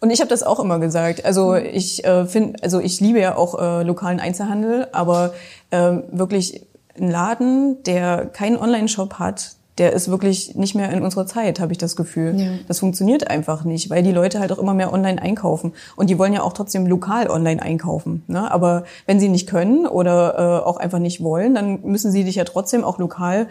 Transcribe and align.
Und 0.00 0.10
ich 0.10 0.20
habe 0.20 0.30
das 0.30 0.42
auch 0.42 0.60
immer 0.60 0.78
gesagt. 0.78 1.24
Also 1.24 1.54
ich 1.54 2.04
äh, 2.04 2.26
finde, 2.26 2.62
also 2.62 2.80
ich 2.80 3.00
liebe 3.00 3.20
ja 3.20 3.36
auch 3.36 3.60
äh, 3.60 3.82
lokalen 3.82 4.18
Einzelhandel, 4.18 4.88
aber 4.92 5.34
äh, 5.70 5.92
wirklich 6.10 6.66
ein 6.98 7.10
Laden, 7.10 7.82
der 7.84 8.26
keinen 8.26 8.56
Online-Shop 8.56 9.14
hat, 9.14 9.52
der 9.78 9.92
ist 9.92 10.10
wirklich 10.10 10.54
nicht 10.56 10.74
mehr 10.74 10.90
in 10.90 11.02
unserer 11.02 11.26
Zeit, 11.26 11.60
habe 11.60 11.72
ich 11.72 11.78
das 11.78 11.96
Gefühl. 11.96 12.38
Ja. 12.38 12.46
Das 12.68 12.80
funktioniert 12.80 13.30
einfach 13.30 13.64
nicht, 13.64 13.88
weil 13.88 14.02
die 14.02 14.12
Leute 14.12 14.38
halt 14.38 14.52
auch 14.52 14.58
immer 14.58 14.74
mehr 14.74 14.92
online 14.92 15.20
einkaufen. 15.20 15.72
Und 15.96 16.10
die 16.10 16.18
wollen 16.18 16.32
ja 16.32 16.42
auch 16.42 16.52
trotzdem 16.52 16.86
lokal 16.86 17.30
online 17.30 17.62
einkaufen. 17.62 18.22
Ne? 18.26 18.50
Aber 18.50 18.84
wenn 19.06 19.20
sie 19.20 19.28
nicht 19.28 19.48
können 19.48 19.86
oder 19.86 20.62
äh, 20.62 20.66
auch 20.66 20.76
einfach 20.76 20.98
nicht 20.98 21.22
wollen, 21.22 21.54
dann 21.54 21.80
müssen 21.82 22.10
sie 22.10 22.24
dich 22.24 22.34
ja 22.34 22.44
trotzdem 22.44 22.84
auch 22.84 22.98
lokal 22.98 23.46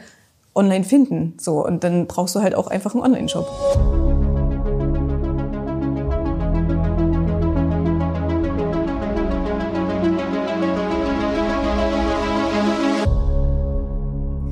online 0.53 0.83
finden. 0.83 1.35
So, 1.39 1.65
und 1.65 1.83
dann 1.83 2.05
brauchst 2.05 2.35
du 2.35 2.41
halt 2.41 2.53
auch 2.53 2.67
einfach 2.67 2.93
einen 2.93 3.03
Online-Shop. 3.03 4.18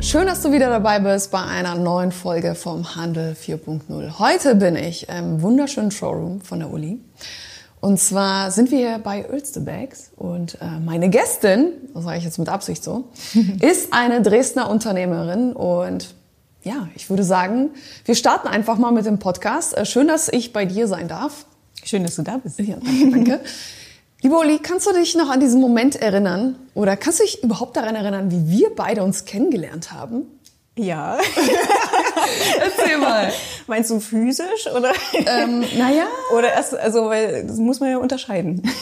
Schön, 0.07 0.25
dass 0.25 0.41
du 0.41 0.53
wieder 0.53 0.69
dabei 0.69 0.99
bist 0.99 1.31
bei 1.31 1.41
einer 1.41 1.75
neuen 1.75 2.13
Folge 2.13 2.55
vom 2.55 2.95
Handel 2.95 3.33
4.0. 3.33 4.19
Heute 4.19 4.55
bin 4.55 4.77
ich 4.77 5.09
im 5.09 5.41
wunderschönen 5.41 5.91
Showroom 5.91 6.39
von 6.39 6.59
der 6.59 6.71
Uli. 6.71 7.01
Und 7.81 7.99
zwar 7.99 8.51
sind 8.51 8.71
wir 8.71 8.77
hier 8.77 8.99
bei 8.99 9.27
Ölste 9.29 9.59
Bags 9.59 10.11
und 10.15 10.61
äh, 10.61 10.79
meine 10.79 11.09
Gästin, 11.09 11.73
das 11.93 12.05
sage 12.05 12.19
ich 12.19 12.23
jetzt 12.23 12.39
mit 12.39 12.47
Absicht 12.47 12.85
so, 12.85 13.09
ist 13.59 13.91
eine 13.91 14.21
Dresdner 14.21 14.69
Unternehmerin 14.69 15.51
und 15.51 16.15
ja, 16.63 16.87
ich 16.95 17.09
würde 17.09 17.25
sagen, 17.25 17.71
wir 18.05 18.15
starten 18.15 18.47
einfach 18.47 18.77
mal 18.77 18.93
mit 18.93 19.05
dem 19.05 19.19
Podcast. 19.19 19.75
Äh, 19.75 19.85
schön, 19.85 20.07
dass 20.07 20.29
ich 20.29 20.53
bei 20.53 20.63
dir 20.63 20.87
sein 20.87 21.09
darf. 21.09 21.45
Schön, 21.83 22.03
dass 22.03 22.15
du 22.15 22.21
da 22.21 22.37
bist. 22.37 22.57
Ja, 22.59 22.77
danke, 22.81 23.11
danke. 23.11 23.39
Liebe 24.23 24.35
Uli, 24.35 24.57
kannst 24.57 24.87
du 24.87 24.93
dich 24.93 25.15
noch 25.15 25.29
an 25.29 25.39
diesen 25.39 25.61
Moment 25.61 25.95
erinnern? 25.95 26.55
Oder 26.73 26.97
kannst 26.97 27.19
du 27.19 27.23
dich 27.23 27.43
überhaupt 27.43 27.77
daran 27.77 27.93
erinnern, 27.93 28.31
wie 28.31 28.49
wir 28.49 28.75
beide 28.75 29.03
uns 29.03 29.25
kennengelernt 29.25 29.91
haben? 29.91 30.23
Ja. 30.75 31.19
Erzähl 32.59 32.97
mal. 32.97 33.31
Meinst 33.67 33.91
du 33.91 33.99
physisch 33.99 34.67
oder? 34.75 34.91
Ähm, 35.13 35.63
naja. 35.77 36.07
Oder 36.35 36.51
erst, 36.53 36.75
also, 36.75 37.05
weil 37.05 37.45
das 37.45 37.57
muss 37.57 37.79
man 37.79 37.91
ja 37.91 37.97
unterscheiden. 37.97 38.63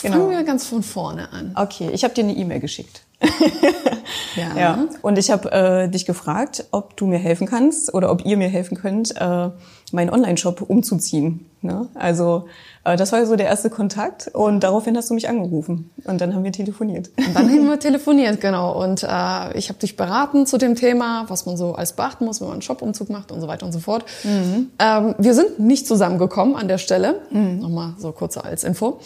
genau. 0.00 0.16
Fangen 0.16 0.30
wir 0.30 0.44
ganz 0.44 0.66
von 0.66 0.84
vorne 0.84 1.32
an. 1.32 1.52
Okay, 1.56 1.90
ich 1.92 2.04
habe 2.04 2.14
dir 2.14 2.22
eine 2.22 2.34
E-Mail 2.34 2.60
geschickt. 2.60 3.02
ja. 4.36 4.56
ja. 4.56 4.88
Und 5.02 5.18
ich 5.18 5.32
habe 5.32 5.50
äh, 5.50 5.88
dich 5.88 6.06
gefragt, 6.06 6.66
ob 6.70 6.96
du 6.96 7.06
mir 7.06 7.18
helfen 7.18 7.48
kannst 7.48 7.92
oder 7.94 8.12
ob 8.12 8.24
ihr 8.24 8.36
mir 8.36 8.48
helfen 8.48 8.76
könnt, 8.76 9.16
äh, 9.16 9.50
meinen 9.92 10.10
Online-Shop 10.10 10.62
umzuziehen. 10.62 11.46
Ne? 11.62 11.88
Also 11.94 12.46
äh, 12.84 12.96
das 12.96 13.12
war 13.12 13.24
so 13.26 13.36
der 13.36 13.46
erste 13.46 13.70
Kontakt 13.70 14.28
und 14.32 14.60
daraufhin 14.60 14.96
hast 14.96 15.10
du 15.10 15.14
mich 15.14 15.28
angerufen 15.28 15.90
und 16.04 16.20
dann 16.20 16.34
haben 16.34 16.44
wir 16.44 16.52
telefoniert. 16.52 17.10
Und 17.16 17.34
dann 17.34 17.48
haben 17.48 17.68
wir 17.68 17.78
telefoniert, 17.78 18.40
genau. 18.40 18.82
Und 18.82 19.02
äh, 19.02 19.56
ich 19.56 19.68
habe 19.68 19.78
dich 19.80 19.96
beraten 19.96 20.46
zu 20.46 20.58
dem 20.58 20.74
Thema, 20.74 21.24
was 21.28 21.46
man 21.46 21.56
so 21.56 21.74
als 21.74 21.94
beachten 21.94 22.24
muss, 22.24 22.40
wenn 22.40 22.48
man 22.48 22.54
einen 22.54 22.62
Shop-Umzug 22.62 23.10
macht 23.10 23.32
und 23.32 23.40
so 23.40 23.48
weiter 23.48 23.66
und 23.66 23.72
so 23.72 23.80
fort. 23.80 24.04
Mhm. 24.24 24.70
Ähm, 24.78 25.14
wir 25.18 25.34
sind 25.34 25.58
nicht 25.58 25.86
zusammengekommen 25.86 26.56
an 26.56 26.68
der 26.68 26.78
Stelle. 26.78 27.20
Mhm. 27.30 27.60
Nochmal 27.60 27.94
so 27.98 28.12
kurz 28.12 28.36
als 28.36 28.64
Info. 28.64 29.00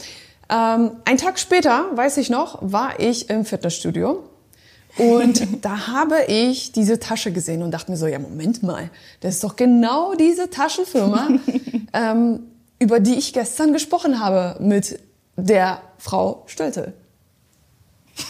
Ähm, 0.50 0.92
ein 1.04 1.16
Tag 1.16 1.38
später, 1.38 1.84
weiß 1.94 2.16
ich 2.16 2.30
noch, 2.30 2.58
war 2.60 2.98
ich 2.98 3.30
im 3.30 3.44
Fitnessstudio. 3.44 4.24
Und 4.98 5.64
da 5.64 5.86
habe 5.86 6.24
ich 6.26 6.72
diese 6.72 6.98
Tasche 6.98 7.32
gesehen 7.32 7.62
und 7.62 7.70
dachte 7.70 7.90
mir 7.90 7.96
so, 7.96 8.06
ja, 8.06 8.18
Moment 8.18 8.62
mal, 8.62 8.90
das 9.20 9.36
ist 9.36 9.44
doch 9.44 9.56
genau 9.56 10.14
diese 10.14 10.50
Taschenfirma, 10.50 11.28
ähm, 11.92 12.40
über 12.78 13.00
die 13.00 13.14
ich 13.14 13.32
gestern 13.32 13.72
gesprochen 13.72 14.20
habe 14.20 14.56
mit 14.60 14.98
der 15.36 15.80
Frau 15.98 16.44
Stölte. 16.46 16.92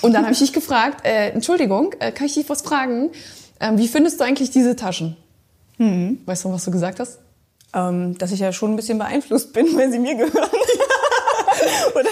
Und 0.03 0.12
dann 0.12 0.22
habe 0.22 0.33
ich 0.33 0.38
dich 0.38 0.53
gefragt, 0.53 1.05
äh, 1.05 1.31
Entschuldigung, 1.31 1.94
äh, 1.98 2.12
kann 2.12 2.27
ich 2.27 2.34
dich 2.34 2.48
was 2.48 2.62
fragen? 2.62 3.10
Ähm, 3.59 3.78
wie 3.78 3.88
findest 3.88 4.20
du 4.20 4.25
eigentlich 4.25 4.50
diese 4.50 4.76
Taschen? 4.76 5.16
Mhm. 5.78 6.20
Weißt 6.26 6.44
du, 6.44 6.53
was 6.53 6.65
du 6.65 6.70
gesagt 6.70 7.00
hast? 7.00 7.19
Ähm, 7.72 8.19
dass 8.19 8.32
ich 8.32 8.41
ja 8.41 8.53
schon 8.53 8.72
ein 8.72 8.76
bisschen 8.76 8.99
beeinflusst 8.99 9.53
bin, 9.53 9.66
weil 9.76 9.91
sie 9.91 9.99
mir 9.99 10.15
gehören. 10.15 10.50
oder, 11.94 12.10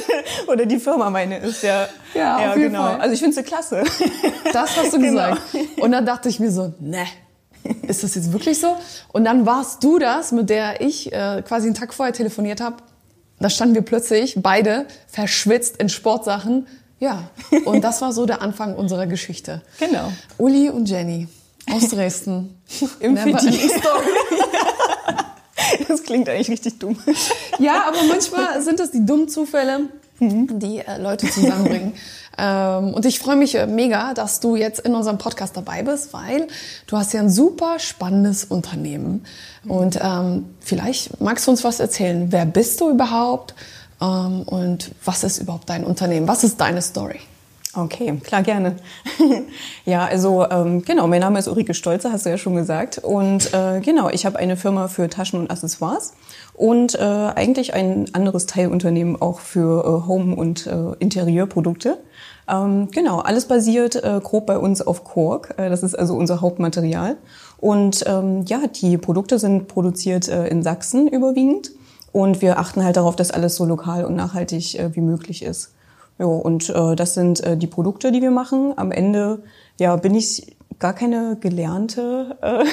oder 0.52 0.66
die 0.66 0.78
Firma 0.78 1.10
meine 1.10 1.38
ist, 1.38 1.62
ja. 1.62 1.88
Ja, 2.14 2.40
ja 2.40 2.54
genau. 2.54 2.82
Fall. 2.82 3.00
Also 3.00 3.14
ich 3.14 3.20
finde 3.20 3.34
sie 3.34 3.42
klasse. 3.42 3.84
Das 4.52 4.76
hast 4.76 4.92
du 4.92 4.98
genau. 5.00 5.30
gesagt. 5.30 5.42
Und 5.80 5.92
dann 5.92 6.06
dachte 6.06 6.28
ich 6.28 6.40
mir 6.40 6.50
so, 6.50 6.74
ne, 6.80 7.06
ist 7.86 8.02
das 8.02 8.14
jetzt 8.14 8.32
wirklich 8.32 8.60
so? 8.60 8.76
Und 9.12 9.24
dann 9.24 9.46
warst 9.46 9.82
du 9.84 9.98
das, 9.98 10.32
mit 10.32 10.50
der 10.50 10.80
ich 10.80 11.12
äh, 11.12 11.42
quasi 11.46 11.66
einen 11.66 11.74
Tag 11.74 11.94
vorher 11.94 12.12
telefoniert 12.12 12.60
habe. 12.60 12.76
Da 13.40 13.50
standen 13.50 13.74
wir 13.74 13.82
plötzlich 13.82 14.34
beide 14.38 14.86
verschwitzt 15.06 15.76
in 15.76 15.88
Sportsachen. 15.88 16.66
Ja, 16.98 17.30
und 17.64 17.84
das 17.84 18.00
war 18.02 18.12
so 18.12 18.26
der 18.26 18.42
Anfang 18.42 18.74
unserer 18.74 19.06
Geschichte. 19.06 19.62
Genau. 19.78 20.12
Uli 20.36 20.68
und 20.68 20.88
Jenny 20.88 21.28
aus 21.70 21.88
Dresden. 21.90 22.60
Im 23.00 23.16
Story. 23.16 23.48
Das 25.88 26.02
klingt 26.02 26.28
eigentlich 26.28 26.50
richtig 26.50 26.78
dumm. 26.78 26.98
Ja, 27.58 27.84
aber 27.88 28.02
manchmal 28.08 28.60
sind 28.62 28.80
das 28.80 28.90
die 28.90 29.04
dummen 29.04 29.28
Zufälle, 29.28 29.88
die 30.20 30.78
äh, 30.78 31.00
Leute 31.00 31.28
zusammenbringen. 31.28 31.94
ähm, 32.38 32.94
und 32.94 33.04
ich 33.06 33.18
freue 33.18 33.36
mich 33.36 33.54
äh, 33.54 33.66
mega, 33.66 34.14
dass 34.14 34.40
du 34.40 34.56
jetzt 34.56 34.80
in 34.80 34.94
unserem 34.94 35.18
Podcast 35.18 35.56
dabei 35.56 35.82
bist, 35.82 36.12
weil 36.12 36.46
du 36.86 36.96
hast 36.96 37.12
ja 37.12 37.20
ein 37.20 37.30
super 37.30 37.78
spannendes 37.78 38.44
Unternehmen. 38.44 39.24
Und 39.66 39.98
ähm, 40.02 40.46
vielleicht 40.60 41.20
magst 41.20 41.46
du 41.46 41.50
uns 41.50 41.64
was 41.64 41.80
erzählen. 41.80 42.30
Wer 42.30 42.46
bist 42.46 42.80
du 42.80 42.90
überhaupt? 42.90 43.54
Ähm, 44.00 44.42
und 44.42 44.92
was 45.04 45.24
ist 45.24 45.38
überhaupt 45.38 45.68
dein 45.68 45.84
Unternehmen? 45.84 46.28
Was 46.28 46.44
ist 46.44 46.60
deine 46.60 46.82
Story? 46.82 47.20
Okay, 47.78 48.12
klar, 48.24 48.42
gerne. 48.42 48.74
ja, 49.84 50.04
also 50.04 50.44
ähm, 50.50 50.82
genau, 50.82 51.06
mein 51.06 51.20
Name 51.20 51.38
ist 51.38 51.46
Ulrike 51.46 51.74
Stolze, 51.74 52.10
hast 52.10 52.26
du 52.26 52.30
ja 52.30 52.36
schon 52.36 52.56
gesagt. 52.56 52.98
Und 52.98 53.54
äh, 53.54 53.80
genau, 53.80 54.10
ich 54.10 54.26
habe 54.26 54.36
eine 54.36 54.56
Firma 54.56 54.88
für 54.88 55.08
Taschen 55.08 55.38
und 55.38 55.50
Accessoires 55.50 56.14
und 56.54 56.96
äh, 56.96 56.98
eigentlich 56.98 57.74
ein 57.74 58.12
anderes 58.14 58.46
Teilunternehmen 58.46 59.20
auch 59.22 59.38
für 59.38 59.84
äh, 59.84 60.08
Home- 60.08 60.34
und 60.34 60.66
äh, 60.66 60.94
Interieurprodukte. 60.98 61.98
Ähm, 62.48 62.88
genau, 62.90 63.20
alles 63.20 63.46
basiert 63.46 63.94
äh, 63.94 64.20
grob 64.24 64.46
bei 64.46 64.58
uns 64.58 64.82
auf 64.82 65.04
Kork. 65.04 65.54
Äh, 65.56 65.70
das 65.70 65.84
ist 65.84 65.94
also 65.94 66.16
unser 66.16 66.40
Hauptmaterial. 66.40 67.16
Und 67.58 68.02
ähm, 68.08 68.44
ja, 68.48 68.62
die 68.66 68.98
Produkte 68.98 69.38
sind 69.38 69.68
produziert 69.68 70.26
äh, 70.26 70.48
in 70.48 70.64
Sachsen 70.64 71.06
überwiegend. 71.06 71.70
Und 72.10 72.42
wir 72.42 72.58
achten 72.58 72.82
halt 72.82 72.96
darauf, 72.96 73.14
dass 73.14 73.30
alles 73.30 73.54
so 73.54 73.64
lokal 73.64 74.04
und 74.04 74.16
nachhaltig 74.16 74.76
äh, 74.80 74.96
wie 74.96 75.00
möglich 75.00 75.44
ist. 75.44 75.74
Jo, 76.18 76.36
und 76.36 76.68
äh, 76.70 76.96
das 76.96 77.14
sind 77.14 77.42
äh, 77.44 77.56
die 77.56 77.66
Produkte, 77.66 78.10
die 78.10 78.22
wir 78.22 78.30
machen. 78.30 78.74
Am 78.76 78.90
Ende 78.90 79.42
ja, 79.78 79.94
bin 79.96 80.14
ich 80.14 80.56
gar 80.78 80.92
keine 80.92 81.36
gelernte 81.40 82.36
äh, 82.40 82.64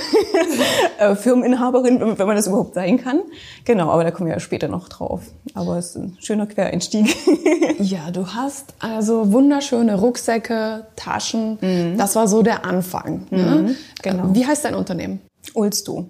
äh, 1.04 1.16
Firmeninhaberin, 1.16 2.18
wenn 2.18 2.28
man 2.28 2.36
das 2.36 2.48
überhaupt 2.48 2.76
sein 2.76 3.02
kann. 3.02 3.22
Genau, 3.64 3.90
aber 3.90 4.04
da 4.04 4.12
kommen 4.12 4.28
wir 4.28 4.36
ja 4.36 4.40
später 4.40 4.68
noch 4.68 4.90
drauf. 4.90 5.22
Aber 5.54 5.78
es 5.78 5.90
ist 5.90 5.96
ein 5.98 6.18
schöner 6.20 6.46
Quereinstieg. 6.46 7.16
ja, 7.80 8.12
du 8.12 8.28
hast 8.28 8.74
also 8.80 9.32
wunderschöne 9.32 10.00
Rucksäcke, 10.00 10.86
Taschen. 10.96 11.58
Mhm. 11.62 11.98
Das 11.98 12.16
war 12.16 12.28
so 12.28 12.44
der 12.44 12.66
Anfang. 12.66 13.26
Ne? 13.32 13.44
Mhm, 13.44 13.76
genau. 14.02 14.24
Wie 14.34 14.46
heißt 14.46 14.66
dein 14.66 14.76
Unternehmen? 14.76 15.22
Ulsto. 15.54 16.06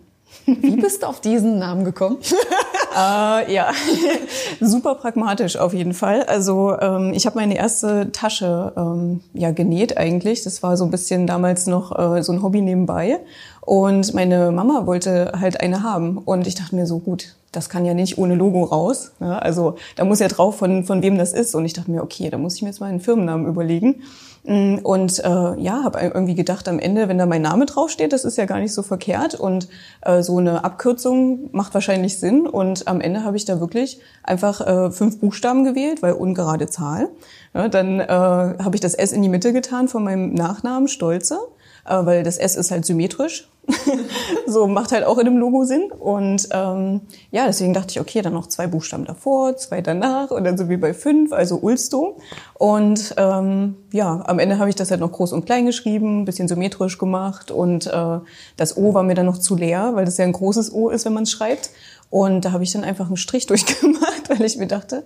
Wie 0.45 0.75
bist 0.75 1.01
du 1.01 1.07
auf 1.07 1.22
diesen 1.22 1.59
Namen 1.59 1.85
gekommen? 1.85 2.18
äh, 2.95 3.53
ja, 3.53 3.72
super 4.61 4.95
pragmatisch 4.95 5.57
auf 5.57 5.73
jeden 5.73 5.94
Fall. 5.94 6.23
Also 6.23 6.79
ähm, 6.79 7.11
ich 7.13 7.25
habe 7.25 7.38
meine 7.38 7.57
erste 7.57 8.11
Tasche 8.11 8.73
ähm, 8.78 9.22
ja 9.33 9.51
genäht 9.51 9.97
eigentlich. 9.97 10.44
Das 10.44 10.63
war 10.63 10.78
so 10.78 10.85
ein 10.85 10.91
bisschen 10.91 11.28
damals 11.28 11.67
noch 11.67 11.97
äh, 11.97 12.23
so 12.23 12.31
ein 12.31 12.41
Hobby 12.41 12.61
nebenbei. 12.61 13.19
Und 13.61 14.13
meine 14.13 14.51
Mama 14.51 14.85
wollte 14.85 15.33
halt 15.39 15.59
eine 15.59 15.83
haben. 15.83 16.19
Und 16.19 16.47
ich 16.47 16.56
dachte 16.56 16.75
mir 16.75 16.85
so, 16.85 17.00
gut, 17.00 17.35
das 17.51 17.69
kann 17.69 17.85
ja 17.85 17.94
nicht 17.94 18.17
ohne 18.17 18.35
Logo 18.35 18.63
raus. 18.63 19.12
Ja, 19.19 19.27
ne? 19.27 19.41
also 19.41 19.75
da 19.95 20.06
muss 20.06 20.19
ja 20.19 20.27
drauf, 20.27 20.57
von, 20.57 20.86
von 20.86 21.01
wem 21.01 21.18
das 21.18 21.33
ist. 21.33 21.56
Und 21.56 21.65
ich 21.65 21.74
dachte 21.74 21.91
mir, 21.91 22.03
okay, 22.03 22.30
da 22.30 22.38
muss 22.38 22.56
ich 22.56 22.62
mir 22.62 22.69
jetzt 22.69 22.80
mal 22.80 22.88
einen 22.88 23.01
Firmennamen 23.01 23.48
überlegen. 23.48 24.03
Mm, 24.45 24.75
und 24.83 25.19
äh, 25.19 25.59
ja, 25.59 25.83
habe 25.83 26.00
irgendwie 26.00 26.36
gedacht, 26.36 26.68
am 26.68 26.80
Ende, 26.80 27.07
wenn 27.07 27.18
da 27.18 27.25
mein 27.25 27.42
Name 27.42 27.65
draufsteht, 27.65 28.13
das 28.13 28.25
ist 28.25 28.38
ja 28.38 28.45
gar 28.45 28.59
nicht 28.59 28.74
so 28.74 28.83
verkehrt. 28.83 29.36
Und 29.36 29.68
äh, 30.01 30.21
so 30.21 30.38
eine 30.38 30.63
Abkürzung 30.63 31.50
macht 31.51 31.74
wahrscheinlich 31.74 32.19
Sinn. 32.19 32.47
Und 32.47 32.88
am 32.88 33.01
Ende 33.01 33.24
habe 33.24 33.38
ich 33.38 33.45
da 33.45 33.59
wirklich 33.59 34.00
einfach 34.24 34.62
äh, 34.62 34.92
fünf 34.92 35.19
Buchstaben 35.19 35.63
gewählt, 35.63 36.01
weil 36.01 36.13
ungerade 36.13 36.68
Zahl. 36.68 37.09
Ja, 37.53 37.68
dann 37.68 38.00
äh, 38.00 38.07
habe 38.07 38.75
ich 38.75 38.81
das 38.81 38.94
S 38.94 39.12
in 39.12 39.21
die 39.21 39.30
Mitte 39.30 39.53
getan 39.53 39.88
von 39.88 40.03
meinem 40.03 40.33
Nachnamen, 40.33 40.88
Stolze 40.88 41.39
äh, 41.86 42.06
weil 42.06 42.24
das 42.24 42.38
S 42.38 42.56
ist 42.56 42.71
halt 42.71 42.86
symmetrisch. 42.86 43.50
so 44.47 44.67
macht 44.67 44.91
halt 44.91 45.03
auch 45.03 45.17
in 45.17 45.25
dem 45.25 45.38
Logo 45.38 45.63
Sinn. 45.65 45.91
Und 45.91 46.47
ähm, 46.51 47.01
ja, 47.31 47.45
deswegen 47.45 47.73
dachte 47.73 47.91
ich, 47.91 48.00
okay, 48.00 48.21
dann 48.21 48.33
noch 48.33 48.47
zwei 48.47 48.67
Buchstaben 48.67 49.06
davor, 49.06 49.57
zwei 49.57 49.81
danach 49.81 50.31
und 50.31 50.44
dann 50.44 50.57
so 50.57 50.69
wie 50.69 50.77
bei 50.77 50.94
fünf, 50.94 51.33
also 51.33 51.57
Ulsto. 51.57 52.17
Und 52.53 53.15
ähm, 53.17 53.75
ja, 53.91 54.23
am 54.25 54.39
Ende 54.39 54.59
habe 54.59 54.69
ich 54.69 54.75
das 54.75 54.91
halt 54.91 55.01
noch 55.01 55.12
groß 55.12 55.33
und 55.33 55.45
klein 55.45 55.65
geschrieben, 55.65 56.21
ein 56.21 56.25
bisschen 56.25 56.47
symmetrisch 56.47 56.97
gemacht 56.97 57.51
und 57.51 57.88
äh, 57.88 58.19
das 58.57 58.77
O 58.77 58.94
war 58.94 59.03
mir 59.03 59.15
dann 59.15 59.25
noch 59.25 59.38
zu 59.38 59.56
leer, 59.56 59.91
weil 59.94 60.06
das 60.06 60.17
ja 60.17 60.25
ein 60.25 60.33
großes 60.33 60.73
O 60.73 60.89
ist, 60.89 61.06
wenn 61.06 61.13
man 61.13 61.23
es 61.23 61.31
schreibt. 61.31 61.71
Und 62.09 62.45
da 62.45 62.51
habe 62.51 62.63
ich 62.63 62.71
dann 62.71 62.83
einfach 62.83 63.07
einen 63.07 63.17
Strich 63.17 63.45
durchgemacht, 63.47 64.29
weil 64.29 64.44
ich 64.44 64.57
mir 64.57 64.67
dachte, 64.67 65.03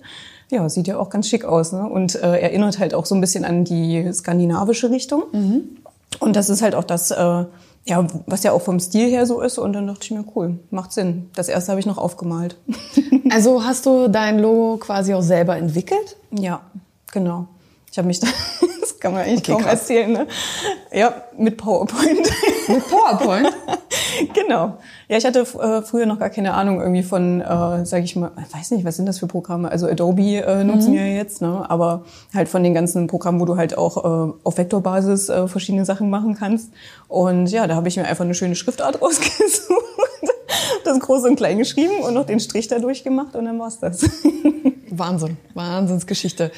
ja, 0.51 0.67
sieht 0.69 0.87
ja 0.87 0.97
auch 0.97 1.09
ganz 1.09 1.27
schick 1.27 1.45
aus. 1.45 1.71
Ne? 1.71 1.87
Und 1.87 2.15
äh, 2.15 2.39
erinnert 2.39 2.79
halt 2.79 2.93
auch 2.93 3.05
so 3.05 3.15
ein 3.15 3.21
bisschen 3.21 3.45
an 3.45 3.63
die 3.63 4.11
skandinavische 4.13 4.89
Richtung. 4.89 5.23
Mhm. 5.31 5.77
Und 6.19 6.35
das 6.35 6.49
ist 6.49 6.61
halt 6.61 6.75
auch 6.75 6.83
das, 6.83 7.11
äh, 7.11 7.45
ja, 7.89 8.05
was 8.27 8.43
ja 8.43 8.51
auch 8.51 8.61
vom 8.61 8.79
Stil 8.79 9.09
her 9.09 9.25
so 9.25 9.41
ist. 9.41 9.57
Und 9.57 9.73
dann 9.73 9.87
dachte 9.87 10.01
ich 10.03 10.11
mir, 10.11 10.23
cool, 10.35 10.59
macht 10.69 10.93
Sinn. 10.93 11.29
Das 11.35 11.49
erste 11.49 11.71
habe 11.71 11.79
ich 11.79 11.85
noch 11.85 11.97
aufgemalt. 11.97 12.55
also 13.31 13.63
hast 13.65 13.85
du 13.85 14.07
dein 14.07 14.39
Logo 14.39 14.77
quasi 14.77 15.13
auch 15.13 15.21
selber 15.21 15.57
entwickelt? 15.57 16.15
Ja, 16.31 16.61
genau. 17.11 17.47
Ich 17.91 17.97
habe 17.97 18.07
mich 18.07 18.19
da, 18.19 18.27
das 18.79 18.99
kann 18.99 19.13
man 19.13 19.23
eigentlich 19.23 19.39
okay, 19.39 19.51
kaum 19.53 19.61
krass. 19.63 19.81
erzählen, 19.81 20.11
ne? 20.11 20.27
Ja, 20.93 21.23
mit 21.37 21.57
PowerPoint. 21.57 22.29
Mit 22.67 22.87
PowerPoint? 22.87 23.51
genau. 24.33 24.77
Ja, 25.07 25.17
ich 25.17 25.25
hatte 25.25 25.39
äh, 25.39 25.81
früher 25.81 26.05
noch 26.05 26.19
gar 26.19 26.29
keine 26.29 26.53
Ahnung 26.53 26.79
irgendwie 26.79 27.03
von, 27.03 27.41
äh, 27.41 27.85
sage 27.85 28.03
ich 28.03 28.15
mal, 28.15 28.31
weiß 28.51 28.71
nicht, 28.71 28.85
was 28.85 28.95
sind 28.95 29.05
das 29.05 29.19
für 29.19 29.27
Programme? 29.27 29.69
Also 29.69 29.87
Adobe 29.87 30.37
äh, 30.37 30.63
nutzen 30.63 30.91
mhm. 30.91 30.95
wir 30.95 31.07
ja 31.07 31.15
jetzt, 31.15 31.41
ne? 31.41 31.65
aber 31.69 32.05
halt 32.33 32.49
von 32.49 32.63
den 32.63 32.73
ganzen 32.73 33.07
Programmen, 33.07 33.39
wo 33.39 33.45
du 33.45 33.57
halt 33.57 33.77
auch 33.77 33.97
äh, 33.97 34.33
auf 34.43 34.57
Vektorbasis 34.57 35.29
äh, 35.29 35.47
verschiedene 35.47 35.85
Sachen 35.85 36.09
machen 36.09 36.35
kannst. 36.35 36.71
Und 37.07 37.47
ja, 37.47 37.67
da 37.67 37.75
habe 37.75 37.87
ich 37.87 37.97
mir 37.97 38.05
einfach 38.05 38.25
eine 38.25 38.33
schöne 38.33 38.55
Schriftart 38.55 39.01
rausgesucht, 39.01 39.69
das 40.83 40.99
groß 40.99 41.25
und 41.25 41.35
klein 41.35 41.57
geschrieben 41.57 42.01
und 42.01 42.13
noch 42.13 42.25
den 42.25 42.39
Strich 42.39 42.67
da 42.67 42.79
durchgemacht 42.79 43.35
und 43.35 43.45
dann 43.45 43.59
war's 43.59 43.79
das. 43.79 44.01
Wahnsinn, 44.89 45.37
Wahnsinnsgeschichte. 45.53 46.51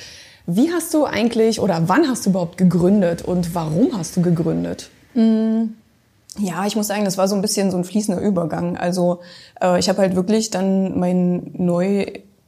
Wie 0.48 0.72
hast 0.72 0.94
du 0.94 1.06
eigentlich 1.06 1.60
oder 1.60 1.84
wann 1.88 2.08
hast 2.10 2.26
du 2.26 2.32
überhaupt 2.32 2.58
gegründet 2.58 3.22
und 3.22 3.54
warum 3.54 3.96
hast 3.98 4.18
du 4.18 4.22
gegründet? 4.22 4.90
Mm. 5.14 5.81
Ja, 6.40 6.66
ich 6.66 6.76
muss 6.76 6.88
sagen, 6.88 7.06
das 7.06 7.18
war 7.18 7.28
so 7.28 7.36
ein 7.36 7.42
bisschen 7.42 7.72
so 7.72 7.78
ein 7.78 7.84
fließender 7.84 8.22
Übergang. 8.22 8.78
Also 8.78 9.20
äh, 9.62 9.80
ich 9.80 9.90
habe 9.90 10.00
halt 10.00 10.16
wirklich 10.16 10.50
dann 10.50 10.98
mein 10.98 11.52
neu 11.54 12.06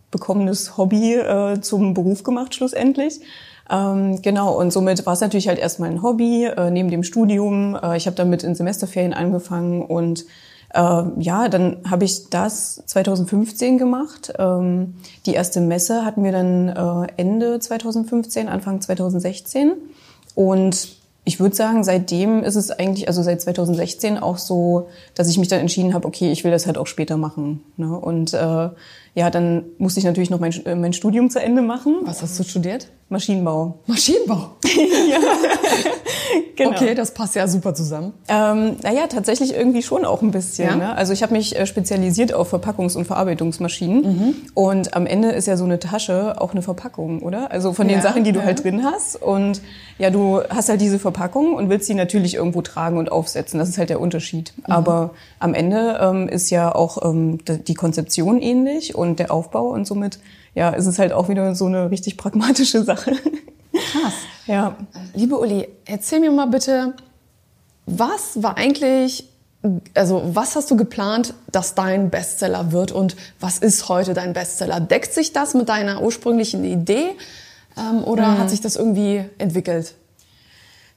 bekommenes 0.10 0.78
Hobby 0.78 1.16
äh, 1.16 1.60
zum 1.60 1.94
Beruf 1.94 2.24
gemacht 2.24 2.56
schlussendlich. 2.56 3.20
Ähm, 3.70 4.22
genau, 4.22 4.58
und 4.58 4.72
somit 4.72 5.06
war 5.06 5.14
es 5.14 5.22
natürlich 5.22 5.48
halt 5.48 5.60
erstmal 5.60 5.90
ein 5.90 6.02
Hobby 6.02 6.46
äh, 6.46 6.70
neben 6.70 6.90
dem 6.90 7.04
Studium. 7.04 7.78
Äh, 7.82 7.98
ich 7.98 8.06
habe 8.06 8.16
damit 8.16 8.44
in 8.44 8.56
Semesterferien 8.56 9.14
angefangen 9.14 9.82
und 9.82 10.26
äh, 10.74 11.04
ja, 11.20 11.50
dann 11.50 11.78
habe 11.90 12.06
ich 12.06 12.30
das 12.30 12.84
2015 12.86 13.78
gemacht. 13.78 14.34
Ähm, 14.38 14.96
die 15.26 15.34
erste 15.34 15.62
Messe 15.62 16.06
hatten 16.06 16.24
wir 16.24 16.32
dann 16.32 16.70
äh, 16.70 17.08
Ende 17.18 17.60
2015, 17.60 18.48
Anfang 18.48 18.82
2016. 18.82 19.74
Und 20.36 21.03
ich 21.26 21.40
würde 21.40 21.56
sagen, 21.56 21.84
seitdem 21.84 22.44
ist 22.44 22.56
es 22.56 22.70
eigentlich, 22.72 23.08
also 23.08 23.24
seit 23.24 23.42
2016 23.42 24.18
auch 24.18 24.38
so, 24.38 24.90
dass 25.16 25.30
ich 25.30 25.38
mich 25.38 25.48
dann 25.48 25.60
entschieden 25.60 25.94
habe, 25.94 26.08
okay, 26.08 26.32
ich 26.32 26.44
will 26.44 26.52
das 26.52 26.66
halt 26.66 26.78
auch 26.78 26.88
später 26.88 27.16
machen. 27.16 27.64
Ne? 27.78 27.98
Und 27.98 28.34
äh, 28.34 28.70
ja, 29.16 29.30
dann 29.30 29.66
musste 29.78 30.00
ich 30.00 30.06
natürlich 30.06 30.30
noch 30.30 30.40
mein, 30.40 30.52
äh, 30.66 30.76
mein 30.76 30.94
Studium 30.94 31.30
zu 31.30 31.40
Ende 31.40 31.62
machen. 31.62 31.98
Was 32.04 32.22
hast 32.22 32.40
du 32.40 32.44
studiert? 32.44 32.88
Maschinenbau. 33.10 33.80
Maschinenbau? 33.86 34.56
ja. 34.66 35.20
genau. 36.56 36.72
Okay, 36.72 36.96
das 36.96 37.14
passt 37.14 37.36
ja 37.36 37.48
super 37.48 37.76
zusammen. 37.76 38.14
Ähm, 38.28 38.78
naja, 38.82 39.06
tatsächlich 39.08 39.54
irgendwie 39.54 39.84
schon 39.84 40.04
auch 40.04 40.24
ein 40.24 40.32
bisschen. 40.32 40.68
Ja? 40.68 40.76
Ne? 40.76 40.96
Also 40.96 41.14
ich 41.14 41.22
habe 41.22 41.34
mich 41.34 41.56
äh, 41.56 41.68
spezialisiert 41.68 42.34
auf 42.34 42.52
Verpackungs- 42.52 42.98
und 42.98 43.06
Verarbeitungsmaschinen. 43.06 44.02
Mhm. 44.02 44.36
Und 44.56 44.96
am 44.96 45.06
Ende 45.06 45.30
ist 45.30 45.48
ja 45.48 45.58
so 45.58 45.64
eine 45.64 45.78
Tasche 45.78 46.42
auch 46.42 46.54
eine 46.54 46.64
Verpackung, 46.64 47.22
oder? 47.22 47.52
Also 47.52 47.74
von 47.74 47.88
den 47.88 47.98
ja, 47.98 48.02
Sachen, 48.02 48.24
die 48.24 48.32
du 48.32 48.40
ja. 48.40 48.46
halt 48.46 48.64
drin 48.64 48.84
hast. 48.84 49.22
Und 49.22 49.62
ja, 50.00 50.10
du 50.10 50.42
hast 50.50 50.70
halt 50.70 50.82
diese 50.82 50.98
Verpackung 50.98 51.54
und 51.54 51.70
willst 51.70 51.86
sie 51.86 51.94
natürlich 51.94 52.34
irgendwo 52.34 52.64
tragen 52.64 52.98
und 52.98 53.12
aufsetzen. 53.12 53.60
Das 53.60 53.70
ist 53.70 53.78
halt 53.78 53.92
der 53.92 54.02
Unterschied. 54.02 54.54
Mhm. 54.58 54.74
Aber 54.74 55.12
am 55.40 55.54
Ende 55.54 56.00
ähm, 56.02 56.28
ist 56.28 56.50
ja 56.50 56.74
auch 56.74 57.04
ähm, 57.08 57.38
die 57.46 57.76
Konzeption 57.76 58.42
ähnlich 58.42 58.96
und 59.04 59.20
der 59.20 59.32
Aufbau 59.32 59.68
und 59.68 59.86
somit 59.86 60.20
ja, 60.56 60.70
ist 60.70 60.88
es 60.88 61.00
halt 61.00 61.14
auch 61.14 61.30
wieder 61.30 61.56
so 61.56 61.66
eine 61.66 61.92
richtig 61.92 62.18
pragmatische 62.18 62.84
Sache. 62.84 63.12
Krass. 63.12 64.14
Ja. 64.46 64.76
Liebe 65.14 65.38
Uli, 65.38 65.68
erzähl 65.86 66.20
mir 66.20 66.32
mal 66.32 66.48
bitte, 66.48 66.94
was 67.86 68.42
war 68.42 68.58
eigentlich, 68.58 69.30
also 69.94 70.22
was 70.34 70.56
hast 70.56 70.70
du 70.72 70.78
geplant, 70.78 71.34
dass 71.52 71.76
dein 71.76 72.10
Bestseller 72.10 72.72
wird 72.72 72.92
und 72.92 73.16
was 73.40 73.60
ist 73.60 73.90
heute 73.90 74.14
dein 74.14 74.34
Bestseller? 74.34 74.80
Deckt 74.80 75.14
sich 75.14 75.34
das 75.34 75.54
mit 75.54 75.70
deiner 75.70 76.02
ursprünglichen 76.02 76.64
Idee 76.66 77.12
ähm, 77.78 78.04
oder 78.04 78.28
mhm. 78.28 78.38
hat 78.40 78.50
sich 78.50 78.62
das 78.62 78.76
irgendwie 78.76 79.26
entwickelt? 79.38 79.96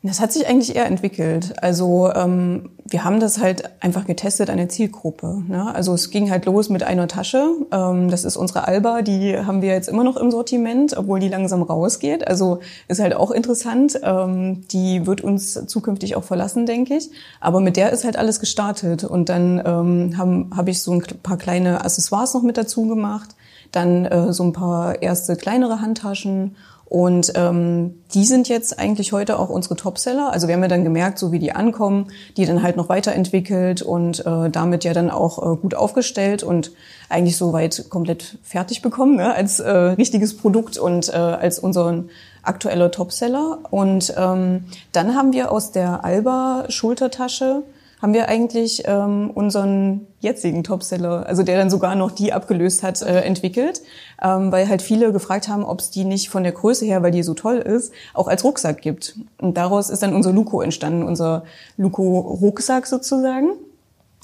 Das 0.02 0.20
hat 0.20 0.32
sich 0.32 0.46
eigentlich 0.46 0.76
eher 0.76 0.86
entwickelt. 0.86 1.54
Also 1.62 2.12
ähm, 2.12 2.70
wir 2.84 3.04
haben 3.04 3.18
das 3.18 3.40
halt 3.40 3.70
einfach 3.82 4.06
getestet 4.06 4.50
an 4.50 4.58
der 4.58 4.68
Zielgruppe. 4.68 5.42
Ne? 5.48 5.74
Also 5.74 5.94
es 5.94 6.10
ging 6.10 6.30
halt 6.30 6.44
los 6.44 6.68
mit 6.68 6.84
einer 6.84 7.08
Tasche. 7.08 7.50
Ähm, 7.72 8.08
das 8.08 8.24
ist 8.24 8.36
unsere 8.36 8.68
Alba, 8.68 9.02
die 9.02 9.36
haben 9.36 9.62
wir 9.62 9.70
jetzt 9.70 9.88
immer 9.88 10.04
noch 10.04 10.16
im 10.16 10.30
Sortiment, 10.30 10.96
obwohl 10.96 11.18
die 11.18 11.28
langsam 11.28 11.62
rausgeht. 11.62 12.28
Also 12.28 12.60
ist 12.86 13.00
halt 13.00 13.16
auch 13.16 13.32
interessant. 13.32 13.98
Ähm, 14.02 14.68
die 14.68 15.06
wird 15.06 15.22
uns 15.22 15.66
zukünftig 15.66 16.14
auch 16.14 16.24
verlassen, 16.24 16.66
denke 16.66 16.96
ich. 16.96 17.10
Aber 17.40 17.60
mit 17.60 17.76
der 17.76 17.90
ist 17.90 18.04
halt 18.04 18.16
alles 18.16 18.38
gestartet. 18.38 19.02
Und 19.02 19.28
dann 19.28 19.60
ähm, 19.64 20.18
habe 20.18 20.46
hab 20.56 20.68
ich 20.68 20.82
so 20.82 20.92
ein 20.92 21.02
paar 21.22 21.38
kleine 21.38 21.84
Accessoires 21.84 22.34
noch 22.34 22.42
mit 22.42 22.56
dazu 22.56 22.86
gemacht. 22.86 23.30
Dann 23.72 24.04
äh, 24.04 24.32
so 24.32 24.44
ein 24.44 24.52
paar 24.52 25.02
erste 25.02 25.34
kleinere 25.34 25.80
Handtaschen 25.80 26.54
und 26.88 27.32
ähm, 27.34 28.02
die 28.14 28.24
sind 28.24 28.48
jetzt 28.48 28.78
eigentlich 28.78 29.12
heute 29.12 29.40
auch 29.40 29.48
unsere 29.48 29.74
Topseller. 29.74 30.32
Also 30.32 30.46
wir 30.46 30.54
haben 30.54 30.62
ja 30.62 30.68
dann 30.68 30.84
gemerkt, 30.84 31.18
so 31.18 31.32
wie 31.32 31.40
die 31.40 31.50
ankommen, 31.50 32.12
die 32.36 32.46
dann 32.46 32.62
halt 32.62 32.76
noch 32.76 32.88
weiterentwickelt 32.88 33.82
und 33.82 34.24
äh, 34.24 34.50
damit 34.50 34.84
ja 34.84 34.92
dann 34.94 35.10
auch 35.10 35.42
äh, 35.42 35.56
gut 35.56 35.74
aufgestellt 35.74 36.44
und 36.44 36.70
eigentlich 37.08 37.36
soweit 37.36 37.86
komplett 37.90 38.38
fertig 38.44 38.82
bekommen 38.82 39.16
ne, 39.16 39.34
als 39.34 39.58
äh, 39.58 39.70
richtiges 39.70 40.36
Produkt 40.36 40.78
und 40.78 41.08
äh, 41.08 41.16
als 41.16 41.58
unseren 41.58 42.08
aktueller 42.42 42.92
Topseller. 42.92 43.58
Und 43.70 44.14
ähm, 44.16 44.66
dann 44.92 45.16
haben 45.16 45.32
wir 45.32 45.50
aus 45.50 45.72
der 45.72 46.04
Alba 46.04 46.66
Schultertasche 46.68 47.64
haben 48.00 48.12
wir 48.12 48.28
eigentlich 48.28 48.82
ähm, 48.86 49.30
unseren 49.34 50.06
jetzigen 50.20 50.64
Topseller, 50.64 51.26
also 51.26 51.42
der 51.42 51.56
dann 51.56 51.70
sogar 51.70 51.94
noch 51.94 52.10
die 52.10 52.32
abgelöst 52.32 52.82
hat, 52.82 53.00
äh, 53.02 53.22
entwickelt, 53.22 53.80
ähm, 54.22 54.52
weil 54.52 54.68
halt 54.68 54.82
viele 54.82 55.12
gefragt 55.12 55.48
haben, 55.48 55.64
ob 55.64 55.80
es 55.80 55.90
die 55.90 56.04
nicht 56.04 56.28
von 56.28 56.42
der 56.42 56.52
Größe 56.52 56.84
her, 56.84 57.02
weil 57.02 57.10
die 57.10 57.22
so 57.22 57.34
toll 57.34 57.56
ist, 57.56 57.92
auch 58.12 58.28
als 58.28 58.44
Rucksack 58.44 58.82
gibt. 58.82 59.16
Und 59.40 59.56
daraus 59.56 59.88
ist 59.88 60.02
dann 60.02 60.14
unser 60.14 60.32
Luco 60.32 60.60
entstanden, 60.60 61.04
unser 61.04 61.44
Luco-Rucksack 61.78 62.86
sozusagen. 62.86 63.50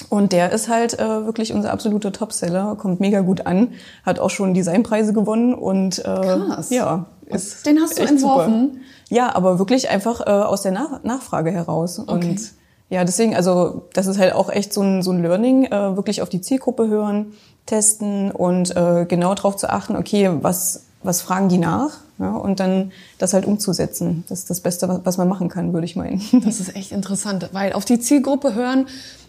Und 0.08 0.32
der 0.32 0.52
ist 0.52 0.68
halt 0.68 0.98
äh, 0.98 1.24
wirklich 1.26 1.52
unser 1.52 1.72
absoluter 1.72 2.12
Topseller, 2.12 2.76
kommt 2.76 3.00
mega 3.00 3.20
gut 3.20 3.46
an, 3.46 3.68
hat 4.04 4.18
auch 4.18 4.30
schon 4.30 4.52
Designpreise 4.52 5.12
gewonnen 5.12 5.54
und 5.54 6.00
äh, 6.00 6.02
Krass. 6.02 6.70
ja, 6.70 7.06
ist 7.26 7.64
den 7.66 7.80
hast 7.80 7.98
du 7.98 8.02
entworfen? 8.02 8.70
Super. 8.72 8.84
Ja, 9.10 9.34
aber 9.34 9.58
wirklich 9.58 9.90
einfach 9.90 10.20
äh, 10.20 10.30
aus 10.30 10.62
der 10.62 10.72
Nach 10.72 11.02
Nachfrage 11.04 11.52
heraus 11.52 12.00
okay. 12.00 12.12
und 12.12 12.52
ja, 12.92 13.04
deswegen, 13.04 13.34
also 13.34 13.88
das 13.94 14.06
ist 14.06 14.18
halt 14.18 14.34
auch 14.34 14.50
echt 14.50 14.74
so 14.74 14.82
ein, 14.82 15.02
so 15.02 15.12
ein 15.12 15.22
Learning, 15.22 15.64
äh, 15.64 15.96
wirklich 15.96 16.20
auf 16.20 16.28
die 16.28 16.42
Zielgruppe 16.42 16.88
hören, 16.88 17.32
testen 17.64 18.30
und 18.30 18.76
äh, 18.76 19.06
genau 19.08 19.34
darauf 19.34 19.56
zu 19.56 19.70
achten, 19.70 19.96
okay, 19.96 20.30
was, 20.42 20.82
was 21.02 21.22
fragen 21.22 21.48
die 21.48 21.56
nach? 21.56 21.92
Ja, 22.18 22.36
und 22.36 22.60
dann 22.60 22.92
das 23.16 23.32
halt 23.32 23.46
umzusetzen. 23.46 24.24
Das 24.28 24.40
ist 24.40 24.50
das 24.50 24.60
Beste, 24.60 25.00
was 25.04 25.16
man 25.16 25.26
machen 25.26 25.48
kann, 25.48 25.72
würde 25.72 25.86
ich 25.86 25.96
meinen. 25.96 26.20
Das 26.44 26.60
ist 26.60 26.76
echt 26.76 26.92
interessant, 26.92 27.48
weil 27.52 27.72
auf 27.72 27.86
die 27.86 27.98
Zielgruppe 27.98 28.54
hören, 28.54 28.86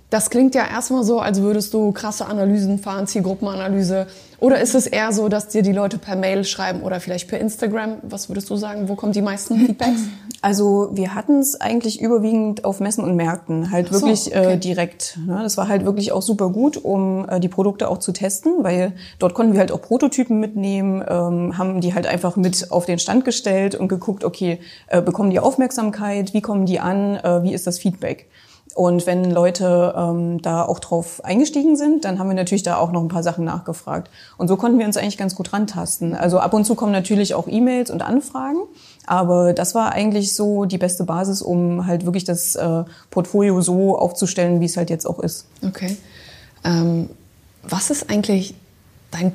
das 0.10 0.30
klingt 0.30 0.54
ja 0.54 0.68
erstmal 0.68 1.04
so, 1.04 1.20
als 1.20 1.42
würdest 1.42 1.74
du 1.74 1.92
krasse 1.92 2.28
Analysen 2.28 2.78
fahren, 2.78 3.08
Zielgruppenanalyse. 3.08 4.06
Oder 4.40 4.60
ist 4.60 4.76
es 4.76 4.86
eher 4.86 5.12
so, 5.12 5.28
dass 5.28 5.48
dir 5.48 5.64
die 5.64 5.72
Leute 5.72 5.98
per 5.98 6.16
Mail 6.16 6.44
schreiben 6.44 6.84
oder 6.84 7.00
vielleicht 7.00 7.30
per 7.30 7.40
Instagram? 7.40 7.98
Was 8.04 8.30
würdest 8.30 8.50
du 8.50 8.56
sagen? 8.56 8.90
Wo 8.90 8.96
kommen 8.96 9.14
die 9.14 9.22
meisten 9.22 9.58
Feedbacks? 9.66 10.02
Also 10.42 10.90
wir 10.92 11.16
hatten 11.16 11.40
es 11.40 11.60
eigentlich 11.60 12.00
überwiegend 12.00 12.66
auf 12.66 12.80
Messen 12.80 13.04
und 13.04 13.16
Märkten, 13.16 13.72
halt 13.72 13.88
so, 13.88 13.94
wirklich 13.94 14.36
äh, 14.36 14.40
okay. 14.40 14.54
äh, 14.54 14.58
direkt. 14.58 15.18
Ne? 15.26 15.40
Das 15.42 15.58
war 15.58 15.68
halt 15.68 15.86
wirklich 15.86 16.12
auch 16.12 16.22
super 16.22 16.50
gut, 16.50 16.78
um 16.78 17.28
äh, 17.28 17.40
die 17.40 17.48
Produkte 17.48 17.90
auch 17.90 17.98
zu 17.98 18.12
testen, 18.12 18.64
weil 18.64 18.94
dort 19.18 19.34
konnten 19.34 19.54
wir 19.54 19.62
halt 19.62 19.72
auch 19.72 19.82
Prototypen 19.82 20.40
mitnehmen, 20.40 21.04
ähm, 21.08 21.58
haben 21.58 21.82
die 21.82 21.96
halt 21.96 22.06
einfach 22.06 22.36
mit 22.36 22.70
auf 22.72 22.86
den 22.86 23.00
Stand 23.00 23.26
gestellt 23.26 23.74
und 23.74 23.88
geguckt, 23.88 24.24
okay, 24.26 24.60
äh, 24.88 25.02
bekommen 25.02 25.30
die 25.30 25.40
Aufmerksamkeit, 25.40 26.34
wie 26.34 26.42
kommen 26.42 26.66
die 26.66 26.80
an, 26.80 27.16
äh, 27.16 27.44
wie 27.44 27.54
ist 27.54 27.66
das 27.66 27.80
Feedback? 27.80 28.28
Und 28.76 29.06
wenn 29.06 29.30
Leute 29.30 29.94
ähm, 29.96 30.42
da 30.42 30.64
auch 30.64 30.80
drauf 30.80 31.24
eingestiegen 31.24 31.76
sind, 31.76 32.06
dann 32.06 32.18
haben 32.18 32.28
wir 32.28 32.36
natürlich 32.36 32.64
da 32.64 32.78
auch 32.78 32.92
noch 32.92 33.02
ein 33.02 33.08
paar 33.08 33.22
Sachen 33.22 33.46
nachgefragt. 33.46 34.10
Und 34.38 34.48
so 34.48 34.58
konnten 34.58 34.80
wir 34.80 34.88
uns 34.88 34.98
eigentlich 34.98 35.18
ganz 35.18 35.36
gut 35.36 35.54
rantasten. 35.54 36.16
Also 36.16 36.40
ab 36.40 36.54
und 36.56 36.66
zu 36.66 36.74
kommen 36.74 36.92
natürlich 36.92 37.36
auch 37.36 37.48
E-Mails 37.48 37.92
und 37.92 38.02
Anfragen, 38.02 38.60
aber 39.06 39.54
das 39.54 39.76
war 39.76 39.92
eigentlich 39.92 40.36
so 40.36 40.66
die 40.66 40.80
beste 40.80 41.04
Basis, 41.04 41.44
um 41.44 41.86
halt 41.86 42.06
wirklich 42.06 42.24
das 42.24 42.56
äh, 42.56 42.84
Portfolio 43.12 43.62
so 43.62 43.98
aufzustellen, 43.98 44.60
wie 44.60 44.66
es 44.66 44.76
halt 44.76 44.90
jetzt 44.90 45.06
auch 45.06 45.20
ist. 45.20 45.46
Okay. 45.64 45.96
Ähm, 46.64 47.10
was 47.62 47.92
ist 47.92 48.10
eigentlich 48.10 48.56
dein 49.12 49.34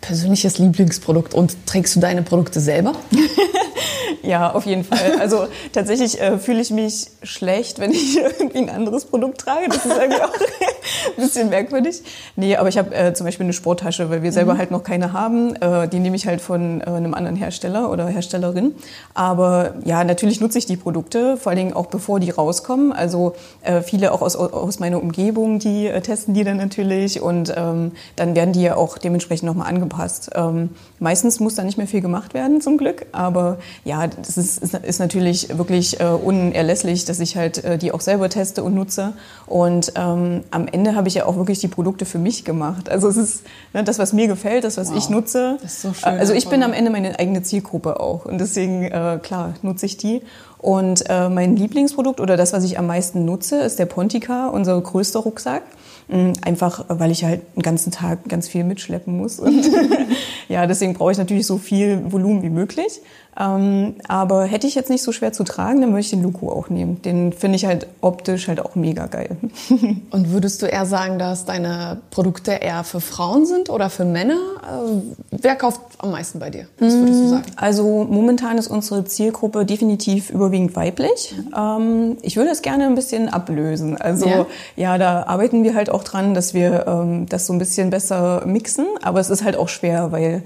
persönliches 0.00 0.58
Lieblingsprodukt 0.58 1.34
und 1.34 1.66
trägst 1.66 1.96
du 1.96 2.00
deine 2.00 2.22
Produkte 2.22 2.60
selber? 2.60 2.94
Ja, 4.22 4.52
auf 4.52 4.66
jeden 4.66 4.84
Fall. 4.84 5.18
Also 5.18 5.46
tatsächlich 5.72 6.20
äh, 6.20 6.38
fühle 6.38 6.60
ich 6.60 6.70
mich 6.70 7.06
schlecht, 7.22 7.78
wenn 7.78 7.90
ich 7.90 8.16
irgendwie 8.38 8.58
ein 8.58 8.70
anderes 8.70 9.04
Produkt 9.04 9.40
trage. 9.40 9.68
Das 9.68 9.84
ist 9.84 9.96
irgendwie 9.96 10.20
auch 10.20 10.32
Bisschen 11.16 11.50
merkwürdig. 11.50 12.02
Nee, 12.36 12.56
aber 12.56 12.68
ich 12.68 12.78
habe 12.78 12.94
äh, 12.94 13.12
zum 13.14 13.26
Beispiel 13.26 13.44
eine 13.44 13.52
Sporttasche, 13.52 14.10
weil 14.10 14.22
wir 14.22 14.32
selber 14.32 14.54
mhm. 14.54 14.58
halt 14.58 14.70
noch 14.70 14.82
keine 14.82 15.12
haben. 15.12 15.54
Äh, 15.56 15.88
die 15.88 15.98
nehme 15.98 16.16
ich 16.16 16.26
halt 16.26 16.40
von 16.40 16.80
äh, 16.80 16.84
einem 16.84 17.14
anderen 17.14 17.36
Hersteller 17.36 17.90
oder 17.90 18.06
Herstellerin. 18.06 18.74
Aber 19.14 19.74
ja, 19.84 20.04
natürlich 20.04 20.40
nutze 20.40 20.58
ich 20.58 20.66
die 20.66 20.76
Produkte, 20.76 21.36
vor 21.36 21.50
allen 21.50 21.58
Dingen 21.58 21.72
auch 21.72 21.86
bevor 21.86 22.20
die 22.20 22.30
rauskommen. 22.30 22.92
Also 22.92 23.34
äh, 23.62 23.82
viele 23.82 24.12
auch 24.12 24.22
aus, 24.22 24.36
aus 24.36 24.78
meiner 24.78 25.02
Umgebung, 25.02 25.58
die 25.58 25.86
äh, 25.86 26.00
testen 26.00 26.34
die 26.34 26.44
dann 26.44 26.56
natürlich 26.56 27.20
und 27.20 27.52
ähm, 27.56 27.92
dann 28.16 28.34
werden 28.34 28.52
die 28.52 28.62
ja 28.62 28.76
auch 28.76 28.98
dementsprechend 28.98 29.46
nochmal 29.46 29.68
angepasst. 29.68 30.30
Ähm, 30.34 30.70
meistens 30.98 31.40
muss 31.40 31.54
da 31.54 31.62
nicht 31.62 31.78
mehr 31.78 31.86
viel 31.86 32.00
gemacht 32.00 32.34
werden, 32.34 32.60
zum 32.60 32.78
Glück. 32.78 33.06
Aber 33.12 33.58
ja, 33.84 34.06
das 34.06 34.36
ist, 34.36 34.58
ist, 34.62 34.74
ist 34.74 34.98
natürlich 34.98 35.56
wirklich 35.56 36.00
äh, 36.00 36.04
unerlässlich, 36.04 37.04
dass 37.04 37.20
ich 37.20 37.36
halt 37.36 37.82
die 37.82 37.92
auch 37.92 38.00
selber 38.00 38.28
teste 38.28 38.62
und 38.62 38.74
nutze. 38.74 39.12
Und 39.46 39.92
ähm, 39.96 40.44
am 40.50 40.66
Ende 40.68 40.79
habe 40.94 41.08
ich 41.08 41.14
ja 41.14 41.26
auch 41.26 41.36
wirklich 41.36 41.58
die 41.58 41.68
Produkte 41.68 42.04
für 42.04 42.18
mich 42.18 42.44
gemacht. 42.44 42.88
Also 42.88 43.08
es 43.08 43.16
ist 43.16 43.42
ne, 43.72 43.84
das, 43.84 43.98
was 43.98 44.12
mir 44.12 44.26
gefällt, 44.26 44.64
das, 44.64 44.76
was 44.76 44.90
wow. 44.90 44.96
ich 44.96 45.08
nutze. 45.08 45.58
Das 45.62 45.74
ist 45.74 45.82
so 45.82 45.92
schön. 45.94 46.18
Also 46.18 46.32
ich 46.32 46.48
bin 46.48 46.62
am 46.62 46.72
Ende 46.72 46.90
meine 46.90 47.18
eigene 47.18 47.42
Zielgruppe 47.42 48.00
auch. 48.00 48.24
Und 48.24 48.38
deswegen, 48.38 48.84
äh, 48.84 49.18
klar, 49.22 49.54
nutze 49.62 49.86
ich 49.86 49.96
die. 49.96 50.22
Und 50.58 51.04
äh, 51.08 51.28
mein 51.28 51.56
Lieblingsprodukt 51.56 52.20
oder 52.20 52.36
das, 52.36 52.52
was 52.52 52.64
ich 52.64 52.78
am 52.78 52.86
meisten 52.86 53.24
nutze, 53.24 53.60
ist 53.60 53.78
der 53.78 53.86
Pontica, 53.86 54.48
unser 54.48 54.78
größter 54.80 55.20
Rucksack. 55.20 55.62
Mm, 56.08 56.32
einfach, 56.42 56.84
weil 56.88 57.10
ich 57.10 57.24
halt 57.24 57.42
den 57.56 57.62
ganzen 57.62 57.92
Tag 57.92 58.28
ganz 58.28 58.48
viel 58.48 58.64
mitschleppen 58.64 59.16
muss. 59.16 59.38
Und 59.38 59.70
ja, 60.50 60.66
deswegen 60.66 60.94
brauche 60.94 61.12
ich 61.12 61.18
natürlich 61.18 61.46
so 61.46 61.58
viel 61.58 62.10
Volumen 62.10 62.42
wie 62.42 62.50
möglich. 62.50 63.00
Ähm, 63.38 63.94
aber 64.08 64.44
hätte 64.44 64.66
ich 64.66 64.74
jetzt 64.74 64.90
nicht 64.90 65.02
so 65.02 65.12
schwer 65.12 65.32
zu 65.32 65.44
tragen, 65.44 65.80
dann 65.80 65.90
würde 65.90 66.00
ich 66.00 66.10
den 66.10 66.22
Luku 66.22 66.50
auch 66.50 66.68
nehmen. 66.68 67.00
Den 67.02 67.32
finde 67.32 67.56
ich 67.56 67.64
halt 67.64 67.86
optisch 68.00 68.48
halt 68.48 68.60
auch 68.60 68.74
mega 68.74 69.06
geil. 69.06 69.36
Und 70.10 70.32
würdest 70.32 70.60
du 70.62 70.66
eher 70.66 70.84
sagen, 70.84 71.18
dass 71.18 71.44
deine 71.44 72.00
Produkte 72.10 72.50
eher 72.52 72.82
für 72.82 73.00
Frauen 73.00 73.46
sind 73.46 73.70
oder 73.70 73.88
für 73.88 74.04
Männer? 74.04 74.34
Äh, 74.34 75.12
wer 75.30 75.54
kauft 75.54 75.80
am 75.98 76.10
meisten 76.10 76.40
bei 76.40 76.50
dir? 76.50 76.66
Was 76.80 76.92
würdest 76.94 77.20
du 77.20 77.28
sagen? 77.28 77.44
Also 77.56 78.06
momentan 78.10 78.58
ist 78.58 78.66
unsere 78.66 79.04
Zielgruppe 79.04 79.64
definitiv 79.64 80.30
überwiegend 80.30 80.74
weiblich. 80.74 81.34
Mhm. 81.56 82.18
ich 82.22 82.36
würde 82.36 82.50
es 82.50 82.62
gerne 82.62 82.86
ein 82.86 82.94
bisschen 82.94 83.28
ablösen. 83.28 83.96
Also 83.96 84.26
ja. 84.26 84.46
ja, 84.76 84.98
da 84.98 85.22
arbeiten 85.24 85.62
wir 85.62 85.74
halt 85.74 85.90
auch 85.90 86.02
dran, 86.02 86.34
dass 86.34 86.54
wir 86.54 86.86
ähm, 86.86 87.26
das 87.28 87.46
so 87.46 87.52
ein 87.52 87.58
bisschen 87.58 87.90
besser 87.90 88.42
mixen. 88.44 88.86
Aber 89.02 89.20
es 89.20 89.30
ist 89.30 89.44
halt 89.44 89.56
auch 89.56 89.68
schwer, 89.68 90.10
weil 90.10 90.39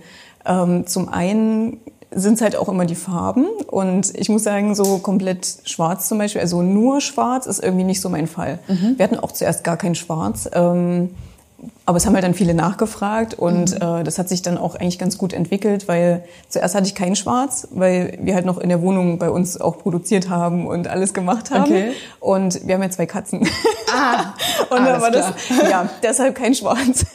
ähm, 0.44 0.86
zum 0.86 1.08
einen 1.08 1.80
sind 2.14 2.34
es 2.34 2.42
halt 2.42 2.56
auch 2.56 2.68
immer 2.68 2.84
die 2.84 2.94
Farben. 2.94 3.46
Und 3.66 4.16
ich 4.16 4.28
muss 4.28 4.44
sagen, 4.44 4.74
so 4.74 4.98
komplett 4.98 5.46
schwarz 5.64 6.08
zum 6.08 6.18
Beispiel, 6.18 6.40
also 6.40 6.62
nur 6.62 7.00
schwarz 7.00 7.46
ist 7.46 7.62
irgendwie 7.62 7.84
nicht 7.84 8.00
so 8.00 8.08
mein 8.08 8.26
Fall. 8.26 8.58
Mhm. 8.68 8.94
Wir 8.96 9.04
hatten 9.04 9.18
auch 9.18 9.32
zuerst 9.32 9.64
gar 9.64 9.76
kein 9.76 9.94
Schwarz. 9.94 10.48
Ähm, 10.52 11.10
aber 11.86 11.96
es 11.96 12.06
haben 12.06 12.14
halt 12.14 12.24
dann 12.24 12.34
viele 12.34 12.54
nachgefragt 12.54 13.34
und 13.34 13.72
mhm. 13.72 14.00
äh, 14.00 14.04
das 14.04 14.18
hat 14.18 14.28
sich 14.28 14.42
dann 14.42 14.58
auch 14.58 14.74
eigentlich 14.74 14.98
ganz 14.98 15.18
gut 15.18 15.32
entwickelt, 15.32 15.88
weil 15.88 16.24
zuerst 16.48 16.74
hatte 16.74 16.86
ich 16.86 16.94
kein 16.94 17.16
Schwarz, 17.16 17.68
weil 17.70 18.18
wir 18.20 18.34
halt 18.34 18.46
noch 18.46 18.58
in 18.58 18.68
der 18.68 18.82
Wohnung 18.82 19.18
bei 19.18 19.30
uns 19.30 19.60
auch 19.60 19.78
produziert 19.78 20.28
haben 20.28 20.66
und 20.66 20.88
alles 20.88 21.14
gemacht 21.14 21.50
haben. 21.50 21.64
Okay. 21.64 21.92
Und 22.20 22.66
wir 22.66 22.74
haben 22.74 22.82
ja 22.82 22.90
zwei 22.90 23.06
Katzen. 23.06 23.46
Ah, 23.94 24.34
und 24.70 24.84
dann 24.84 25.00
war 25.00 25.10
das, 25.10 25.32
ja, 25.70 25.88
deshalb 26.02 26.34
kein 26.34 26.54
Schwarz. 26.54 27.06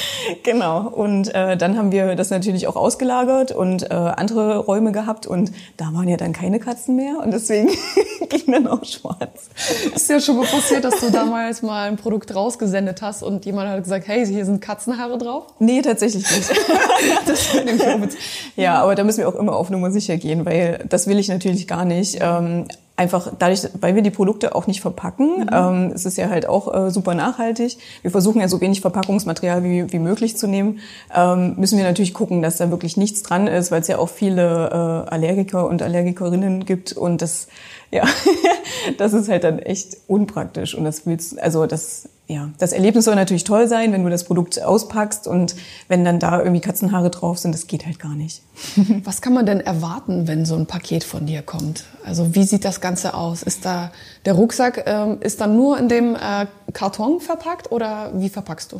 genau. 0.42 0.88
Und 0.88 1.34
äh, 1.34 1.56
dann 1.56 1.76
haben 1.76 1.92
wir 1.92 2.14
das 2.14 2.30
natürlich 2.30 2.66
auch 2.66 2.76
ausgelagert 2.76 3.52
und 3.52 3.90
äh, 3.90 3.94
andere 3.94 4.58
Räume 4.58 4.92
gehabt 4.92 5.26
und 5.26 5.52
da 5.76 5.86
waren 5.92 6.08
ja 6.08 6.16
dann 6.16 6.32
keine 6.32 6.60
Katzen 6.60 6.96
mehr 6.96 7.18
und 7.22 7.32
deswegen 7.32 7.68
ging 8.28 8.52
dann 8.52 8.66
auch 8.66 8.84
schwarz. 8.84 9.50
Ist 9.94 10.08
ja 10.08 10.20
schon 10.20 10.36
mal 10.36 10.46
passiert, 10.46 10.84
dass 10.84 11.00
du 11.00 11.10
damals 11.10 11.62
mal 11.62 11.88
ein 11.88 11.96
Produkt 11.96 12.34
rausgesendet 12.34 13.02
hast 13.02 13.22
und 13.22 13.44
jemand 13.44 13.68
hat 13.68 13.82
gesagt, 13.82 14.08
hey, 14.08 14.26
hier 14.26 14.44
sind 14.44 14.60
Katzenhaare 14.60 15.18
drauf? 15.18 15.44
Nee, 15.58 15.82
tatsächlich 15.82 16.24
nicht. 16.30 16.50
das 17.26 17.48
auch 17.56 17.98
mit. 17.98 18.16
Ja, 18.56 18.82
aber 18.82 18.94
da 18.94 19.04
müssen 19.04 19.18
wir 19.18 19.28
auch 19.28 19.34
immer 19.34 19.56
auf 19.56 19.70
Nummer 19.70 19.90
sicher 19.90 20.16
gehen, 20.16 20.44
weil 20.46 20.84
das 20.88 21.06
will 21.06 21.18
ich 21.18 21.28
natürlich 21.28 21.66
gar 21.66 21.84
nicht. 21.84 22.18
Ähm, 22.20 22.66
einfach 22.96 23.32
dadurch, 23.38 23.68
weil 23.80 23.94
wir 23.94 24.02
die 24.02 24.10
Produkte 24.10 24.54
auch 24.54 24.66
nicht 24.66 24.80
verpacken, 24.80 25.40
mhm. 25.40 25.48
ähm, 25.52 25.92
es 25.94 26.04
ist 26.04 26.18
ja 26.18 26.28
halt 26.28 26.46
auch 26.46 26.72
äh, 26.72 26.90
super 26.90 27.14
nachhaltig. 27.14 27.78
Wir 28.02 28.10
versuchen 28.10 28.40
ja 28.40 28.48
so 28.48 28.60
wenig 28.60 28.80
Verpackungsmaterial 28.80 29.64
wie, 29.64 29.92
wie 29.92 29.98
möglich 29.98 30.36
zu 30.36 30.46
nehmen. 30.46 30.80
Ähm, 31.14 31.54
müssen 31.56 31.78
wir 31.78 31.84
natürlich 31.84 32.14
gucken, 32.14 32.42
dass 32.42 32.58
da 32.58 32.70
wirklich 32.70 32.96
nichts 32.96 33.22
dran 33.22 33.46
ist, 33.46 33.70
weil 33.70 33.80
es 33.80 33.88
ja 33.88 33.98
auch 33.98 34.08
viele 34.08 35.06
äh, 35.08 35.10
Allergiker 35.10 35.66
und 35.66 35.82
Allergikerinnen 35.82 36.64
gibt 36.64 36.92
und 36.92 37.22
das 37.22 37.48
ja, 37.92 38.04
das 38.98 39.12
ist 39.12 39.28
halt 39.28 39.44
dann 39.44 39.58
echt 39.58 39.98
unpraktisch 40.08 40.74
und 40.74 40.84
das 40.84 41.06
willst, 41.06 41.38
also 41.38 41.66
das 41.66 42.08
ja, 42.28 42.48
das 42.58 42.72
Erlebnis 42.72 43.04
soll 43.04 43.14
natürlich 43.14 43.44
toll 43.44 43.68
sein, 43.68 43.92
wenn 43.92 44.04
du 44.04 44.08
das 44.08 44.24
Produkt 44.24 44.62
auspackst 44.62 45.26
und 45.26 45.54
wenn 45.88 46.02
dann 46.02 46.18
da 46.18 46.38
irgendwie 46.38 46.60
Katzenhaare 46.60 47.10
drauf 47.10 47.38
sind, 47.38 47.52
das 47.52 47.66
geht 47.66 47.84
halt 47.84 47.98
gar 47.98 48.14
nicht. 48.14 48.42
Was 49.04 49.20
kann 49.20 49.34
man 49.34 49.44
denn 49.44 49.60
erwarten, 49.60 50.28
wenn 50.28 50.46
so 50.46 50.54
ein 50.54 50.66
Paket 50.66 51.04
von 51.04 51.26
dir 51.26 51.42
kommt? 51.42 51.84
Also 52.06 52.34
wie 52.34 52.44
sieht 52.44 52.64
das 52.64 52.80
Ganze 52.80 53.14
aus? 53.14 53.42
Ist 53.42 53.66
da 53.66 53.90
der 54.24 54.34
Rucksack 54.34 54.84
ähm, 54.86 55.18
ist 55.20 55.42
dann 55.42 55.56
nur 55.56 55.78
in 55.78 55.88
dem 55.88 56.14
äh, 56.14 56.46
Karton 56.72 57.20
verpackt 57.20 57.70
oder 57.70 58.12
wie 58.14 58.30
verpackst 58.30 58.72
du? 58.72 58.78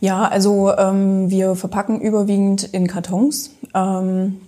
Ja, 0.00 0.26
also 0.26 0.72
ähm, 0.76 1.30
wir 1.30 1.56
verpacken 1.56 2.00
überwiegend 2.00 2.62
in 2.62 2.86
Kartons. 2.86 3.50
Ähm, 3.74 4.40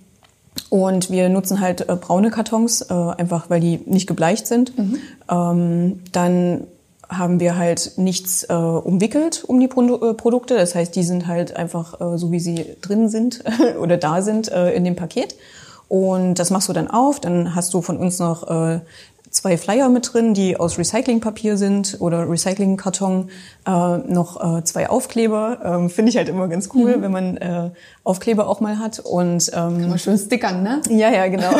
und 0.69 1.09
wir 1.09 1.29
nutzen 1.29 1.61
halt 1.61 1.87
äh, 1.87 1.95
braune 1.95 2.29
Kartons, 2.29 2.81
äh, 2.81 2.93
einfach 2.93 3.49
weil 3.49 3.59
die 3.59 3.79
nicht 3.85 4.07
gebleicht 4.07 4.47
sind. 4.47 4.77
Mhm. 4.77 4.97
Ähm, 5.29 5.99
dann 6.11 6.67
haben 7.09 7.39
wir 7.39 7.57
halt 7.57 7.93
nichts 7.97 8.43
äh, 8.43 8.53
umwickelt 8.53 9.43
um 9.47 9.59
die 9.59 9.67
Pro 9.67 9.81
äh, 9.81 10.13
Produkte. 10.13 10.55
Das 10.55 10.75
heißt, 10.75 10.95
die 10.95 11.03
sind 11.03 11.27
halt 11.27 11.55
einfach 11.55 12.01
äh, 12.01 12.17
so, 12.17 12.31
wie 12.31 12.39
sie 12.39 12.65
drin 12.81 13.09
sind 13.09 13.43
oder 13.79 13.97
da 13.97 14.21
sind 14.21 14.51
äh, 14.51 14.71
in 14.73 14.83
dem 14.83 14.95
Paket. 14.95 15.35
Und 15.87 16.35
das 16.35 16.49
machst 16.49 16.67
du 16.67 16.73
dann 16.73 16.89
auf. 16.89 17.19
Dann 17.21 17.55
hast 17.55 17.73
du 17.73 17.81
von 17.81 17.97
uns 17.97 18.19
noch 18.19 18.49
äh, 18.49 18.81
zwei 19.29 19.57
Flyer 19.57 19.89
mit 19.89 20.13
drin, 20.13 20.33
die 20.33 20.57
aus 20.57 20.77
Recyclingpapier 20.77 21.57
sind 21.57 21.97
oder 21.99 22.29
Recyclingkarton, 22.29 23.29
äh, 23.65 23.97
noch 23.97 24.57
äh, 24.57 24.63
zwei 24.63 24.89
Aufkleber. 24.89 25.59
Ähm, 25.63 25.89
Finde 25.89 26.09
ich 26.09 26.17
halt 26.17 26.29
immer 26.29 26.47
ganz 26.47 26.69
cool, 26.73 26.97
mhm. 26.97 27.01
wenn 27.01 27.11
man 27.11 27.37
äh, 27.37 27.69
Aufkleber 28.03 28.47
auch 28.47 28.59
mal 28.59 28.79
hat. 28.79 28.99
Und, 28.99 29.49
ähm, 29.53 29.79
Kann 29.79 29.89
man 29.89 29.99
schön 29.99 30.17
stickern, 30.17 30.63
ne? 30.63 30.81
Ja, 30.89 31.09
ja, 31.09 31.27
genau. 31.27 31.51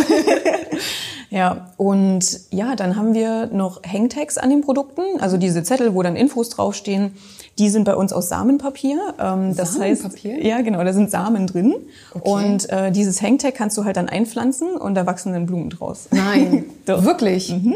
ja, 1.29 1.67
und 1.77 2.39
ja, 2.51 2.75
dann 2.75 2.95
haben 2.95 3.13
wir 3.13 3.47
noch 3.47 3.81
Hangtags 3.83 4.37
an 4.37 4.49
den 4.49 4.61
Produkten, 4.61 5.19
also 5.19 5.37
diese 5.37 5.63
Zettel, 5.63 5.93
wo 5.93 6.01
dann 6.03 6.15
Infos 6.15 6.49
draufstehen. 6.49 7.13
Die 7.57 7.69
sind 7.69 7.85
bei 7.85 7.95
uns 7.95 8.13
aus 8.13 8.29
Samenpapier. 8.29 9.15
Ähm, 9.19 9.55
das 9.55 9.73
Samenpapier? 9.73 10.35
Heißt, 10.35 10.45
ja, 10.45 10.61
genau, 10.61 10.83
da 10.83 10.93
sind 10.93 11.09
Samen 11.09 11.47
drin. 11.47 11.75
Okay. 12.13 12.29
Und 12.29 12.69
äh, 12.69 12.91
dieses 12.91 13.21
Hangtag 13.21 13.55
kannst 13.55 13.77
du 13.77 13.85
halt 13.85 13.97
dann 13.97 14.09
einpflanzen 14.09 14.75
und 14.75 14.95
da 14.95 15.05
wachsen 15.05 15.33
dann 15.33 15.45
Blumen 15.45 15.69
draus. 15.69 16.07
Nein, 16.11 16.65
wirklich? 16.85 17.51
Mhm. 17.51 17.75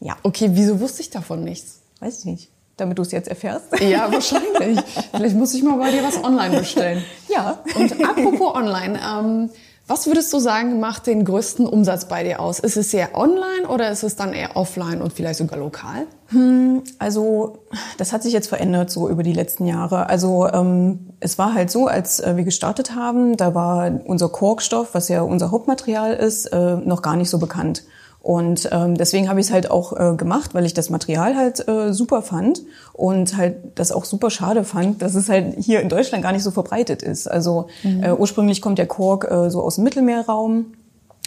Ja. 0.00 0.16
Okay, 0.22 0.50
wieso 0.52 0.80
wusste 0.80 1.02
ich 1.02 1.10
davon 1.10 1.44
nichts? 1.44 1.80
Weiß 2.00 2.20
ich 2.20 2.24
nicht 2.24 2.50
damit 2.80 2.98
du 2.98 3.02
es 3.02 3.12
jetzt 3.12 3.28
erfährst. 3.28 3.66
Ja, 3.80 4.10
wahrscheinlich. 4.12 4.80
Vielleicht 5.12 5.36
muss 5.36 5.54
ich 5.54 5.62
mal 5.62 5.76
bei 5.76 5.90
dir 5.90 6.02
was 6.02 6.22
online 6.22 6.58
bestellen. 6.58 7.04
Ja. 7.28 7.58
Und 7.76 8.04
apropos 8.04 8.54
online, 8.54 8.98
ähm, 8.98 9.50
was 9.90 10.06
würdest 10.06 10.32
du 10.32 10.38
sagen, 10.38 10.78
macht 10.78 11.08
den 11.08 11.24
größten 11.24 11.66
Umsatz 11.66 12.04
bei 12.04 12.22
dir 12.22 12.38
aus? 12.38 12.60
Ist 12.60 12.76
es 12.76 12.94
eher 12.94 13.16
online 13.16 13.66
oder 13.68 13.90
ist 13.90 14.04
es 14.04 14.14
dann 14.14 14.32
eher 14.32 14.56
offline 14.56 15.02
und 15.02 15.12
vielleicht 15.12 15.40
sogar 15.40 15.58
lokal? 15.58 16.06
Hm, 16.28 16.84
also 17.00 17.58
das 17.98 18.12
hat 18.12 18.22
sich 18.22 18.32
jetzt 18.32 18.46
verändert 18.46 18.92
so 18.92 19.08
über 19.08 19.24
die 19.24 19.32
letzten 19.32 19.66
Jahre. 19.66 20.08
Also 20.08 20.46
ähm, 20.46 21.08
es 21.18 21.38
war 21.38 21.54
halt 21.54 21.72
so, 21.72 21.88
als 21.88 22.20
äh, 22.20 22.36
wir 22.36 22.44
gestartet 22.44 22.94
haben, 22.94 23.36
da 23.36 23.52
war 23.56 23.90
unser 24.04 24.28
Korkstoff, 24.28 24.94
was 24.94 25.08
ja 25.08 25.22
unser 25.22 25.50
Hauptmaterial 25.50 26.14
ist, 26.14 26.46
äh, 26.46 26.76
noch 26.76 27.02
gar 27.02 27.16
nicht 27.16 27.28
so 27.28 27.38
bekannt. 27.38 27.82
Und 28.22 28.68
ähm, 28.70 28.96
deswegen 28.96 29.28
habe 29.30 29.40
ich 29.40 29.46
es 29.46 29.52
halt 29.52 29.70
auch 29.70 29.92
äh, 29.98 30.14
gemacht, 30.14 30.54
weil 30.54 30.66
ich 30.66 30.74
das 30.74 30.90
Material 30.90 31.36
halt 31.36 31.66
äh, 31.66 31.92
super 31.94 32.20
fand 32.20 32.62
und 32.92 33.36
halt 33.36 33.56
das 33.76 33.92
auch 33.92 34.04
super 34.04 34.30
schade 34.30 34.62
fand, 34.64 35.00
dass 35.00 35.14
es 35.14 35.30
halt 35.30 35.54
hier 35.58 35.80
in 35.80 35.88
Deutschland 35.88 36.22
gar 36.22 36.32
nicht 36.32 36.42
so 36.42 36.50
verbreitet 36.50 37.02
ist. 37.02 37.28
Also 37.28 37.68
mhm. 37.82 38.02
äh, 38.02 38.12
ursprünglich 38.12 38.60
kommt 38.60 38.78
der 38.78 38.86
Kork 38.86 39.30
äh, 39.30 39.50
so 39.50 39.62
aus 39.62 39.76
dem 39.76 39.84
Mittelmeerraum. 39.84 40.74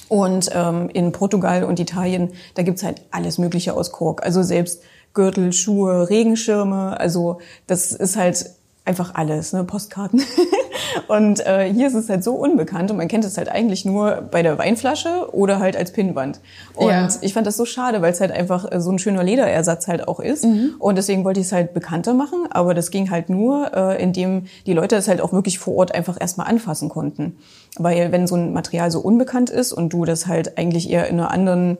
Und 0.09 0.51
ähm, 0.53 0.89
in 0.89 1.11
Portugal 1.11 1.63
und 1.63 1.79
Italien, 1.79 2.29
da 2.53 2.61
gibt's 2.61 2.83
halt 2.83 3.01
alles 3.09 3.39
Mögliche 3.39 3.73
aus 3.73 3.91
Kork. 3.91 4.23
Also 4.23 4.43
selbst 4.43 4.83
Gürtel, 5.15 5.53
Schuhe, 5.53 6.09
Regenschirme. 6.09 6.99
Also 6.99 7.39
das 7.65 7.91
ist 7.93 8.15
halt 8.15 8.51
einfach 8.85 9.15
alles, 9.15 9.53
ne? 9.53 9.63
Postkarten. 9.63 10.21
und 11.07 11.45
äh, 11.45 11.71
hier 11.71 11.87
ist 11.87 11.93
es 11.93 12.09
halt 12.09 12.23
so 12.23 12.33
unbekannt 12.33 12.91
und 12.91 12.97
man 12.97 13.07
kennt 13.07 13.23
es 13.23 13.37
halt 13.37 13.49
eigentlich 13.49 13.85
nur 13.85 14.27
bei 14.29 14.43
der 14.43 14.57
Weinflasche 14.57 15.33
oder 15.33 15.59
halt 15.59 15.77
als 15.77 15.93
Pinnwand. 15.93 16.41
Und 16.75 16.89
ja. 16.89 17.07
ich 17.21 17.33
fand 17.33 17.47
das 17.47 17.55
so 17.55 17.65
schade, 17.65 18.01
weil 18.01 18.11
es 18.11 18.19
halt 18.19 18.31
einfach 18.31 18.69
äh, 18.69 18.81
so 18.81 18.91
ein 18.91 18.99
schöner 18.99 19.23
Lederersatz 19.23 19.87
halt 19.87 20.07
auch 20.07 20.19
ist. 20.19 20.43
Mhm. 20.43 20.75
Und 20.79 20.97
deswegen 20.97 21.23
wollte 21.23 21.39
ich 21.39 21.47
es 21.47 21.51
halt 21.53 21.73
bekannter 21.73 22.13
machen, 22.13 22.47
aber 22.49 22.73
das 22.73 22.91
ging 22.91 23.09
halt 23.09 23.29
nur, 23.29 23.71
äh, 23.73 24.01
indem 24.03 24.45
die 24.65 24.73
Leute 24.73 24.97
es 24.97 25.07
halt 25.07 25.21
auch 25.21 25.31
wirklich 25.31 25.59
vor 25.59 25.75
Ort 25.75 25.95
einfach 25.95 26.19
erstmal 26.19 26.47
anfassen 26.47 26.89
konnten. 26.89 27.37
Weil 27.77 28.11
wenn 28.11 28.27
so 28.27 28.35
ein 28.35 28.51
Material 28.51 28.91
so 28.91 28.99
unbekannt 28.99 29.49
ist 29.49 29.71
und 29.71 29.93
du 29.93 30.03
das 30.03 30.27
halt 30.27 30.57
eigentlich 30.57 30.89
eher 30.89 31.07
in 31.07 31.19
einer 31.19 31.31
anderen 31.31 31.77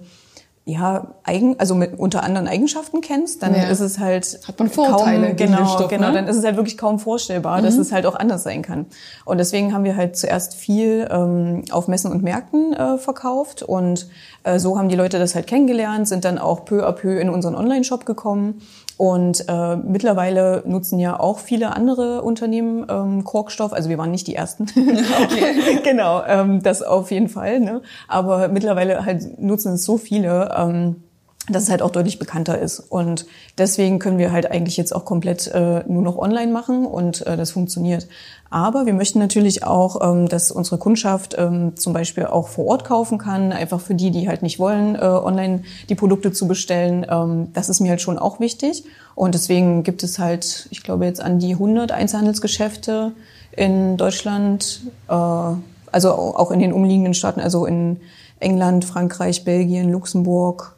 ja, 0.66 1.16
eigen, 1.26 1.60
also 1.60 1.76
mit 1.76 2.00
unter 2.00 2.24
anderen 2.24 2.48
Eigenschaften 2.48 3.02
kennst, 3.02 3.44
dann 3.44 3.54
Ja. 3.54 3.64
ist 3.64 3.82
es 3.82 4.00
halt 4.00 4.40
Hat 4.48 4.58
man 4.60 4.70
Vorteile 4.70 5.28
kaum, 5.28 5.36
genau, 5.36 5.66
Stoff, 5.66 5.90
genau, 5.90 6.08
ne? 6.08 6.14
dann 6.14 6.28
ist 6.28 6.38
es 6.38 6.46
halt 6.46 6.56
wirklich 6.56 6.78
kaum 6.78 7.00
vorstellbar, 7.00 7.62
dass 7.62 7.78
es 7.78 7.92
halt 7.92 8.06
auch 8.06 8.16
anders 8.16 8.44
sein 8.44 8.62
kann. 8.62 8.86
Und 9.26 9.40
deswegen 9.40 9.74
haben 9.74 9.84
wir 9.84 9.98
halt 9.98 10.16
zuerst 10.16 10.56
viel 10.56 11.06
ähm, 11.12 11.66
auf 11.72 11.90
Messen 11.90 12.12
und 12.12 12.24
Märkten 12.24 12.72
äh, 12.72 12.98
verkauft 12.98 13.62
und 13.62 14.08
äh, 14.46 14.58
so 14.58 14.78
haben 14.78 14.88
die 14.88 14.96
Leute 14.96 15.20
das 15.20 15.36
halt 15.36 15.48
kennengelernt, 15.48 16.08
sind 16.08 16.24
dann 16.24 16.38
auch 16.38 16.64
peu 16.64 16.88
à 16.88 16.94
peu 16.94 17.20
in 17.20 17.30
unseren 17.30 17.56
Online-Shop 17.56 18.06
gekommen 18.06 18.62
und 18.98 19.46
äh, 19.48 19.76
mittlerweile 19.76 20.64
nutzen 20.66 21.00
ja 21.00 21.20
auch 21.20 21.40
viele 21.40 21.76
andere 21.76 22.22
Unternehmen 22.22 22.86
ähm, 22.90 23.24
Korkstoff. 23.24 23.74
Also 23.74 23.90
wir 23.90 23.98
waren 23.98 24.12
nicht 24.12 24.28
die 24.28 24.36
ersten. 24.36 24.66
genau, 25.84 26.24
ähm, 26.26 26.62
das 26.62 26.82
auf 26.82 27.12
jeden 27.12 27.30
Fall. 27.30 27.60
Ne? 27.60 27.82
Aber 28.08 28.48
mittlerweile 28.50 29.06
halt 29.06 29.40
nutzen 29.40 29.74
es 29.74 29.84
so 29.84 29.98
viele. 29.98 30.54
Ähm, 30.58 31.04
dass 31.50 31.64
es 31.64 31.70
halt 31.70 31.82
auch 31.82 31.92
deutlich 31.92 32.20
bekannter 32.20 32.58
ist. 32.58 32.80
Und 32.80 33.26
deswegen 33.58 34.00
können 34.00 34.18
wir 34.18 34.32
halt 34.32 34.50
eigentlich 34.50 34.78
jetzt 34.78 34.96
auch 34.96 35.04
komplett 35.04 35.48
äh, 35.48 35.84
nur 35.88 36.02
noch 36.02 36.18
online 36.18 36.52
machen 36.52 36.86
und 36.86 37.26
äh, 37.28 37.36
das 37.36 37.52
funktioniert. 37.52 38.08
Aber 38.50 38.86
wir 38.86 38.94
möchten 38.94 39.20
natürlich 39.20 39.64
auch, 39.64 40.00
ähm, 40.02 40.30
dass 40.30 40.52
unsere 40.52 40.78
Kundschaft 40.78 41.36
ähm, 41.38 41.76
zum 41.76 41.92
Beispiel 41.92 42.28
auch 42.28 42.48
vor 42.48 42.68
Ort 42.68 42.86
kaufen 42.86 43.18
kann, 43.18 43.52
einfach 43.52 43.82
für 43.82 43.96
die, 43.96 44.12
die 44.12 44.28
halt 44.28 44.42
nicht 44.42 44.60
wollen, 44.60 44.96
äh, 44.96 45.00
online 45.00 45.64
die 45.90 45.96
Produkte 45.96 46.32
zu 46.32 46.48
bestellen. 46.48 47.06
Ähm, 47.10 47.48
das 47.54 47.68
ist 47.68 47.82
mir 47.82 47.90
halt 47.90 48.02
schon 48.02 48.20
auch 48.20 48.40
wichtig. 48.40 48.86
Und 49.16 49.36
deswegen 49.36 49.84
gibt 49.84 50.04
es 50.04 50.20
halt, 50.20 50.68
ich 50.72 50.84
glaube 50.84 51.06
jetzt 51.06 51.20
an 51.20 51.40
die 51.40 51.54
100 51.54 51.92
Einzelhandelsgeschäfte 51.92 53.12
in 53.52 53.98
Deutschland, 53.98 54.82
äh, 55.10 55.14
also 55.14 56.12
auch 56.12 56.52
in 56.52 56.60
den 56.60 56.72
umliegenden 56.72 57.14
Staaten, 57.14 57.42
also 57.42 57.66
in 57.66 58.00
England, 58.40 58.86
Frankreich, 58.86 59.44
Belgien, 59.44 59.92
Luxemburg, 59.92 60.76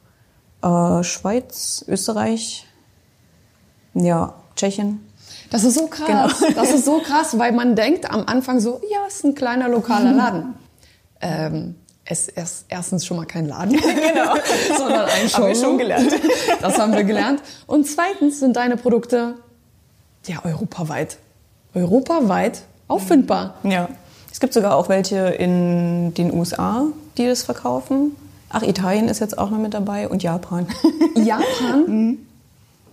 äh, 0.62 1.04
Schweiz, 1.04 1.86
Österreich, 1.88 2.66
ja, 3.94 4.34
Tschechien. 4.56 5.06
Das 5.50 5.64
ist 5.64 5.76
so 5.76 5.88
krass. 5.88 6.44
Das 6.56 6.72
ist 6.72 6.86
so 6.86 7.00
krass, 7.00 7.38
weil 7.38 7.52
man 7.52 7.76
denkt 7.76 8.10
am 8.12 8.26
Anfang 8.26 8.60
so, 8.60 8.82
ja, 8.92 9.00
es 9.08 9.16
ist 9.16 9.26
ein 9.26 9.36
kleiner 9.36 9.70
lokaler 9.70 10.12
Laden. 10.12 10.56
Ähm, 11.22 11.76
es 12.04 12.28
ist 12.28 12.66
erstens 12.70 13.06
schon 13.06 13.18
mal 13.18 13.26
kein 13.26 13.48
Laden, 13.48 13.72
genau. 13.78 14.36
sondern 14.78 15.06
ein 15.06 15.28
Showroom. 15.28 15.44
Haben 15.44 15.48
wir 15.48 15.56
schon 15.56 15.78
gelernt. 15.78 16.14
Das 16.62 16.78
haben 16.78 16.94
wir 16.94 17.04
gelernt. 17.04 17.42
Und 17.68 17.86
zweitens 17.88 18.40
sind 18.40 18.56
deine 18.56 18.78
Produkte 18.78 19.36
ja 20.26 20.44
europaweit, 20.44 21.18
europaweit 21.74 22.62
auffindbar. 22.88 23.56
Ja. 23.64 23.90
Es 24.32 24.40
gibt 24.40 24.54
sogar 24.54 24.76
auch 24.76 24.90
welche 24.90 25.28
in 25.30 26.14
den 26.14 26.34
USA, 26.34 26.88
die 27.18 27.26
das 27.26 27.44
verkaufen. 27.44 28.16
Ach, 28.58 28.64
Italien 28.64 29.10
ist 29.10 29.20
jetzt 29.20 29.38
auch 29.38 29.50
noch 29.52 29.58
mit 29.58 29.74
dabei 29.74 30.08
und 30.08 30.24
Japan. 30.24 30.66
Japan. 31.16 32.18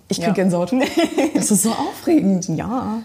Ich 0.09 0.19
krieg 0.19 0.27
Ja. 0.29 0.33
Gänsehaut. 0.35 0.73
Das 1.35 1.51
ist 1.51 1.63
so 1.63 1.71
aufregend. 1.71 2.47
ja, 2.49 2.99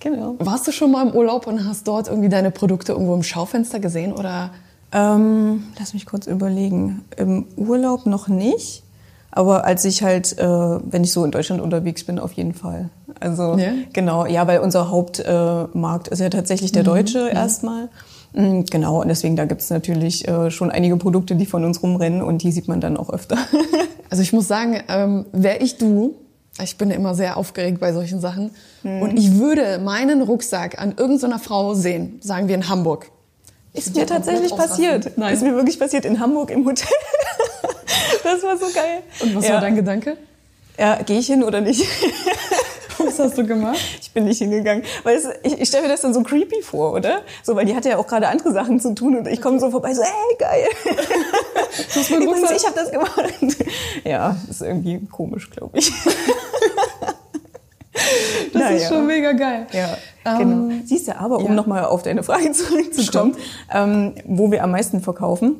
genau. 0.00 0.34
Warst 0.38 0.66
du 0.66 0.72
schon 0.72 0.90
mal 0.90 1.06
im 1.08 1.14
Urlaub 1.14 1.46
und 1.46 1.66
hast 1.66 1.86
dort 1.88 2.08
irgendwie 2.08 2.28
deine 2.28 2.50
Produkte 2.50 2.92
irgendwo 2.92 3.14
im 3.14 3.22
Schaufenster 3.22 3.78
gesehen 3.80 4.12
oder? 4.12 4.50
Ähm, 4.92 5.62
lass 5.78 5.94
mich 5.94 6.04
kurz 6.04 6.26
überlegen. 6.26 7.04
Im 7.16 7.46
Urlaub 7.56 8.04
noch 8.04 8.28
nicht, 8.28 8.82
aber 9.30 9.64
als 9.64 9.86
ich 9.86 10.02
halt, 10.02 10.36
äh, 10.38 10.44
wenn 10.46 11.04
ich 11.04 11.12
so 11.12 11.24
in 11.24 11.30
Deutschland 11.30 11.62
unterwegs 11.62 12.04
bin, 12.04 12.18
auf 12.18 12.32
jeden 12.32 12.52
Fall. 12.52 12.90
Also 13.18 13.56
Ja? 13.56 13.70
genau, 13.94 14.26
ja, 14.26 14.46
weil 14.46 14.58
unser 14.60 14.90
Hauptmarkt 14.90 16.08
äh, 16.08 16.12
ist 16.12 16.18
ja 16.18 16.28
tatsächlich 16.28 16.72
der 16.72 16.82
deutsche 16.82 17.30
erstmal. 17.30 17.88
Mm, 18.32 18.62
Genau, 18.70 19.00
und 19.02 19.08
deswegen 19.08 19.36
da 19.36 19.44
gibt's 19.44 19.70
natürlich 19.70 20.26
äh, 20.28 20.50
schon 20.50 20.70
einige 20.70 20.96
Produkte, 20.96 21.36
die 21.36 21.46
von 21.46 21.64
uns 21.64 21.82
rumrennen 21.82 22.22
und 22.22 22.42
die 22.42 22.52
sieht 22.52 22.68
man 22.68 22.80
dann 22.80 22.96
auch 22.96 23.10
öfter. 23.10 23.36
Also 24.10 24.22
ich 24.22 24.34
muss 24.34 24.46
sagen, 24.46 24.78
ähm, 24.88 25.24
wäre 25.32 25.60
ich 25.60 25.78
du, 25.78 26.16
ich 26.62 26.76
bin 26.76 26.90
immer 26.90 27.14
sehr 27.14 27.38
aufgeregt 27.38 27.80
bei 27.80 27.94
solchen 27.94 28.20
Sachen, 28.20 28.50
und 28.84 29.16
ich 29.16 29.38
würde 29.38 29.78
meinen 29.78 30.20
Rucksack 30.20 30.78
an 30.78 30.92
irgendeiner 30.98 31.38
Frau 31.38 31.72
sehen, 31.72 32.20
sagen 32.20 32.46
wir 32.46 32.54
in 32.54 32.68
Hamburg. 32.68 33.10
Ist 33.72 33.96
mir 33.96 34.06
tatsächlich 34.06 34.54
passiert. 34.54 35.16
Nein. 35.16 35.32
Ist 35.32 35.42
mir 35.42 35.54
wirklich 35.54 35.78
passiert 35.78 36.04
in 36.04 36.20
Hamburg 36.20 36.50
im 36.50 36.66
Hotel. 36.66 36.92
das 38.22 38.42
war 38.42 38.58
so 38.58 38.66
geil. 38.74 38.98
Und 39.20 39.34
was 39.34 39.46
ja. 39.46 39.54
war 39.54 39.60
dein 39.62 39.76
Gedanke? 39.76 40.18
Ja, 40.78 40.96
gehe 41.02 41.18
ich 41.18 41.26
hin 41.26 41.42
oder 41.42 41.60
nicht? 41.60 41.82
Was 42.98 43.18
hast 43.18 43.38
du 43.38 43.46
gemacht? 43.46 43.78
Ich 44.00 44.10
bin 44.12 44.24
nicht 44.24 44.38
hingegangen. 44.38 44.84
Weil 45.02 45.16
es, 45.16 45.28
ich, 45.42 45.60
ich 45.60 45.68
stelle 45.68 45.84
mir 45.84 45.88
das 45.88 46.02
dann 46.02 46.14
so 46.14 46.22
creepy 46.22 46.62
vor, 46.62 46.92
oder? 46.92 47.20
So, 47.42 47.56
weil 47.56 47.64
die 47.64 47.74
hatte 47.74 47.90
ja 47.90 47.98
auch 47.98 48.06
gerade 48.06 48.28
andere 48.28 48.52
Sachen 48.52 48.80
zu 48.80 48.94
tun 48.94 49.16
und 49.16 49.28
ich 49.28 49.40
komme 49.40 49.60
so 49.60 49.70
vorbei, 49.70 49.94
so, 49.94 50.02
hey, 50.02 50.36
geil. 50.38 50.66
hast 51.94 52.10
meinen 52.10 52.22
Übrigens, 52.22 52.50
ich 52.50 52.66
habe 52.66 52.76
das 52.76 52.90
gemacht. 52.90 53.22
Ja, 54.04 54.36
ist 54.48 54.62
irgendwie 54.62 55.00
komisch, 55.10 55.50
glaube 55.50 55.78
ich. 55.78 55.92
Das 58.52 58.70
ist 58.72 58.88
schon 58.88 59.06
mega 59.06 59.32
geil. 59.32 59.66
Ja, 59.72 59.96
Ähm, 60.24 60.38
genau. 60.38 60.82
Siehst 60.84 61.08
du, 61.08 61.18
aber 61.18 61.38
um 61.38 61.46
ja. 61.46 61.52
nochmal 61.52 61.84
auf 61.84 62.02
deine 62.02 62.22
Frage 62.22 62.52
zurückzukommen, 62.52 63.36
ähm, 63.72 64.14
wo 64.24 64.50
wir 64.50 64.62
am 64.62 64.70
meisten 64.70 65.00
verkaufen. 65.00 65.56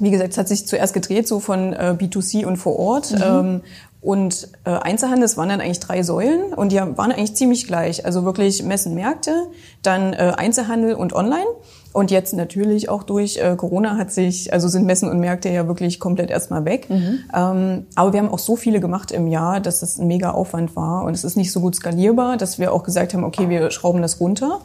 Wie 0.00 0.10
gesagt, 0.10 0.32
es 0.32 0.38
hat 0.38 0.48
sich 0.48 0.66
zuerst 0.66 0.92
gedreht, 0.92 1.28
so 1.28 1.38
von 1.38 1.72
äh, 1.72 1.96
B2C 1.98 2.46
und 2.46 2.56
vor 2.56 2.78
Ort. 2.78 3.12
Mhm. 3.12 3.22
Ähm, 3.22 3.60
und 4.04 4.48
äh, 4.64 4.70
Einzelhandel, 4.70 5.24
es 5.24 5.38
waren 5.38 5.48
dann 5.48 5.62
eigentlich 5.62 5.80
drei 5.80 6.02
Säulen 6.02 6.52
und 6.52 6.72
die 6.72 6.76
waren 6.76 7.10
eigentlich 7.10 7.34
ziemlich 7.36 7.66
gleich. 7.66 8.04
Also 8.04 8.26
wirklich 8.26 8.62
Messen, 8.62 8.94
Märkte, 8.94 9.46
dann 9.80 10.12
äh, 10.12 10.34
Einzelhandel 10.36 10.94
und 10.94 11.14
Online. 11.14 11.46
Und 11.94 12.10
jetzt 12.10 12.34
natürlich 12.34 12.90
auch 12.90 13.04
durch 13.04 13.38
äh, 13.38 13.56
Corona 13.56 13.96
hat 13.96 14.12
sich, 14.12 14.52
also 14.52 14.68
sind 14.68 14.84
Messen 14.84 15.08
und 15.08 15.20
Märkte 15.20 15.48
ja 15.48 15.68
wirklich 15.68 16.00
komplett 16.00 16.28
erstmal 16.28 16.66
weg. 16.66 16.86
Ähm, 17.34 17.86
aber 17.94 18.12
wir 18.12 18.20
haben 18.20 18.28
auch 18.28 18.40
so 18.40 18.56
viele 18.56 18.78
gemacht 18.80 19.10
im 19.10 19.26
Jahr, 19.26 19.60
dass 19.60 19.80
es 19.80 19.98
ein 19.98 20.06
mega 20.06 20.32
Aufwand 20.32 20.76
war 20.76 21.04
und 21.04 21.14
es 21.14 21.24
ist 21.24 21.36
nicht 21.36 21.50
so 21.50 21.60
gut 21.60 21.74
skalierbar, 21.74 22.36
dass 22.36 22.58
wir 22.58 22.74
auch 22.74 22.82
gesagt 22.82 23.14
haben, 23.14 23.24
okay, 23.24 23.48
wir 23.48 23.70
schrauben 23.70 24.02
das 24.02 24.20
runter 24.20 24.60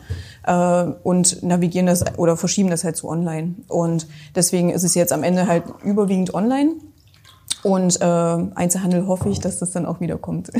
äh, 0.48 0.86
und 1.04 1.44
navigieren 1.44 1.86
das 1.86 2.04
oder 2.18 2.36
verschieben 2.36 2.72
das 2.72 2.84
halt 2.84 2.98
zu 2.98 3.08
online. 3.08 3.56
Und 3.70 4.08
deswegen 4.36 4.70
ist 4.70 4.84
es 4.84 4.96
jetzt 4.96 5.14
am 5.14 5.24
Ende 5.24 5.48
halt 5.48 5.64
überwiegend 5.84 6.34
online. 6.34 6.72
Und 7.64 8.00
äh, 8.02 8.06
Einzelhandel 8.06 9.08
hoffe 9.08 9.30
ich, 9.30 9.40
dass 9.40 9.60
das 9.60 9.72
dann 9.72 9.86
auch 9.86 10.00
wieder 10.00 10.18
kommt. 10.18 10.52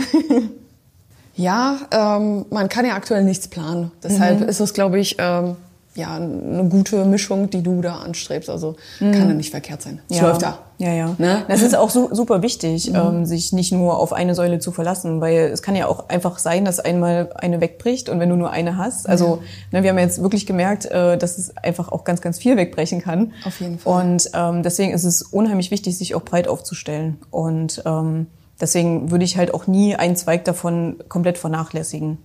Ja, 1.40 1.78
ähm, 1.92 2.48
man 2.50 2.68
kann 2.68 2.86
ja 2.86 2.96
aktuell 2.96 3.24
nichts 3.24 3.48
planen. 3.48 3.92
Deshalb 4.04 4.42
ist 4.42 4.60
es, 4.60 4.74
glaube 4.74 5.00
ich, 5.00 5.16
ähm, 5.20 5.56
ja, 5.96 6.16
eine 6.16 6.66
gute 6.70 7.04
Mischung, 7.06 7.50
die 7.50 7.64
du 7.64 7.82
da 7.82 7.98
anstrebst. 7.98 8.50
Also 8.50 8.76
kann 9.00 9.14
ja 9.14 9.34
nicht 9.34 9.52
verkehrt 9.52 9.82
sein. 9.82 10.00
Es 10.10 10.22
läuft 10.22 10.42
ja. 10.44 10.60
Ja, 10.78 10.94
ja. 10.94 11.16
Ne? 11.18 11.44
Das 11.50 11.62
ist 11.62 11.76
auch 11.76 11.90
su 11.90 12.08
super 12.14 12.42
wichtig, 12.42 12.94
ähm, 12.94 13.26
sich 13.26 13.52
nicht 13.52 13.74
nur 13.74 14.00
auf 14.00 14.14
eine 14.14 14.34
Säule 14.34 14.60
zu 14.60 14.72
verlassen, 14.72 15.20
weil 15.20 15.50
es 15.52 15.62
kann 15.62 15.76
ja 15.76 15.88
auch 15.88 16.08
einfach 16.08 16.40
sein, 16.40 16.64
dass 16.64 16.80
einmal 16.80 17.32
eine 17.36 17.60
wegbricht 17.60 18.08
und 18.08 18.22
wenn 18.22 18.30
du 18.30 18.38
nur 18.38 18.52
eine 18.52 18.78
hast, 18.78 19.10
also 19.10 19.42
ne, 19.72 19.84
wir 19.84 19.90
haben 19.90 20.00
jetzt 20.00 20.22
wirklich 20.22 20.46
gemerkt, 20.46 20.86
äh, 20.86 21.18
dass 21.18 21.38
es 21.38 21.56
einfach 21.58 21.92
auch 21.92 22.06
ganz, 22.06 22.22
ganz 22.22 22.38
viel 22.38 22.56
wegbrechen 22.56 23.02
kann. 23.02 23.34
Auf 23.46 23.60
jeden 23.60 23.78
Fall. 23.78 24.06
Und 24.06 24.32
ähm, 24.34 24.64
deswegen 24.64 24.94
ist 24.94 25.04
es 25.04 25.22
unheimlich 25.22 25.70
wichtig, 25.70 25.98
sich 25.98 26.16
auch 26.16 26.24
breit 26.24 26.48
aufzustellen. 26.48 27.18
Und 27.30 27.84
ähm, 27.86 28.28
deswegen 28.62 29.12
würde 29.12 29.26
ich 29.26 29.36
halt 29.36 29.54
auch 29.54 29.68
nie 29.68 29.96
einen 29.96 30.16
Zweig 30.16 30.46
davon 30.46 30.96
komplett 31.10 31.38
vernachlässigen. 31.38 32.20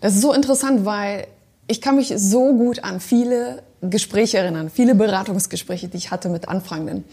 Das 0.00 0.14
ist 0.14 0.22
so 0.22 0.32
interessant, 0.32 0.84
weil 0.84 1.28
ich 1.72 1.80
kann 1.80 1.96
mich 1.96 2.12
so 2.16 2.54
gut 2.54 2.84
an 2.84 3.00
viele 3.00 3.62
Gespräche 3.80 4.38
erinnern, 4.38 4.70
viele 4.70 4.94
Beratungsgespräche, 4.94 5.88
die 5.88 5.96
ich 5.96 6.10
hatte 6.10 6.28
mit 6.28 6.48
Anfragenden. 6.48 7.04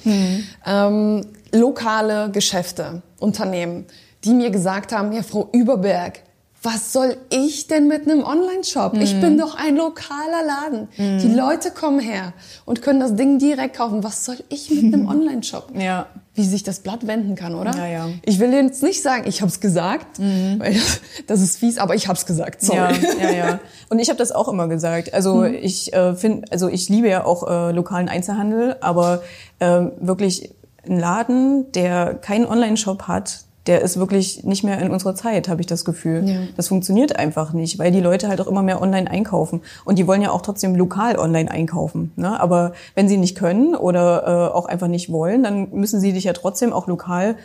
Ähm, 0.65 1.25
lokale 1.53 2.29
Geschäfte, 2.29 3.01
Unternehmen, 3.19 3.85
die 4.25 4.33
mir 4.33 4.51
gesagt 4.51 4.91
haben, 4.91 5.13
ja, 5.13 5.23
Frau 5.23 5.49
Überberg, 5.53 6.19
was 6.61 6.91
soll 6.91 7.15
ich 7.29 7.67
denn 7.67 7.87
mit 7.87 8.05
einem 8.07 8.23
Online-Shop? 8.23 8.93
Ich 8.95 9.19
bin 9.21 9.37
doch 9.37 9.55
ein 9.55 9.77
lokaler 9.77 10.43
Laden. 10.45 10.87
Die 10.97 11.33
Leute 11.33 11.71
kommen 11.71 11.99
her 11.99 12.33
und 12.65 12.81
können 12.81 12.99
das 12.99 13.15
Ding 13.15 13.39
direkt 13.39 13.77
kaufen. 13.77 14.03
Was 14.03 14.25
soll 14.25 14.37
ich 14.49 14.69
mit 14.69 14.93
einem 14.93 15.07
Online-Shop? 15.09 15.71
Ja. 15.77 16.07
Wie 16.33 16.43
sich 16.43 16.63
das 16.63 16.79
Blatt 16.79 17.07
wenden 17.07 17.35
kann, 17.35 17.55
oder? 17.55 17.71
Ja, 17.75 17.87
ja. 17.87 18.09
Ich 18.25 18.39
will 18.39 18.51
jetzt 18.53 18.83
nicht 18.83 19.01
sagen, 19.01 19.23
ich 19.25 19.41
habe 19.41 19.49
es 19.49 19.61
gesagt, 19.61 20.19
weil 20.19 20.75
das 21.27 21.41
ist 21.41 21.57
fies, 21.57 21.77
aber 21.77 21.95
ich 21.95 22.07
habe 22.07 22.17
es 22.17 22.25
gesagt. 22.25 22.61
Sorry. 22.61 22.77
Ja, 23.21 23.29
ja, 23.29 23.31
ja. 23.47 23.59
Und 23.89 23.99
ich 23.99 24.09
habe 24.09 24.17
das 24.17 24.31
auch 24.33 24.49
immer 24.49 24.67
gesagt. 24.67 25.13
Also 25.13 25.45
ich 25.45 25.93
äh, 25.93 26.13
finde, 26.15 26.51
also 26.51 26.67
ich 26.67 26.89
liebe 26.89 27.07
ja 27.07 27.25
auch 27.25 27.47
äh, 27.49 27.71
lokalen 27.71 28.09
Einzelhandel, 28.09 28.75
aber 28.81 29.21
ähm, 29.61 29.93
wirklich 29.99 30.53
ein 30.85 30.99
Laden, 30.99 31.71
der 31.71 32.15
keinen 32.15 32.45
Online-Shop 32.45 33.03
hat, 33.03 33.45
der 33.69 33.81
ist 33.81 33.97
wirklich 33.97 34.43
nicht 34.43 34.63
mehr 34.63 34.79
in 34.79 34.89
unserer 34.89 35.13
Zeit, 35.13 35.47
habe 35.47 35.61
ich 35.61 35.67
das 35.67 35.85
Gefühl. 35.85 36.27
Ja. 36.27 36.39
Das 36.57 36.67
funktioniert 36.69 37.17
einfach 37.17 37.53
nicht, 37.53 37.77
weil 37.77 37.91
die 37.91 38.01
Leute 38.01 38.27
halt 38.27 38.41
auch 38.41 38.47
immer 38.47 38.63
mehr 38.63 38.81
online 38.81 39.09
einkaufen. 39.09 39.61
Und 39.85 39.99
die 39.99 40.07
wollen 40.07 40.23
ja 40.23 40.31
auch 40.31 40.41
trotzdem 40.41 40.75
lokal 40.75 41.19
online 41.19 41.51
einkaufen. 41.51 42.11
Ne? 42.15 42.39
Aber 42.41 42.73
wenn 42.95 43.07
sie 43.07 43.17
nicht 43.17 43.37
können 43.37 43.75
oder 43.75 44.23
äh, 44.25 44.55
auch 44.55 44.65
einfach 44.65 44.87
nicht 44.87 45.11
wollen, 45.11 45.43
dann 45.43 45.69
müssen 45.71 45.99
sie 45.99 46.13
dich 46.13 46.23
ja 46.23 46.33
trotzdem 46.33 46.73
auch 46.73 46.87
lokal 46.87 47.35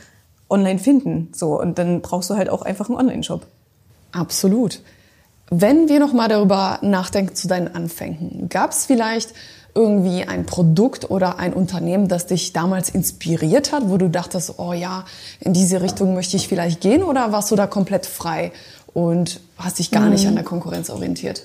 online 0.48 0.78
finden. 0.78 1.28
So 1.34 1.60
Und 1.60 1.78
dann 1.78 2.00
brauchst 2.00 2.30
du 2.30 2.36
halt 2.36 2.48
auch 2.48 2.62
einfach 2.62 2.88
einen 2.88 2.98
Online-Shop. 2.98 3.46
Absolut. 4.12 4.80
Wenn 5.50 5.90
wir 5.90 6.00
noch 6.00 6.14
mal 6.14 6.28
darüber 6.28 6.78
nachdenken 6.80 7.34
zu 7.34 7.48
deinen 7.48 7.68
Anfängen, 7.74 8.48
gab 8.48 8.70
es 8.70 8.86
vielleicht 8.86 9.34
irgendwie 9.74 10.24
ein 10.24 10.46
Produkt 10.46 11.10
oder 11.10 11.38
ein 11.38 11.52
Unternehmen, 11.52 12.08
das 12.08 12.26
dich 12.26 12.52
damals 12.52 12.88
inspiriert 12.88 13.72
hat, 13.72 13.88
wo 13.88 13.96
du 13.98 14.08
dachtest, 14.08 14.54
oh 14.58 14.72
ja, 14.72 15.04
in 15.40 15.52
diese 15.52 15.82
Richtung 15.82 16.14
möchte 16.14 16.36
ich 16.36 16.48
vielleicht 16.48 16.80
gehen 16.80 17.02
oder 17.02 17.32
warst 17.32 17.50
du 17.50 17.56
da 17.56 17.66
komplett 17.66 18.06
frei 18.06 18.52
und 18.92 19.40
hast 19.56 19.78
dich 19.78 19.90
gar 19.90 20.08
nicht 20.08 20.26
an 20.26 20.34
der 20.34 20.44
Konkurrenz 20.44 20.90
orientiert? 20.90 21.42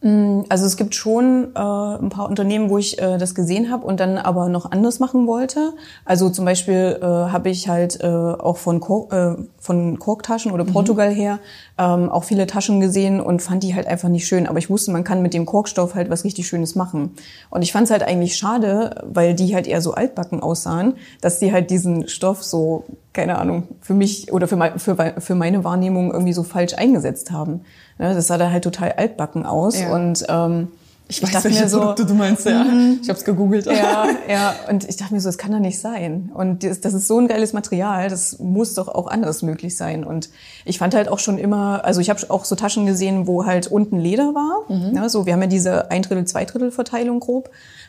Mm, 0.00 0.42
also 0.48 0.64
es 0.64 0.76
gibt 0.76 0.94
schon 0.94 1.48
äh, 1.56 1.58
ein 1.58 2.08
paar 2.08 2.28
Unternehmen, 2.28 2.70
wo 2.70 2.78
ich 2.78 3.00
äh, 3.00 3.18
das 3.18 3.34
gesehen 3.34 3.70
habe 3.70 3.84
und 3.84 3.98
dann 3.98 4.16
aber 4.16 4.48
noch 4.48 4.70
anders 4.70 5.00
machen 5.00 5.26
wollte. 5.26 5.72
Also 6.04 6.30
zum 6.30 6.44
Beispiel 6.44 6.98
äh, 7.00 7.04
habe 7.04 7.50
ich 7.50 7.68
halt 7.68 8.00
äh, 8.00 8.06
auch 8.06 8.58
von, 8.58 8.78
Kork, 8.78 9.12
äh, 9.12 9.34
von 9.58 9.98
Korktaschen 9.98 10.52
oder 10.52 10.64
mhm. 10.64 10.72
Portugal 10.72 11.12
her 11.12 11.40
ähm, 11.78 12.10
auch 12.10 12.24
viele 12.24 12.46
Taschen 12.46 12.80
gesehen 12.80 13.20
und 13.20 13.42
fand 13.42 13.64
die 13.64 13.74
halt 13.74 13.88
einfach 13.88 14.08
nicht 14.08 14.28
schön. 14.28 14.46
Aber 14.46 14.58
ich 14.58 14.70
wusste, 14.70 14.92
man 14.92 15.02
kann 15.02 15.20
mit 15.20 15.34
dem 15.34 15.46
Korkstoff 15.46 15.96
halt 15.96 16.10
was 16.10 16.24
richtig 16.24 16.46
Schönes 16.46 16.76
machen. 16.76 17.14
Und 17.50 17.62
ich 17.62 17.72
fand 17.72 17.86
es 17.86 17.90
halt 17.90 18.04
eigentlich 18.04 18.36
schade, 18.36 19.04
weil 19.04 19.34
die 19.34 19.54
halt 19.54 19.66
eher 19.66 19.80
so 19.80 19.94
altbacken 19.94 20.40
aussahen, 20.40 20.94
dass 21.20 21.40
die 21.40 21.52
halt 21.52 21.70
diesen 21.70 22.06
Stoff 22.06 22.44
so, 22.44 22.84
keine 23.12 23.38
Ahnung, 23.38 23.64
für 23.80 23.94
mich 23.94 24.32
oder 24.32 24.46
für, 24.46 24.74
für, 24.76 25.14
für 25.18 25.34
meine 25.34 25.64
Wahrnehmung 25.64 26.12
irgendwie 26.12 26.32
so 26.32 26.44
falsch 26.44 26.74
eingesetzt 26.74 27.32
haben. 27.32 27.62
Ne, 27.98 28.14
das 28.14 28.28
sah 28.28 28.38
da 28.38 28.50
halt 28.50 28.64
total 28.64 28.92
altbacken 28.92 29.44
aus 29.44 29.80
ja. 29.80 29.92
und 29.92 30.24
ähm, 30.28 30.68
ich, 31.10 31.22
ich 31.22 31.30
dachte 31.30 31.48
mir 31.48 31.68
so, 31.68 31.78
Produkte 31.78 32.04
du 32.04 32.14
meinst, 32.14 32.44
ja. 32.44 32.64
Mhm. 32.64 32.98
Ich 33.02 33.08
habe 33.08 33.18
es 33.18 33.24
gegoogelt. 33.24 33.64
Ja, 33.64 34.08
ja. 34.28 34.54
Und 34.68 34.86
ich 34.86 34.96
dachte 34.96 35.14
mir 35.14 35.20
so, 35.20 35.28
das 35.30 35.38
kann 35.38 35.50
doch 35.50 35.58
nicht 35.58 35.80
sein. 35.80 36.30
Und 36.34 36.62
das, 36.62 36.80
das, 36.82 36.92
ist 36.92 37.08
so 37.08 37.18
ein 37.18 37.28
geiles 37.28 37.54
Material, 37.54 38.10
das 38.10 38.38
muss 38.38 38.74
doch 38.74 38.88
auch 38.88 39.06
anders 39.06 39.42
möglich 39.42 39.74
sein. 39.74 40.04
Und 40.04 40.28
ich 40.66 40.78
fand 40.78 40.94
halt 40.94 41.08
auch 41.08 41.18
schon 41.18 41.38
immer, 41.38 41.82
also 41.84 42.02
ich 42.02 42.10
habe 42.10 42.20
auch 42.28 42.44
so 42.44 42.56
Taschen 42.56 42.84
gesehen, 42.84 43.26
wo 43.26 43.46
halt 43.46 43.68
unten 43.68 43.98
Leder 43.98 44.34
war. 44.34 44.64
Mhm. 44.68 44.94
Ja, 44.94 45.08
so, 45.08 45.24
wir 45.24 45.32
haben 45.32 45.40
ja 45.40 45.48
diese 45.48 45.90
ein 45.90 46.02
Drittel, 46.02 46.26
zwei 46.26 46.44
Drittel 46.44 46.70
Verteilung 46.70 47.20
grob. 47.20 47.48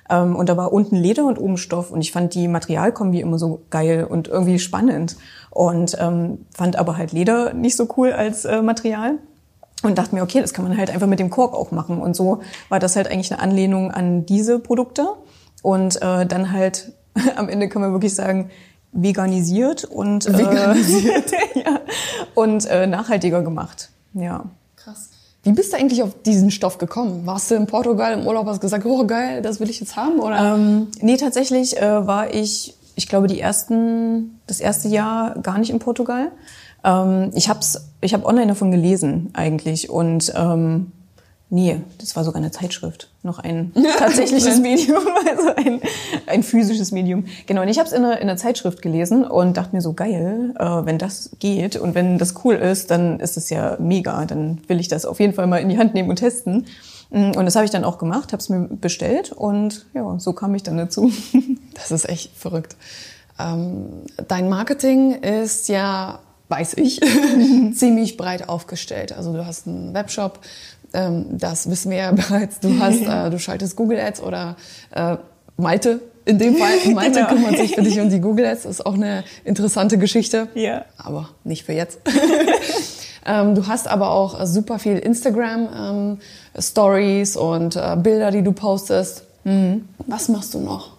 Ähm, 0.10 0.38
und 0.38 0.48
da 0.48 0.56
war 0.56 0.72
unten 0.72 0.96
Leder 0.96 1.26
und 1.26 1.40
oben 1.40 1.58
Stoff. 1.58 1.92
Und 1.92 2.00
ich 2.00 2.14
fand 2.14 2.34
die 2.36 2.48
Materialkombi 2.48 3.20
immer 3.20 3.38
so 3.38 3.64
geil 3.70 4.08
und 4.10 4.30
irgendwie 4.30 4.60
spannend. 4.60 5.18
Und 5.50 5.98
ähm, 6.00 6.46
fand 6.56 6.78
aber 6.78 6.96
halt 6.96 7.12
Leder 7.12 7.54
nicht 7.54 7.76
so 7.76 7.90
cool 7.98 8.14
als 8.14 8.46
äh, 8.46 8.62
Material 8.62 9.18
und 9.84 9.98
dachte 9.98 10.14
mir, 10.16 10.24
okay, 10.24 10.42
das 10.42 10.54
kann 10.54 10.68
man 10.68 10.78
halt 10.78 10.90
einfach 10.90 11.08
mit 11.08 11.20
dem 11.20 11.30
Kork 11.30 11.54
auch 11.54 11.72
machen. 11.72 12.02
Und 12.02 12.16
so 12.16 12.42
war 12.68 12.80
das 12.80 12.96
halt 12.96 13.10
eigentlich 13.10 13.32
eine 13.32 13.42
Anlehnung 13.42 13.92
an 13.92 14.26
diese 14.26 14.60
Produkte. 14.60 15.08
Und 15.62 16.02
äh, 16.02 16.26
dann 16.26 16.52
halt 16.52 16.92
am 17.36 17.50
Ende 17.50 17.70
kann 17.70 17.82
man 17.82 17.92
wirklich 17.92 18.14
sagen, 18.14 18.50
veganisiert 18.92 19.86
und, 19.86 20.26
äh, 20.26 20.38
veganisiert. 20.38 21.32
Ja, 21.56 21.82
und 22.36 22.66
äh, 22.68 22.88
nachhaltiger 22.88 23.42
gemacht. 23.42 23.90
Ja. 24.14 24.46
Krass. 24.78 25.10
Wie 25.44 25.52
bist 25.52 25.74
du 25.74 25.78
eigentlich 25.78 26.04
auf 26.04 26.22
diesen 26.24 26.52
Stoff 26.52 26.78
gekommen? 26.78 27.26
Warst 27.26 27.52
du 27.52 27.56
in 27.56 27.66
Portugal 27.66 28.14
im 28.14 28.26
Urlaub, 28.26 28.48
hast 28.48 28.62
gesagt, 28.62 28.86
oh 28.86 29.06
geil, 29.06 29.42
das 29.42 29.60
will 29.60 29.70
ich 29.70 29.80
jetzt 29.80 29.96
haben? 29.96 30.20
Oder? 30.20 30.56
Ähm, 30.56 30.88
nee, 31.02 31.18
tatsächlich 31.18 31.78
äh, 31.78 32.08
war 32.08 32.34
ich, 32.34 32.76
ich 32.96 33.08
glaube, 33.08 33.28
die 33.28 33.40
ersten, 33.40 34.40
das 34.48 34.60
erste 34.60 34.88
Jahr 34.88 35.36
gar 35.40 35.58
nicht 35.58 35.70
in 35.70 35.80
Portugal. 35.80 36.32
Ähm, 36.84 37.32
ich 37.34 37.50
habe 37.50 37.60
ich 38.02 38.14
hab 38.14 38.26
online 38.26 38.48
davon 38.48 38.72
gelesen 38.72 39.30
eigentlich 39.34 39.90
und 39.90 40.32
ähm, 40.36 40.92
nee, 41.50 41.82
das 41.98 42.16
war 42.16 42.24
sogar 42.24 42.42
eine 42.42 42.52
Zeitschrift, 42.52 43.10
noch 43.24 43.40
ein 43.40 43.74
tatsächliches 43.98 44.60
Medium, 44.60 45.04
also 45.30 45.50
ein, 45.56 45.82
ein 46.28 46.44
physisches 46.44 46.92
Medium. 46.92 47.26
Genau, 47.48 47.62
und 47.62 47.68
ich 47.68 47.80
habe 47.80 47.88
es 47.88 47.94
in, 47.94 48.04
einer, 48.04 48.18
in 48.18 48.30
einer 48.30 48.38
Zeitschrift 48.38 48.82
gelesen 48.82 49.26
und 49.26 49.58
dachte 49.58 49.76
mir 49.76 49.82
so 49.82 49.94
geil, 49.94 50.54
äh, 50.58 50.64
wenn 50.64 50.98
das 50.98 51.32
geht 51.40 51.76
und 51.76 51.96
wenn 51.96 52.18
das 52.18 52.36
cool 52.44 52.56
ist, 52.56 52.92
dann 52.92 53.20
ist 53.20 53.38
es 53.38 53.50
ja 53.50 53.78
mega, 53.80 54.26
dann 54.26 54.60
will 54.68 54.80
ich 54.80 54.88
das 54.88 55.06
auf 55.06 55.20
jeden 55.20 55.34
Fall 55.34 55.48
mal 55.48 55.58
in 55.58 55.70
die 55.70 55.78
Hand 55.78 55.94
nehmen 55.94 56.10
und 56.10 56.18
testen. 56.18 56.66
Mm, 57.10 57.32
und 57.32 57.46
das 57.46 57.56
habe 57.56 57.66
ich 57.66 57.72
dann 57.72 57.84
auch 57.84 57.98
gemacht, 57.98 58.32
habe 58.32 58.42
es 58.42 58.50
mir 58.50 58.68
bestellt 58.70 59.32
und 59.32 59.86
ja, 59.94 60.18
so 60.20 60.34
kam 60.34 60.56
ich 60.56 60.64
dann 60.64 60.78
dazu. 60.78 61.12
Das 61.74 61.92
ist 61.92 62.10
echt 62.10 62.36
verrückt. 62.36 62.76
Ähm, 63.40 63.86
dein 64.28 64.50
Marketing 64.50 65.14
ist 65.14 65.70
ja 65.70 66.20
weiß 66.50 66.74
ich, 66.76 67.00
ziemlich 67.74 68.18
breit 68.18 68.50
aufgestellt. 68.50 69.14
Also 69.14 69.32
du 69.34 69.46
hast 69.46 69.68
einen 69.68 69.94
Webshop, 69.94 70.40
ähm, 70.94 71.26
das 71.38 71.70
wissen 71.70 71.92
wir 71.92 71.98
ja 71.98 72.12
bereits. 72.12 72.60
Du 72.60 72.80
hast, 72.80 73.02
äh, 73.08 73.30
du 73.30 73.40
schaltest 73.40 73.76
Google 73.76 74.00
Ads 74.00 74.22
oder 74.22 74.58
äh, 74.92 75.18
Malte 75.58 76.02
in 76.26 76.38
dem 76.38 76.58
Fall. 76.58 76.94
Malte 76.94 77.20
genau. 77.20 77.30
kümmert 77.30 77.58
sich 77.58 77.76
für 77.76 77.82
dich 77.82 78.00
um 78.00 78.10
die 78.10 78.20
Google 78.20 78.46
Ads. 78.46 78.66
Ist 78.66 78.86
auch 78.86 78.96
eine 78.96 79.24
interessante 79.46 79.98
Geschichte. 79.98 80.48
Ja. 80.54 80.86
Aber 80.98 81.30
nicht 81.44 81.66
für 81.66 81.74
jetzt. 81.74 82.00
ähm, 83.26 83.56
du 83.56 83.68
hast 83.68 83.88
aber 83.88 84.12
auch 84.12 84.46
super 84.46 84.80
viel 84.80 84.98
Instagram 84.98 85.70
ähm, 85.76 86.18
Stories 86.60 87.36
und 87.36 87.76
äh, 87.76 87.96
Bilder, 87.98 88.32
die 88.32 88.44
du 88.44 88.52
postest. 88.52 89.24
Mhm. 89.44 89.88
Was 90.08 90.30
machst 90.30 90.54
du 90.54 90.60
noch? 90.60 90.99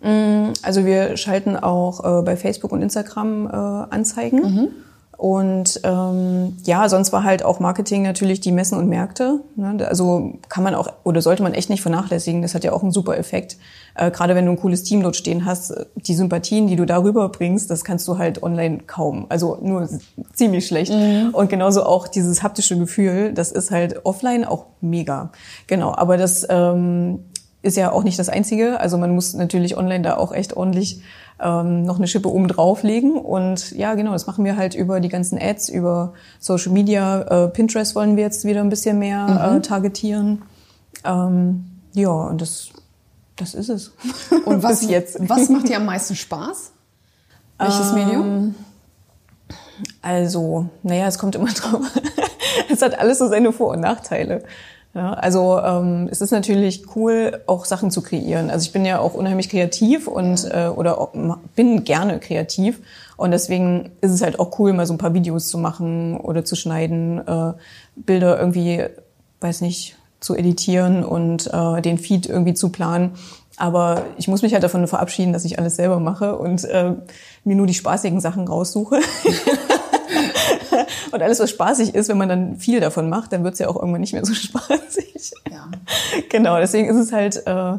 Mm, 0.00 0.52
also 0.62 0.84
wir 0.84 1.16
schalten 1.16 1.56
auch 1.56 2.20
äh, 2.20 2.22
bei 2.22 2.36
Facebook 2.36 2.72
und 2.72 2.82
Instagram 2.82 3.46
äh, 3.46 3.94
Anzeigen. 3.94 4.40
Mhm. 4.40 4.68
Und 5.16 5.80
ähm, 5.82 6.58
ja, 6.64 6.88
sonst 6.90 7.10
war 7.10 7.24
halt 7.24 7.42
auch 7.42 7.58
Marketing 7.58 8.02
natürlich 8.02 8.40
die 8.40 8.52
Messen 8.52 8.76
und 8.76 8.88
Märkte. 8.88 9.40
Ne? 9.56 9.86
Also 9.88 10.34
kann 10.50 10.62
man 10.62 10.74
auch 10.74 10.92
oder 11.04 11.22
sollte 11.22 11.42
man 11.42 11.54
echt 11.54 11.70
nicht 11.70 11.80
vernachlässigen. 11.80 12.42
Das 12.42 12.54
hat 12.54 12.64
ja 12.64 12.72
auch 12.72 12.82
einen 12.82 12.92
super 12.92 13.16
Effekt. 13.16 13.56
Äh, 13.94 14.10
Gerade 14.10 14.34
wenn 14.34 14.44
du 14.44 14.52
ein 14.52 14.58
cooles 14.58 14.82
Team 14.82 15.02
dort 15.02 15.16
stehen 15.16 15.46
hast, 15.46 15.72
die 15.94 16.14
Sympathien, 16.14 16.66
die 16.66 16.76
du 16.76 16.84
darüber 16.84 17.30
bringst, 17.30 17.70
das 17.70 17.82
kannst 17.82 18.06
du 18.08 18.18
halt 18.18 18.42
online 18.42 18.80
kaum. 18.86 19.24
Also 19.30 19.56
nur 19.62 19.88
ziemlich 20.34 20.66
schlecht. 20.66 20.92
Mhm. 20.92 21.30
Und 21.32 21.48
genauso 21.48 21.84
auch 21.84 22.08
dieses 22.08 22.42
haptische 22.42 22.78
Gefühl, 22.78 23.32
das 23.32 23.52
ist 23.52 23.70
halt 23.70 24.04
offline 24.04 24.44
auch 24.44 24.66
mega. 24.82 25.32
Genau. 25.66 25.94
Aber 25.94 26.18
das 26.18 26.46
ähm, 26.50 27.20
ist 27.62 27.76
ja 27.76 27.92
auch 27.92 28.04
nicht 28.04 28.18
das 28.18 28.28
Einzige. 28.28 28.80
Also 28.80 28.98
man 28.98 29.14
muss 29.14 29.34
natürlich 29.34 29.76
online 29.76 30.02
da 30.02 30.16
auch 30.16 30.32
echt 30.32 30.56
ordentlich 30.56 31.02
ähm, 31.40 31.82
noch 31.82 31.96
eine 31.96 32.06
Schippe 32.06 32.30
oben 32.30 32.48
drauflegen. 32.48 33.16
Und 33.16 33.72
ja, 33.72 33.94
genau, 33.94 34.12
das 34.12 34.26
machen 34.26 34.44
wir 34.44 34.56
halt 34.56 34.74
über 34.74 35.00
die 35.00 35.08
ganzen 35.08 35.38
Ads, 35.38 35.68
über 35.68 36.14
Social 36.38 36.72
Media. 36.72 37.22
Äh, 37.22 37.48
Pinterest 37.48 37.94
wollen 37.94 38.16
wir 38.16 38.24
jetzt 38.24 38.44
wieder 38.44 38.60
ein 38.60 38.68
bisschen 38.68 38.98
mehr 38.98 39.26
mhm. 39.26 39.56
äh, 39.56 39.60
targetieren. 39.60 40.42
Ähm, 41.04 41.66
ja, 41.92 42.10
und 42.10 42.40
das, 42.40 42.68
das 43.36 43.54
ist 43.54 43.68
es. 43.68 43.92
Und 44.44 44.62
was 44.62 44.88
jetzt? 44.88 45.16
Was 45.28 45.48
macht 45.48 45.68
dir 45.68 45.76
am 45.76 45.86
meisten 45.86 46.14
Spaß? 46.14 46.72
Welches 47.58 47.88
ähm, 47.88 47.94
Medium? 47.94 48.54
Also, 50.02 50.68
naja, 50.82 51.06
es 51.06 51.18
kommt 51.18 51.34
immer 51.34 51.46
drauf. 51.52 51.84
es 52.70 52.82
hat 52.82 52.98
alles 52.98 53.18
so 53.18 53.28
seine 53.28 53.52
Vor- 53.52 53.72
und 53.72 53.80
Nachteile. 53.80 54.44
Ja, 54.96 55.12
also 55.12 55.60
ähm, 55.60 56.08
es 56.10 56.22
ist 56.22 56.30
natürlich 56.30 56.96
cool, 56.96 57.42
auch 57.44 57.66
Sachen 57.66 57.90
zu 57.90 58.00
kreieren. 58.00 58.48
Also 58.48 58.64
ich 58.64 58.72
bin 58.72 58.86
ja 58.86 58.98
auch 58.98 59.12
unheimlich 59.12 59.50
kreativ 59.50 60.08
und 60.08 60.50
äh, 60.50 60.68
oder 60.74 61.10
bin 61.54 61.84
gerne 61.84 62.18
kreativ 62.18 62.80
und 63.18 63.30
deswegen 63.30 63.90
ist 64.00 64.12
es 64.12 64.22
halt 64.22 64.40
auch 64.40 64.58
cool, 64.58 64.72
mal 64.72 64.86
so 64.86 64.94
ein 64.94 64.98
paar 64.98 65.12
Videos 65.12 65.48
zu 65.48 65.58
machen 65.58 66.16
oder 66.16 66.46
zu 66.46 66.56
schneiden, 66.56 67.18
äh, 67.28 67.52
Bilder 67.94 68.38
irgendwie, 68.38 68.84
weiß 69.42 69.60
nicht, 69.60 69.98
zu 70.20 70.34
editieren 70.34 71.04
und 71.04 71.52
äh, 71.52 71.82
den 71.82 71.98
Feed 71.98 72.24
irgendwie 72.24 72.54
zu 72.54 72.70
planen. 72.70 73.10
Aber 73.58 74.02
ich 74.16 74.28
muss 74.28 74.40
mich 74.40 74.54
halt 74.54 74.62
davon 74.62 74.86
verabschieden, 74.86 75.34
dass 75.34 75.44
ich 75.44 75.58
alles 75.58 75.76
selber 75.76 76.00
mache 76.00 76.38
und 76.38 76.64
äh, 76.64 76.94
mir 77.44 77.56
nur 77.56 77.66
die 77.66 77.74
spaßigen 77.74 78.22
Sachen 78.22 78.48
raussuche. 78.48 79.00
Und 81.12 81.22
alles, 81.22 81.40
was 81.40 81.50
spaßig 81.50 81.94
ist, 81.94 82.08
wenn 82.08 82.18
man 82.18 82.28
dann 82.28 82.56
viel 82.56 82.80
davon 82.80 83.08
macht, 83.08 83.32
dann 83.32 83.44
wird 83.44 83.54
es 83.54 83.60
ja 83.60 83.68
auch 83.68 83.76
irgendwann 83.76 84.00
nicht 84.00 84.12
mehr 84.12 84.24
so 84.24 84.34
spaßig. 84.34 85.32
Ja. 85.50 85.68
Genau, 86.30 86.58
deswegen 86.58 86.88
ist 86.88 86.96
es 86.96 87.12
halt, 87.12 87.46
äh, 87.46 87.78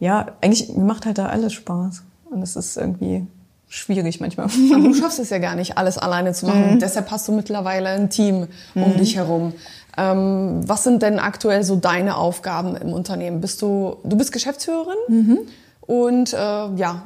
ja, 0.00 0.26
eigentlich 0.40 0.76
macht 0.76 1.06
halt 1.06 1.18
da 1.18 1.26
alles 1.26 1.52
Spaß. 1.52 2.02
Und 2.30 2.42
es 2.42 2.56
ist 2.56 2.76
irgendwie 2.76 3.26
schwierig 3.68 4.20
manchmal. 4.20 4.46
Aber 4.46 4.82
du 4.82 4.94
schaffst 5.00 5.18
es 5.18 5.30
ja 5.30 5.38
gar 5.38 5.54
nicht, 5.54 5.78
alles 5.78 5.98
alleine 5.98 6.32
zu 6.32 6.46
machen. 6.46 6.74
Mhm. 6.74 6.78
Deshalb 6.80 7.10
hast 7.10 7.28
du 7.28 7.32
mittlerweile 7.32 7.90
ein 7.90 8.10
Team 8.10 8.48
um 8.74 8.92
mhm. 8.92 8.96
dich 8.96 9.16
herum. 9.16 9.52
Ähm, 9.96 10.60
was 10.66 10.84
sind 10.84 11.02
denn 11.02 11.18
aktuell 11.18 11.64
so 11.64 11.76
deine 11.76 12.16
Aufgaben 12.16 12.76
im 12.76 12.92
Unternehmen? 12.92 13.40
Bist 13.40 13.62
du, 13.62 13.96
du 14.04 14.16
bist 14.16 14.32
Geschäftsführerin 14.32 14.96
mhm. 15.08 15.38
und 15.80 16.32
äh, 16.32 16.36
ja, 16.36 17.02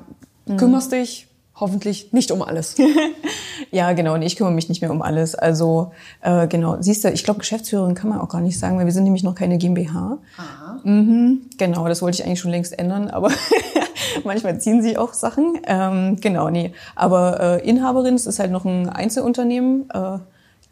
mhm. 0.47 0.57
kümmerst 0.57 0.93
dich 0.93 1.27
hoffentlich 1.55 2.13
nicht 2.13 2.31
um 2.31 2.43
alles. 2.43 2.77
ja, 3.71 3.93
genau. 3.93 4.15
Und 4.15 4.23
ich 4.23 4.37
kümmere 4.37 4.53
mich 4.53 4.69
nicht 4.69 4.81
mehr 4.81 4.91
um 4.91 5.03
alles. 5.03 5.35
Also 5.35 5.93
äh, 6.23 6.47
genau, 6.47 6.77
siehst 6.81 7.05
du, 7.05 7.11
ich 7.11 7.25
glaube, 7.25 7.41
Geschäftsführerin 7.41 7.95
kann 7.95 8.11
man 8.11 8.21
auch 8.21 8.29
gar 8.29 8.41
nicht 8.41 8.59
sagen, 8.59 8.79
weil 8.79 8.87
wir 8.87 8.93
sind 8.93 9.05
nämlich 9.05 9.23
noch 9.23 9.35
keine 9.35 9.59
GmbH. 9.59 10.19
Aha. 10.37 10.81
Mhm, 10.85 11.43
genau, 11.59 11.87
das 11.89 12.03
wollte 12.03 12.17
ich 12.21 12.27
eigentlich 12.27 12.41
schon 12.41 12.51
längst 12.51 12.79
ändern, 12.79 13.09
aber 13.09 13.31
manchmal 14.25 14.61
ziehen 14.61 14.83
sie 14.83 14.97
auch 14.97 15.13
Sachen. 15.13 15.61
Ähm, 15.67 16.17
genau, 16.21 16.51
nee. 16.51 16.73
Aber 16.95 17.41
äh, 17.63 17.69
Inhaberin, 17.69 18.15
es 18.15 18.27
ist 18.27 18.39
halt 18.39 18.51
noch 18.51 18.65
ein 18.65 18.89
Einzelunternehmen. 18.89 19.89
Äh, 19.91 20.19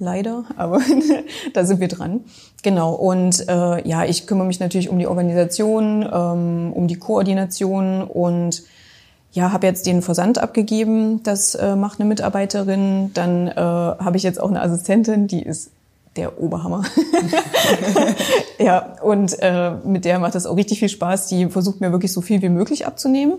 leider, 0.00 0.44
aber 0.56 0.80
da 1.52 1.64
sind 1.64 1.78
wir 1.78 1.88
dran. 1.88 2.24
Genau. 2.62 2.92
Und 2.92 3.48
äh, 3.48 3.88
ja, 3.88 4.04
ich 4.04 4.26
kümmere 4.26 4.46
mich 4.46 4.60
natürlich 4.60 4.88
um 4.88 4.98
die 4.98 5.06
Organisation, 5.06 6.02
ähm, 6.02 6.72
um 6.72 6.88
die 6.88 6.98
Koordination 6.98 8.02
und 8.02 8.62
ja, 9.32 9.52
habe 9.52 9.66
jetzt 9.66 9.86
den 9.86 10.02
Versand 10.02 10.38
abgegeben, 10.38 11.22
das 11.22 11.54
äh, 11.54 11.76
macht 11.76 12.00
eine 12.00 12.08
Mitarbeiterin. 12.08 13.12
Dann 13.14 13.48
äh, 13.48 13.54
habe 13.54 14.16
ich 14.16 14.22
jetzt 14.22 14.40
auch 14.40 14.50
eine 14.50 14.60
Assistentin, 14.60 15.28
die 15.28 15.42
ist 15.42 15.70
der 16.16 16.40
Oberhammer. 16.40 16.84
ja, 18.58 18.96
und 19.02 19.36
äh, 19.40 19.72
mit 19.84 20.04
der 20.04 20.18
macht 20.18 20.34
das 20.34 20.46
auch 20.46 20.56
richtig 20.56 20.80
viel 20.80 20.88
Spaß. 20.88 21.28
Die 21.28 21.48
versucht 21.48 21.80
mir 21.80 21.92
wirklich 21.92 22.12
so 22.12 22.20
viel 22.20 22.42
wie 22.42 22.48
möglich 22.48 22.86
abzunehmen. 22.86 23.34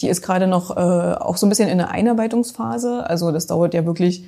Die 0.00 0.08
ist 0.08 0.22
gerade 0.22 0.48
noch 0.48 0.76
äh, 0.76 0.80
auch 0.80 1.36
so 1.36 1.46
ein 1.46 1.48
bisschen 1.48 1.68
in 1.68 1.78
der 1.78 1.90
Einarbeitungsphase. 1.90 3.08
Also 3.08 3.30
das 3.30 3.46
dauert 3.46 3.74
ja 3.74 3.86
wirklich 3.86 4.24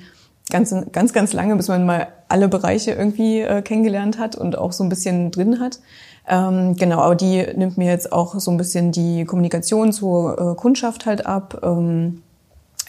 ganz, 0.49 0.73
ganz, 0.93 1.11
ganz 1.11 1.33
lange, 1.33 1.57
bis 1.57 1.67
man 1.67 1.85
mal 1.85 2.07
alle 2.29 2.47
Bereiche 2.47 2.91
irgendwie 2.91 3.41
äh, 3.41 3.61
kennengelernt 3.61 4.17
hat 4.17 4.35
und 4.35 4.57
auch 4.57 4.71
so 4.71 4.83
ein 4.83 4.89
bisschen 4.89 5.31
drin 5.31 5.59
hat. 5.59 5.79
Ähm, 6.27 6.75
genau, 6.75 6.99
aber 6.99 7.15
die 7.15 7.45
nimmt 7.55 7.77
mir 7.77 7.87
jetzt 7.87 8.11
auch 8.11 8.39
so 8.39 8.51
ein 8.51 8.57
bisschen 8.57 8.91
die 8.91 9.25
Kommunikation 9.25 9.91
zur 9.91 10.53
äh, 10.53 10.55
Kundschaft 10.55 11.05
halt 11.05 11.25
ab. 11.25 11.61
Ähm, 11.63 12.21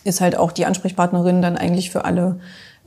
ist 0.04 0.20
halt 0.20 0.36
auch 0.36 0.52
die 0.52 0.66
Ansprechpartnerin 0.66 1.42
dann 1.42 1.56
eigentlich 1.56 1.90
für 1.90 2.04
alle 2.04 2.38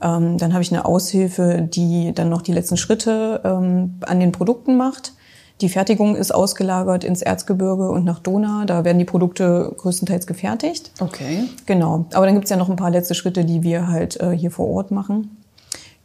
ähm, 0.04 0.38
dann 0.38 0.52
habe 0.52 0.62
ich 0.62 0.72
eine 0.72 0.84
Aushilfe, 0.84 1.62
die 1.62 2.12
dann 2.14 2.28
noch 2.28 2.42
die 2.42 2.52
letzten 2.52 2.76
Schritte 2.76 3.40
ähm, 3.44 3.94
an 4.02 4.20
den 4.20 4.32
Produkten 4.32 4.76
macht. 4.76 5.14
Die 5.60 5.68
Fertigung 5.68 6.16
ist 6.16 6.34
ausgelagert 6.34 7.04
ins 7.04 7.22
Erzgebirge 7.22 7.88
und 7.88 8.04
nach 8.04 8.18
Donau. 8.18 8.64
Da 8.66 8.84
werden 8.84 8.98
die 8.98 9.04
Produkte 9.04 9.72
größtenteils 9.78 10.26
gefertigt. 10.26 10.90
Okay. 11.00 11.44
Genau. 11.66 12.06
Aber 12.12 12.26
dann 12.26 12.34
gibt's 12.34 12.50
ja 12.50 12.56
noch 12.56 12.68
ein 12.68 12.76
paar 12.76 12.90
letzte 12.90 13.14
Schritte, 13.14 13.44
die 13.44 13.62
wir 13.62 13.88
halt 13.88 14.20
äh, 14.20 14.32
hier 14.32 14.50
vor 14.50 14.68
Ort 14.68 14.90
machen. 14.90 15.36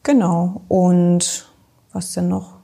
Genau. 0.04 0.62
Und 0.68 1.50
was 1.92 2.14
denn 2.14 2.30
noch? 2.30 2.59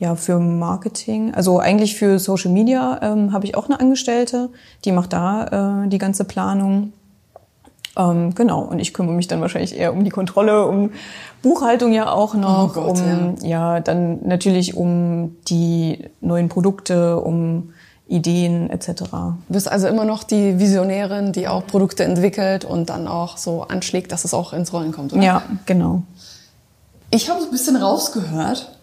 Ja, 0.00 0.16
für 0.16 0.38
Marketing, 0.38 1.34
also 1.34 1.58
eigentlich 1.58 1.94
für 1.94 2.18
Social 2.18 2.50
Media 2.50 2.98
ähm, 3.02 3.34
habe 3.34 3.44
ich 3.44 3.54
auch 3.54 3.66
eine 3.66 3.78
Angestellte, 3.78 4.48
die 4.86 4.92
macht 4.92 5.12
da 5.12 5.84
äh, 5.84 5.88
die 5.88 5.98
ganze 5.98 6.24
Planung. 6.24 6.94
Ähm, 7.98 8.34
genau, 8.34 8.62
und 8.62 8.78
ich 8.78 8.94
kümmere 8.94 9.14
mich 9.14 9.28
dann 9.28 9.42
wahrscheinlich 9.42 9.76
eher 9.76 9.92
um 9.92 10.02
die 10.02 10.10
Kontrolle, 10.10 10.66
um 10.66 10.90
Buchhaltung 11.42 11.92
ja 11.92 12.10
auch 12.10 12.32
noch, 12.32 12.70
oh 12.70 12.80
Gott, 12.80 12.98
um 12.98 13.34
ja. 13.42 13.74
ja 13.74 13.80
dann 13.80 14.26
natürlich 14.26 14.74
um 14.74 15.36
die 15.48 16.06
neuen 16.22 16.48
Produkte, 16.48 17.20
um 17.20 17.74
Ideen 18.08 18.70
etc. 18.70 19.02
Du 19.02 19.34
bist 19.48 19.70
also 19.70 19.86
immer 19.86 20.06
noch 20.06 20.24
die 20.24 20.58
Visionärin, 20.58 21.32
die 21.32 21.46
auch 21.46 21.66
Produkte 21.66 22.04
entwickelt 22.04 22.64
und 22.64 22.88
dann 22.88 23.06
auch 23.06 23.36
so 23.36 23.64
anschlägt, 23.64 24.12
dass 24.12 24.24
es 24.24 24.32
auch 24.32 24.54
ins 24.54 24.72
Rollen 24.72 24.92
kommt, 24.92 25.12
oder? 25.12 25.22
Ja, 25.22 25.42
genau. 25.66 26.04
Ich 27.10 27.28
habe 27.28 27.40
so 27.40 27.46
ein 27.46 27.52
bisschen 27.52 27.76
rausgehört, 27.76 28.79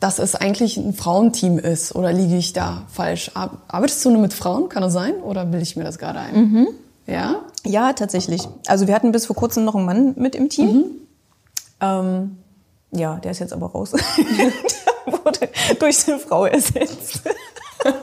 dass 0.00 0.18
es 0.18 0.34
eigentlich 0.34 0.76
ein 0.78 0.94
Frauenteam 0.94 1.58
ist, 1.58 1.94
oder 1.94 2.12
liege 2.12 2.36
ich 2.36 2.52
da 2.52 2.82
falsch? 2.90 3.30
Arbeitest 3.34 4.04
du 4.04 4.10
nur 4.10 4.22
mit 4.22 4.32
Frauen, 4.32 4.68
kann 4.68 4.82
das 4.82 4.94
sein, 4.94 5.14
oder 5.22 5.44
bilde 5.44 5.62
ich 5.62 5.76
mir 5.76 5.84
das 5.84 5.98
gerade 5.98 6.20
ein? 6.20 6.34
Mhm. 6.34 6.68
Ja? 7.06 7.36
Ja, 7.64 7.92
tatsächlich. 7.92 8.42
Also 8.66 8.86
wir 8.86 8.94
hatten 8.94 9.12
bis 9.12 9.26
vor 9.26 9.36
kurzem 9.36 9.64
noch 9.64 9.74
einen 9.74 9.84
Mann 9.84 10.14
mit 10.16 10.34
im 10.34 10.48
Team. 10.48 10.72
Mhm. 10.72 10.84
Ähm, 11.80 12.36
ja, 12.92 13.16
der 13.16 13.32
ist 13.32 13.40
jetzt 13.40 13.52
aber 13.52 13.66
raus. 13.66 13.90
der 15.06 15.12
wurde 15.12 15.48
durch 15.78 16.08
eine 16.08 16.18
Frau 16.18 16.46
ersetzt. 16.46 17.20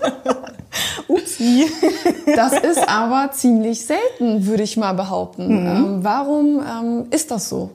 Upsi. 1.07 1.65
Das 2.35 2.53
ist 2.53 2.87
aber 2.87 3.31
ziemlich 3.31 3.85
selten, 3.85 4.45
würde 4.45 4.63
ich 4.63 4.77
mal 4.77 4.93
behaupten. 4.93 5.47
Mhm. 5.47 5.67
Ähm, 5.67 6.03
warum 6.03 6.59
ähm, 6.59 7.05
ist 7.11 7.31
das 7.31 7.49
so? 7.49 7.71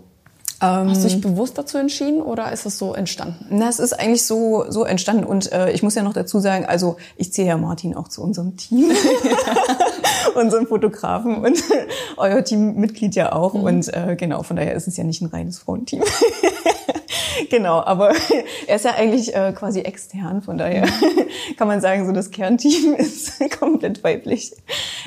Ähm, 0.62 0.90
Hast 0.90 1.02
du 1.02 1.08
dich 1.08 1.20
bewusst 1.20 1.58
dazu 1.58 1.76
entschieden 1.76 2.22
oder 2.22 2.52
ist 2.52 2.66
es 2.66 2.78
so 2.78 2.94
entstanden? 2.94 3.46
Na, 3.50 3.68
es 3.68 3.80
ist 3.80 3.94
eigentlich 3.94 4.24
so, 4.24 4.64
so 4.68 4.84
entstanden. 4.84 5.24
Und 5.24 5.50
äh, 5.50 5.72
ich 5.72 5.82
muss 5.82 5.96
ja 5.96 6.04
noch 6.04 6.12
dazu 6.12 6.38
sagen, 6.38 6.64
also 6.66 6.96
ich 7.16 7.32
zähle 7.32 7.48
ja 7.48 7.56
Martin 7.56 7.96
auch 7.96 8.06
zu 8.06 8.22
unserem 8.22 8.56
Team, 8.56 8.88
unserem 10.36 10.68
Fotografen 10.68 11.44
und 11.44 11.62
euer 12.16 12.44
Teammitglied 12.44 13.16
ja 13.16 13.32
auch. 13.32 13.54
Mhm. 13.54 13.64
Und 13.64 13.94
äh, 13.94 14.14
genau, 14.16 14.44
von 14.44 14.54
daher 14.54 14.74
ist 14.74 14.86
es 14.86 14.96
ja 14.96 15.02
nicht 15.02 15.20
ein 15.20 15.26
reines 15.26 15.58
Frauenteam. 15.58 16.04
genau, 17.50 17.82
aber 17.82 18.12
er 18.68 18.76
ist 18.76 18.84
ja 18.84 18.92
eigentlich 18.92 19.34
äh, 19.34 19.52
quasi 19.52 19.80
extern, 19.80 20.42
von 20.42 20.58
daher 20.58 20.86
kann 21.56 21.66
man 21.66 21.80
sagen, 21.80 22.06
so 22.06 22.12
das 22.12 22.30
Kernteam 22.30 22.94
ist 22.94 23.32
komplett 23.58 24.04
weiblich. 24.04 24.52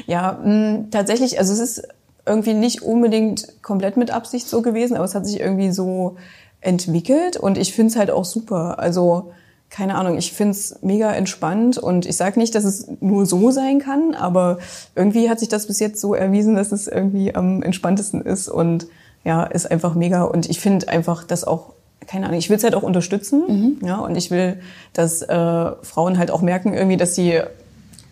Ja, 0.06 0.38
mh, 0.44 0.88
tatsächlich, 0.92 1.40
also 1.40 1.54
es 1.54 1.60
ist 1.60 1.88
irgendwie 2.26 2.54
nicht 2.54 2.82
unbedingt 2.82 3.62
komplett 3.62 3.98
mit 3.98 4.12
Absicht 4.12 4.48
so 4.48 4.62
gewesen, 4.62 4.96
aber 4.96 5.06
es 5.06 5.16
hat 5.16 5.26
sich 5.26 5.40
irgendwie 5.40 5.72
so 5.72 6.18
entwickelt 6.62 7.38
und 7.38 7.58
ich 7.58 7.74
finde 7.74 7.92
es 7.92 7.96
halt 7.96 8.10
auch 8.10 8.26
super. 8.26 8.80
Also 8.80 9.32
keine 9.70 9.96
Ahnung, 9.96 10.18
ich 10.18 10.32
finde 10.32 10.52
es 10.52 10.80
mega 10.82 11.12
entspannt 11.12 11.78
und 11.78 12.06
ich 12.06 12.16
sage 12.16 12.40
nicht, 12.40 12.56
dass 12.56 12.64
es 12.64 12.88
nur 13.02 13.26
so 13.26 13.52
sein 13.52 13.80
kann, 13.80 14.16
aber 14.16 14.60
irgendwie 14.96 15.30
hat 15.30 15.40
sich 15.40 15.50
das 15.50 15.68
bis 15.68 15.80
jetzt 15.80 16.00
so 16.00 16.14
erwiesen, 16.14 16.56
dass 16.56 16.72
es 16.72 16.88
irgendwie 16.88 17.36
am 17.36 17.62
entspanntesten 17.62 18.22
ist 18.22 18.48
und 18.48 18.88
ja, 19.24 19.44
ist 19.44 19.70
einfach 19.70 19.96
mega 19.96 20.24
und 20.24 20.50
ich 20.50 20.60
finde 20.60 20.88
einfach, 20.88 21.24
dass 21.24 21.44
auch 21.44 21.74
keine 22.08 22.28
Ahnung, 22.28 22.38
ich 22.38 22.50
will 22.50 22.58
es 22.58 22.64
halt 22.64 22.76
auch 22.76 22.84
unterstützen, 22.84 23.44
mhm. 23.48 23.88
ja, 23.88 23.98
und 23.98 24.16
ich 24.16 24.30
will, 24.30 24.60
dass 24.94 25.24
äh, 25.24 25.72
Frauen 25.82 26.18
halt 26.20 26.30
auch 26.30 26.42
merken 26.42 26.74
irgendwie, 26.74 26.98
dass 26.98 27.16
sie 27.16 27.42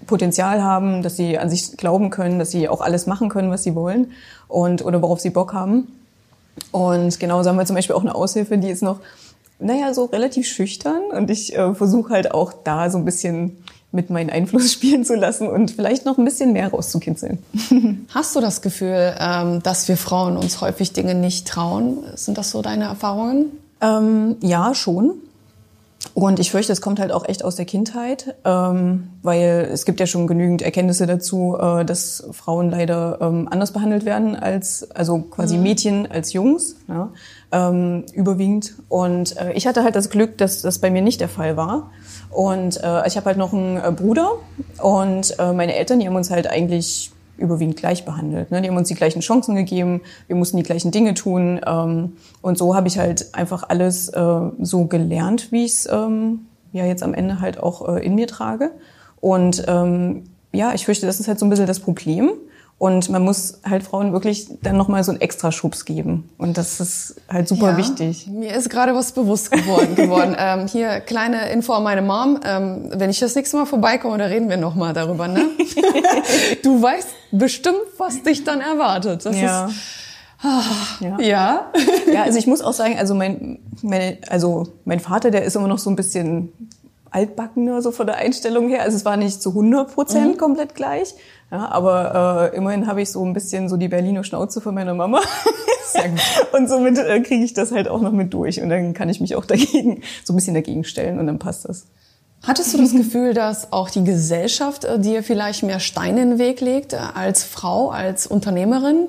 Potenzial 0.06 0.64
haben, 0.64 1.04
dass 1.04 1.18
sie 1.18 1.38
an 1.38 1.50
sich 1.50 1.78
glauben 1.78 2.10
können, 2.10 2.40
dass 2.40 2.52
sie 2.52 2.70
auch 2.70 2.82
alles 2.82 3.08
machen 3.08 3.30
können, 3.30 3.52
was 3.52 3.64
sie 3.64 3.76
wollen 3.76 4.12
und 4.48 4.84
oder 4.84 5.02
worauf 5.02 5.20
sie 5.20 5.30
Bock 5.30 5.54
haben. 5.54 5.88
Und 6.72 7.20
genauso 7.20 7.50
haben 7.50 7.58
wir 7.58 7.66
zum 7.66 7.76
Beispiel 7.76 7.96
auch 7.96 8.02
eine 8.02 8.16
Aushilfe, 8.16 8.58
die 8.58 8.70
ist 8.70 8.84
noch, 8.84 9.00
naja, 9.60 9.94
so 9.94 10.06
relativ 10.06 10.48
schüchtern 10.48 11.02
und 11.12 11.30
ich 11.30 11.56
äh, 11.56 11.74
versuche 11.74 12.14
halt 12.14 12.34
auch 12.34 12.54
da 12.64 12.90
so 12.90 12.98
ein 12.98 13.06
bisschen 13.06 13.58
mit 13.92 14.10
meinen 14.10 14.30
Einfluss 14.30 14.72
spielen 14.74 15.06
zu 15.06 15.16
lassen 15.16 15.48
und 15.48 15.72
vielleicht 15.72 16.06
noch 16.06 16.18
ein 16.18 16.26
bisschen 16.26 16.54
mehr 16.54 16.70
rauszukitzeln. 16.70 17.40
Hast 18.14 18.36
du 18.36 18.42
das 18.42 18.62
Gefühl, 18.62 19.16
ähm, 19.20 19.64
dass 19.64 19.88
wir 19.88 19.98
Frauen 19.98 20.38
uns 20.38 20.62
häufig 20.62 20.94
Dinge 20.94 21.16
nicht 21.16 21.48
trauen? 21.48 22.00
Sind 22.16 22.38
das 22.38 22.52
so 22.52 22.62
deine 22.62 22.86
Erfahrungen? 22.86 23.52
Ähm, 23.82 24.38
ja, 24.42 24.74
schon. 24.74 25.14
Und 26.14 26.40
ich 26.40 26.52
fürchte, 26.52 26.72
es 26.72 26.82
kommt 26.82 27.00
halt 27.00 27.12
auch 27.12 27.28
echt 27.28 27.44
aus 27.44 27.56
der 27.56 27.66
Kindheit, 27.66 28.36
ähm, 28.46 29.10
weil 29.24 29.68
es 29.72 29.86
gibt 29.86 30.00
ja 30.00 30.06
schon 30.06 30.28
genügend 30.28 30.62
Erkenntnisse 30.62 31.08
dazu, 31.08 31.58
äh, 31.60 31.86
dass 31.86 32.28
Frauen 32.32 32.70
leider 32.70 33.18
ähm, 33.20 33.48
anders 33.50 33.72
behandelt 33.72 34.06
werden 34.06 34.36
als, 34.36 34.92
also 34.92 35.20
quasi 35.20 35.58
mhm. 35.58 35.64
Mädchen 35.64 36.12
als 36.12 36.34
Jungs, 36.34 36.76
ja, 36.88 37.10
ähm, 37.52 38.04
überwiegend. 38.14 38.76
Und 38.90 39.38
äh, 39.38 39.54
ich 39.54 39.66
hatte 39.66 39.84
halt 39.84 39.96
das 39.96 40.10
Glück, 40.12 40.38
dass 40.38 40.62
das 40.62 40.80
bei 40.80 40.92
mir 40.92 41.02
nicht 41.02 41.20
der 41.20 41.30
Fall 41.30 41.58
war. 41.58 41.90
Und 42.30 42.84
äh, 42.84 43.08
ich 43.08 43.16
habe 43.16 43.28
halt 43.28 43.38
noch 43.38 43.54
einen 43.54 43.96
Bruder 43.96 44.34
und 44.82 45.40
äh, 45.40 45.54
meine 45.54 45.76
Eltern, 45.76 46.00
die 46.00 46.08
haben 46.08 46.16
uns 46.16 46.30
halt 46.30 46.48
eigentlich 46.48 47.13
überwiegend 47.38 47.78
gleich 47.78 48.06
behandelt. 48.06 48.52
Ne? 48.52 48.62
Die 48.62 48.70
haben 48.70 48.78
uns 48.78 48.88
die 48.88 48.96
gleichen 48.96 49.22
Chancen 49.22 49.56
gegeben, 49.56 50.02
wir 50.28 50.36
mussten 50.36 50.58
die 50.58 50.64
gleichen 50.64 50.92
Dinge 50.92 51.14
tun. 51.14 51.60
Ähm, 51.66 52.14
und 52.42 52.58
so 52.58 52.76
habe 52.76 52.88
ich 52.88 52.98
halt 52.98 53.34
einfach 53.34 53.64
alles 53.68 54.10
äh, 54.10 54.40
so 54.60 54.86
gelernt, 54.86 55.52
wie 55.52 55.66
ich 55.66 55.74
es 55.74 55.90
ähm, 55.92 56.46
ja 56.72 56.86
jetzt 56.86 57.04
am 57.04 57.14
Ende 57.14 57.40
halt 57.40 57.62
auch 57.62 57.96
äh, 57.96 58.06
in 58.06 58.16
mir 58.16 58.28
trage. 58.28 58.72
Und 59.20 59.64
ähm, 59.68 60.24
ja, 60.52 60.74
ich 60.74 60.86
fürchte, 60.86 61.06
das 61.06 61.20
ist 61.20 61.28
halt 61.28 61.40
so 61.40 61.46
ein 61.46 61.50
bisschen 61.50 61.68
das 61.68 61.80
Problem. 61.80 62.32
Und 62.84 63.08
man 63.08 63.24
muss 63.24 63.62
halt 63.64 63.84
Frauen 63.84 64.12
wirklich 64.12 64.46
dann 64.62 64.76
nochmal 64.76 65.06
so 65.06 65.12
einen 65.14 65.22
extra 65.22 65.54
Schubs 65.54 65.86
geben. 65.86 66.30
Und 66.38 66.58
das 66.58 66.82
ist 66.82 67.16
halt 67.30 67.48
super 67.48 67.72
ja, 67.72 67.78
wichtig. 67.78 68.28
Mir 68.28 68.54
ist 68.54 68.70
gerade 68.70 68.94
was 68.94 69.14
bewusst 69.14 69.54
geworden. 69.54 69.96
geworden. 69.96 70.36
ähm, 70.38 70.68
hier 70.68 71.00
kleine 71.00 71.50
Info 71.52 71.72
an 71.72 71.84
meine 71.84 72.02
Mom. 72.02 72.42
Ähm, 72.46 72.90
wenn 72.94 73.10
ich 73.10 73.22
das 73.22 73.36
nächste 73.36 73.56
Mal 73.56 73.68
vorbeikomme, 73.68 74.18
da 74.18 74.26
reden 74.26 74.50
wir 74.50 74.58
nochmal 74.58 74.92
darüber. 74.92 75.30
Ne? 75.30 75.46
du 76.64 76.82
weißt 76.82 77.08
bestimmt, 77.32 77.78
was 77.98 78.22
dich 78.22 78.44
dann 78.44 78.60
erwartet. 78.60 79.26
Das 79.26 79.40
ja. 79.40 79.68
ist 79.68 79.76
ah, 80.44 80.62
ja. 81.00 81.20
ja. 81.22 81.72
ja, 82.14 82.24
also 82.24 82.38
ich 82.38 82.48
muss 82.48 82.62
auch 82.62 82.74
sagen, 82.74 82.98
also 83.00 83.16
mein, 83.16 83.60
meine, 83.82 84.18
also 84.28 84.68
mein 84.84 85.00
Vater, 85.00 85.32
der 85.32 85.46
ist 85.46 85.56
immer 85.56 85.70
noch 85.70 85.80
so 85.80 85.90
ein 85.90 85.96
bisschen 85.96 86.52
altbackener 87.14 87.82
so 87.82 87.92
von 87.92 88.08
der 88.08 88.18
Einstellung 88.18 88.70
her. 88.70 88.82
Also 88.82 88.98
es 88.98 89.06
war 89.06 89.18
nicht 89.18 89.42
zu 89.42 89.50
100 89.50 89.94
Prozent 89.94 90.34
mhm. 90.34 90.38
komplett 90.38 90.76
gleich. 90.76 91.14
Ja, 91.52 91.70
aber 91.70 92.52
äh, 92.52 92.58
immerhin 92.58 92.88
habe 92.88 93.02
ich 93.02 93.12
so 93.12 93.24
ein 93.24 93.34
bisschen 93.34 93.70
so 93.70 93.78
die 93.78 93.88
Berliner 93.88 94.24
Schnauze 94.24 94.60
von 94.60 94.74
meiner 94.74 94.94
Mama. 94.94 95.22
Und 96.54 96.68
somit 96.68 96.98
äh, 96.98 97.22
kriege 97.22 97.44
ich 97.44 97.54
das 97.54 97.72
halt 97.72 97.88
auch 97.88 98.02
noch 98.02 98.12
mit 98.12 98.34
durch. 98.34 98.62
Und 98.62 98.70
dann 98.70 98.94
kann 98.94 99.10
ich 99.10 99.22
mich 99.22 99.36
auch 99.36 99.46
dagegen, 99.46 100.02
so 100.24 100.34
ein 100.34 100.36
bisschen 100.36 100.56
dagegen 100.56 100.84
stellen 100.84 101.20
und 101.20 101.28
dann 101.28 101.40
passt 101.40 101.70
das. 101.70 101.86
Hattest 102.42 102.74
du 102.74 102.80
das 102.80 102.92
Gefühl, 102.96 103.34
dass 103.34 103.72
auch 103.72 103.90
die 103.90 104.04
Gesellschaft 104.04 104.84
äh, 104.84 105.00
dir 105.00 105.24
vielleicht 105.24 105.64
mehr 105.64 105.80
Steine 105.80 106.24
in 106.24 106.30
den 106.32 106.40
Weg 106.40 106.62
legt 106.62 106.94
äh, 106.94 106.98
als 106.98 107.44
Frau, 107.44 107.90
als 107.90 108.26
Unternehmerin? 108.26 109.08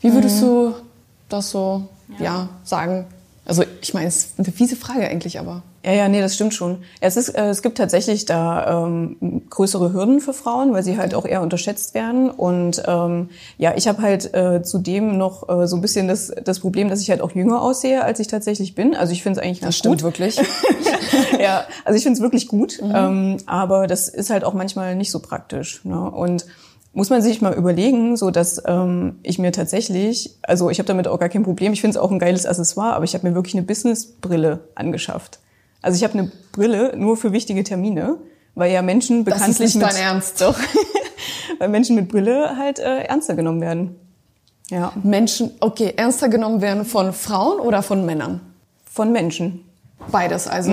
Wie 0.00 0.12
würdest 0.12 0.42
mhm. 0.42 0.46
du 0.46 0.74
das 1.28 1.50
so 1.50 1.88
ja. 2.18 2.24
ja 2.24 2.48
sagen? 2.64 3.06
Also 3.48 3.64
ich 3.80 3.94
meine, 3.94 4.08
es 4.08 4.16
ist 4.16 4.38
eine 4.38 4.52
fiese 4.52 4.76
Frage 4.76 5.08
eigentlich, 5.08 5.40
aber. 5.40 5.62
Ja, 5.82 5.92
ja, 5.92 6.08
nee, 6.08 6.20
das 6.20 6.34
stimmt 6.34 6.52
schon. 6.52 6.82
Es, 7.00 7.16
ist, 7.16 7.30
äh, 7.30 7.48
es 7.48 7.62
gibt 7.62 7.78
tatsächlich 7.78 8.26
da 8.26 8.84
ähm, 8.84 9.16
größere 9.48 9.94
Hürden 9.94 10.20
für 10.20 10.34
Frauen, 10.34 10.74
weil 10.74 10.82
sie 10.82 10.98
halt 10.98 11.14
auch 11.14 11.24
eher 11.24 11.40
unterschätzt 11.40 11.94
werden. 11.94 12.28
Und 12.28 12.82
ähm, 12.86 13.30
ja, 13.56 13.72
ich 13.74 13.88
habe 13.88 14.02
halt 14.02 14.34
äh, 14.34 14.62
zudem 14.62 15.16
noch 15.16 15.48
äh, 15.48 15.66
so 15.66 15.76
ein 15.76 15.80
bisschen 15.80 16.08
das, 16.08 16.30
das 16.44 16.60
Problem, 16.60 16.90
dass 16.90 17.00
ich 17.00 17.08
halt 17.08 17.22
auch 17.22 17.32
jünger 17.32 17.62
aussehe, 17.62 18.04
als 18.04 18.20
ich 18.20 18.26
tatsächlich 18.26 18.74
bin. 18.74 18.94
Also 18.94 19.14
ich 19.14 19.22
finde 19.22 19.40
es 19.40 19.46
eigentlich 19.46 19.62
ganz 19.62 19.76
das 19.76 19.78
stimmt 19.78 20.02
gut. 20.02 20.04
wirklich. 20.04 20.36
ja, 21.40 21.64
also 21.86 21.96
ich 21.96 22.02
finde 22.02 22.18
es 22.18 22.22
wirklich 22.22 22.48
gut. 22.48 22.82
Mhm. 22.82 22.92
Ähm, 22.94 23.36
aber 23.46 23.86
das 23.86 24.10
ist 24.10 24.28
halt 24.28 24.44
auch 24.44 24.52
manchmal 24.52 24.94
nicht 24.94 25.10
so 25.10 25.20
praktisch. 25.20 25.82
Ne? 25.84 25.98
Und 25.98 26.44
muss 26.92 27.10
man 27.10 27.22
sich 27.22 27.40
mal 27.40 27.54
überlegen, 27.54 28.16
so 28.16 28.30
dass 28.30 28.62
ähm, 28.66 29.18
ich 29.22 29.38
mir 29.38 29.52
tatsächlich, 29.52 30.36
also 30.42 30.70
ich 30.70 30.78
habe 30.78 30.86
damit 30.86 31.06
auch 31.06 31.18
gar 31.18 31.28
kein 31.28 31.42
Problem, 31.42 31.72
ich 31.72 31.80
finde 31.80 31.96
es 31.96 32.02
auch 32.02 32.10
ein 32.10 32.18
geiles 32.18 32.46
Accessoire, 32.46 32.94
aber 32.94 33.04
ich 33.04 33.14
habe 33.14 33.28
mir 33.28 33.34
wirklich 33.34 33.54
eine 33.54 33.62
Businessbrille 33.62 34.60
angeschafft. 34.74 35.38
Also 35.82 35.96
ich 35.96 36.04
habe 36.04 36.18
eine 36.18 36.32
Brille 36.52 36.96
nur 36.96 37.16
für 37.16 37.32
wichtige 37.32 37.62
Termine, 37.62 38.16
weil 38.54 38.72
ja 38.72 38.82
Menschen 38.82 39.24
bekanntlich 39.24 39.58
das 39.58 39.66
ist 39.66 39.74
nicht 39.76 39.84
mit 39.84 39.94
dein 39.94 40.02
Ernst. 40.02 40.40
doch, 40.40 40.58
weil 41.58 41.68
Menschen 41.68 41.94
mit 41.94 42.08
Brille 42.08 42.56
halt 42.56 42.78
äh, 42.78 43.02
ernster 43.04 43.34
genommen 43.34 43.60
werden. 43.60 43.96
Ja, 44.70 44.92
Menschen, 45.02 45.52
okay, 45.60 45.94
ernster 45.96 46.28
genommen 46.28 46.60
werden 46.60 46.84
von 46.84 47.12
Frauen 47.12 47.60
oder 47.60 47.82
von 47.82 48.04
Männern? 48.04 48.40
von 48.98 49.12
Menschen. 49.12 49.64
Beides, 50.10 50.48
also 50.48 50.72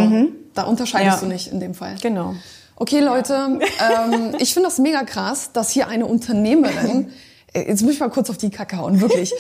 da 0.55 0.63
unterscheidest 0.63 1.17
Ja. 1.17 1.27
du 1.27 1.31
nicht 1.31 1.51
in 1.51 1.59
dem 1.59 1.75
Fall. 1.75 1.95
Genau. 2.01 2.33
Okay, 2.77 2.99
Leute, 2.99 3.33
ähm, 3.33 4.35
ich 4.39 4.53
finde 4.53 4.67
das 4.67 4.79
mega 4.79 5.03
krass, 5.03 5.51
dass 5.53 5.69
hier 5.69 5.87
eine 5.87 6.05
Unternehmerin, 6.05 7.09
äh, 7.53 7.69
jetzt 7.69 7.83
muss 7.83 7.93
ich 7.93 7.99
mal 7.99 8.09
kurz 8.09 8.29
auf 8.29 8.37
die 8.37 8.49
Kacke 8.49 8.77
hauen, 8.77 8.99
wirklich. 8.99 9.33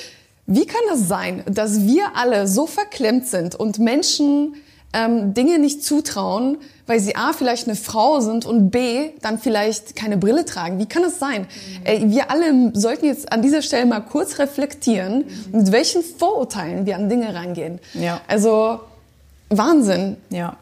Wie 0.47 0.65
kann 0.65 0.81
das 0.89 1.07
sein, 1.07 1.43
dass 1.49 1.81
wir 1.81 2.15
alle 2.15 2.47
so 2.47 2.65
verklemmt 2.65 3.27
sind 3.27 3.55
und 3.55 3.79
Menschen 3.79 4.55
ähm, 4.93 5.33
Dinge 5.33 5.59
nicht 5.59 5.83
zutrauen, 5.83 6.59
weil 6.87 6.99
sie 6.99 7.15
A, 7.15 7.33
vielleicht 7.33 7.67
eine 7.67 7.75
Frau 7.75 8.21
sind 8.21 8.45
und 8.45 8.69
B, 8.69 9.09
dann 9.21 9.37
vielleicht 9.37 9.97
keine 9.97 10.17
Brille 10.17 10.45
tragen? 10.45 10.79
Wie 10.79 10.85
kann 10.85 11.03
das 11.03 11.19
sein? 11.19 11.47
Äh, 11.83 12.03
wir 12.05 12.31
alle 12.31 12.71
sollten 12.73 13.05
jetzt 13.05 13.33
an 13.33 13.41
dieser 13.41 13.61
Stelle 13.61 13.85
mal 13.85 13.99
kurz 13.99 14.39
reflektieren, 14.39 15.25
mit 15.51 15.73
welchen 15.73 16.03
Vorurteilen 16.03 16.85
wir 16.85 16.95
an 16.95 17.09
Dinge 17.09 17.33
rangehen. 17.33 17.79
Ja. 17.95 18.21
Also, 18.27 18.79
Wahnsinn. 19.49 20.15
Ja. 20.29 20.57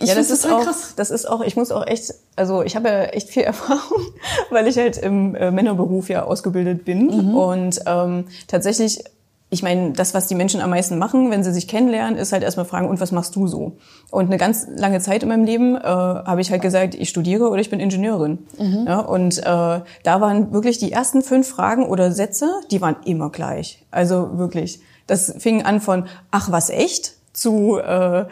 Ich 0.00 0.08
ja, 0.08 0.14
das 0.14 0.30
ist 0.30 0.50
auch, 0.50 0.62
krass. 0.64 0.94
das 0.96 1.10
ist 1.10 1.28
auch, 1.28 1.40
ich 1.42 1.54
muss 1.56 1.70
auch 1.70 1.86
echt, 1.86 2.12
also 2.34 2.62
ich 2.62 2.74
habe 2.76 2.88
ja 2.88 3.02
echt 3.04 3.28
viel 3.28 3.42
Erfahrung, 3.52 4.02
weil 4.50 4.66
ich 4.66 4.76
halt 4.76 4.98
im 4.98 5.34
äh, 5.34 5.50
Männerberuf 5.50 6.08
ja 6.08 6.24
ausgebildet 6.24 6.84
bin 6.84 7.06
Mhm. 7.06 7.36
und 7.36 7.80
ähm, 7.86 8.24
tatsächlich, 8.48 9.04
ich 9.48 9.62
meine, 9.62 9.92
das, 9.92 10.12
was 10.12 10.26
die 10.26 10.34
Menschen 10.34 10.60
am 10.60 10.70
meisten 10.70 10.98
machen, 10.98 11.30
wenn 11.30 11.44
sie 11.44 11.52
sich 11.52 11.68
kennenlernen, 11.68 12.18
ist 12.18 12.32
halt 12.32 12.42
erstmal 12.42 12.66
fragen, 12.66 12.88
und 12.88 13.00
was 13.00 13.12
machst 13.12 13.36
du 13.36 13.46
so? 13.46 13.76
Und 14.10 14.26
eine 14.26 14.38
ganz 14.38 14.66
lange 14.76 14.98
Zeit 14.98 15.22
in 15.22 15.28
meinem 15.28 15.44
Leben 15.44 15.76
äh, 15.76 15.82
habe 15.84 16.40
ich 16.40 16.50
halt 16.50 16.62
gesagt, 16.62 16.96
ich 16.96 17.08
studiere 17.08 17.48
oder 17.48 17.60
ich 17.60 17.70
bin 17.70 17.78
Ingenieurin. 17.78 18.38
Mhm. 18.58 18.84
Ja, 18.88 18.98
und 18.98 19.38
äh, 19.38 19.42
da 19.44 20.20
waren 20.20 20.52
wirklich 20.52 20.78
die 20.78 20.90
ersten 20.90 21.22
fünf 21.22 21.48
Fragen 21.48 21.86
oder 21.86 22.10
Sätze, 22.10 22.50
die 22.72 22.80
waren 22.80 22.96
immer 23.04 23.30
gleich. 23.30 23.84
Also 23.92 24.36
wirklich. 24.36 24.80
Das 25.06 25.32
fing 25.38 25.62
an 25.62 25.80
von, 25.80 26.06
ach 26.32 26.50
was 26.50 26.68
echt, 26.70 27.12
zu 27.32 27.78
äh, 27.78 28.24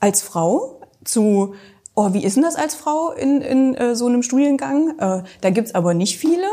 als 0.00 0.22
Frau, 0.22 0.80
zu, 1.04 1.54
oh, 1.94 2.12
wie 2.12 2.24
ist 2.24 2.36
denn 2.36 2.42
das 2.42 2.56
als 2.56 2.74
Frau 2.74 3.12
in, 3.12 3.40
in 3.40 3.74
äh, 3.74 3.94
so 3.94 4.06
einem 4.06 4.22
Studiengang? 4.22 4.98
Äh, 4.98 5.22
da 5.40 5.50
gibt's 5.50 5.74
aber 5.74 5.94
nicht 5.94 6.18
viele. 6.18 6.46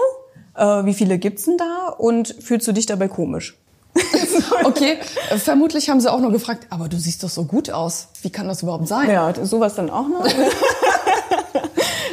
Äh, 0.56 0.86
wie 0.86 0.94
viele 0.94 1.18
gibt's 1.18 1.46
denn 1.46 1.58
da? 1.58 1.88
Und 1.98 2.36
fühlst 2.40 2.68
du 2.68 2.72
dich 2.72 2.86
dabei 2.86 3.08
komisch? 3.08 3.58
Okay, 4.64 4.98
äh, 5.30 5.38
vermutlich 5.38 5.90
haben 5.90 6.00
sie 6.00 6.12
auch 6.12 6.20
nur 6.20 6.32
gefragt, 6.32 6.68
aber 6.70 6.88
du 6.88 6.98
siehst 6.98 7.24
doch 7.24 7.30
so 7.30 7.46
gut 7.46 7.72
aus. 7.72 8.10
Wie 8.22 8.30
kann 8.30 8.48
das 8.48 8.62
überhaupt 8.62 8.88
sein? 8.88 9.10
Ja, 9.10 9.34
sowas 9.44 9.76
dann 9.76 9.90
auch 9.90 10.08
noch. 10.08 10.26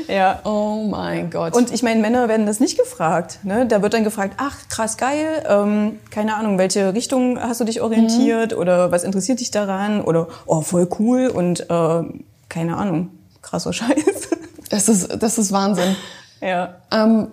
ja. 0.08 0.40
Oh 0.44 0.86
mein 0.88 1.30
Gott. 1.30 1.54
Und 1.54 1.72
ich 1.72 1.82
meine, 1.82 2.00
Männer 2.00 2.28
werden 2.28 2.46
das 2.46 2.60
nicht 2.60 2.78
gefragt. 2.78 3.40
Ne? 3.44 3.66
Da 3.66 3.82
wird 3.82 3.94
dann 3.94 4.04
gefragt, 4.04 4.34
ach, 4.38 4.56
krass 4.68 4.96
geil, 4.96 5.44
ähm, 5.48 5.98
keine 6.10 6.36
Ahnung, 6.36 6.58
welche 6.58 6.94
Richtung 6.94 7.40
hast 7.40 7.60
du 7.60 7.64
dich 7.64 7.80
orientiert 7.80 8.56
oder 8.56 8.90
was 8.90 9.04
interessiert 9.04 9.40
dich 9.40 9.50
daran 9.50 10.00
oder 10.00 10.28
oh, 10.46 10.62
voll 10.62 10.88
cool 10.98 11.28
und 11.28 11.68
äh, 11.70 12.02
keine 12.48 12.76
Ahnung, 12.76 13.10
krasser 13.42 13.72
Scheiß. 13.74 14.28
das 14.70 14.88
ist, 14.88 15.22
das 15.22 15.38
ist 15.38 15.52
Wahnsinn. 15.52 15.96
ja. 16.40 16.76
Ähm, 16.90 17.28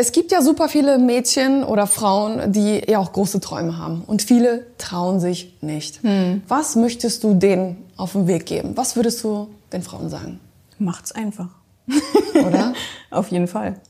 es 0.00 0.12
gibt 0.12 0.32
ja 0.32 0.40
super 0.40 0.70
viele 0.70 0.98
Mädchen 0.98 1.62
oder 1.62 1.86
Frauen, 1.86 2.54
die 2.54 2.80
ja 2.88 2.98
auch 2.98 3.12
große 3.12 3.38
Träume 3.40 3.76
haben. 3.76 4.02
Und 4.06 4.22
viele 4.22 4.64
trauen 4.78 5.20
sich 5.20 5.58
nicht. 5.60 6.02
Hm. 6.02 6.42
Was 6.48 6.74
möchtest 6.74 7.22
du 7.22 7.34
denen 7.34 7.84
auf 7.98 8.12
den 8.12 8.26
Weg 8.26 8.46
geben? 8.46 8.78
Was 8.78 8.96
würdest 8.96 9.22
du 9.22 9.48
den 9.74 9.82
Frauen 9.82 10.08
sagen? 10.08 10.40
Macht's 10.78 11.12
einfach. 11.12 11.59
Oder? 12.46 12.74
Auf 13.10 13.28
jeden 13.28 13.46
Fall. 13.46 13.80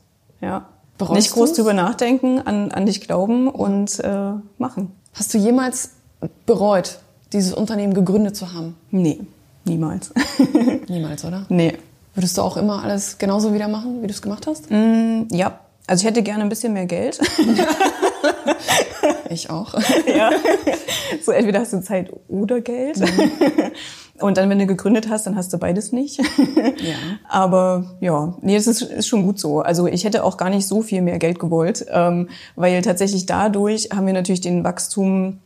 Ja. 0.41 0.67
Bereust 0.97 1.15
nicht 1.15 1.31
groß 1.31 1.49
du's? 1.49 1.57
drüber 1.57 1.73
nachdenken, 1.73 2.39
an, 2.39 2.71
an 2.71 2.85
dich 2.85 3.01
glauben 3.01 3.47
und 3.47 3.99
äh, 3.99 4.33
machen. 4.57 4.91
Hast 5.13 5.33
du 5.33 5.37
jemals 5.37 5.91
bereut, 6.45 6.99
dieses 7.33 7.53
Unternehmen 7.53 7.93
gegründet 7.93 8.35
zu 8.35 8.53
haben? 8.53 8.75
Nee, 8.91 9.21
niemals. 9.65 10.11
Niemals, 10.87 11.25
oder? 11.25 11.45
nee. 11.49 11.77
Würdest 12.13 12.37
du 12.37 12.41
auch 12.41 12.57
immer 12.57 12.83
alles 12.83 13.17
genauso 13.17 13.53
wieder 13.53 13.69
machen, 13.69 14.01
wie 14.01 14.07
du 14.07 14.13
es 14.13 14.21
gemacht 14.21 14.45
hast? 14.45 14.69
Mm, 14.69 15.27
ja. 15.31 15.61
Also 15.87 16.01
ich 16.01 16.07
hätte 16.07 16.21
gerne 16.23 16.43
ein 16.43 16.49
bisschen 16.49 16.73
mehr 16.73 16.85
Geld. 16.85 17.19
Ich 19.29 19.49
auch. 19.49 19.73
ja. 20.05 20.29
So 21.23 21.31
entweder 21.31 21.61
hast 21.61 21.73
du 21.73 21.81
Zeit 21.81 22.11
oder 22.27 22.59
Geld. 22.61 22.99
Und 24.21 24.37
dann, 24.37 24.49
wenn 24.49 24.59
du 24.59 24.67
gegründet 24.67 25.09
hast, 25.09 25.25
dann 25.25 25.35
hast 25.35 25.51
du 25.53 25.57
beides 25.57 25.91
nicht. 25.91 26.21
Ja. 26.81 26.95
Aber 27.29 27.95
ja, 27.99 28.33
nee, 28.41 28.55
das 28.55 28.65
ist, 28.65 28.81
ist 28.81 29.07
schon 29.07 29.23
gut 29.23 29.39
so. 29.39 29.61
Also 29.61 29.87
ich 29.87 30.03
hätte 30.03 30.23
auch 30.23 30.37
gar 30.37 30.49
nicht 30.49 30.67
so 30.67 30.81
viel 30.81 31.01
mehr 31.01 31.19
Geld 31.19 31.37
gewollt, 31.37 31.85
ähm, 31.89 32.29
weil 32.55 32.81
tatsächlich 32.81 33.25
dadurch 33.27 33.89
haben 33.93 34.07
wir 34.07 34.13
natürlich 34.13 34.41
den 34.41 34.63
Wachstum 34.63 35.39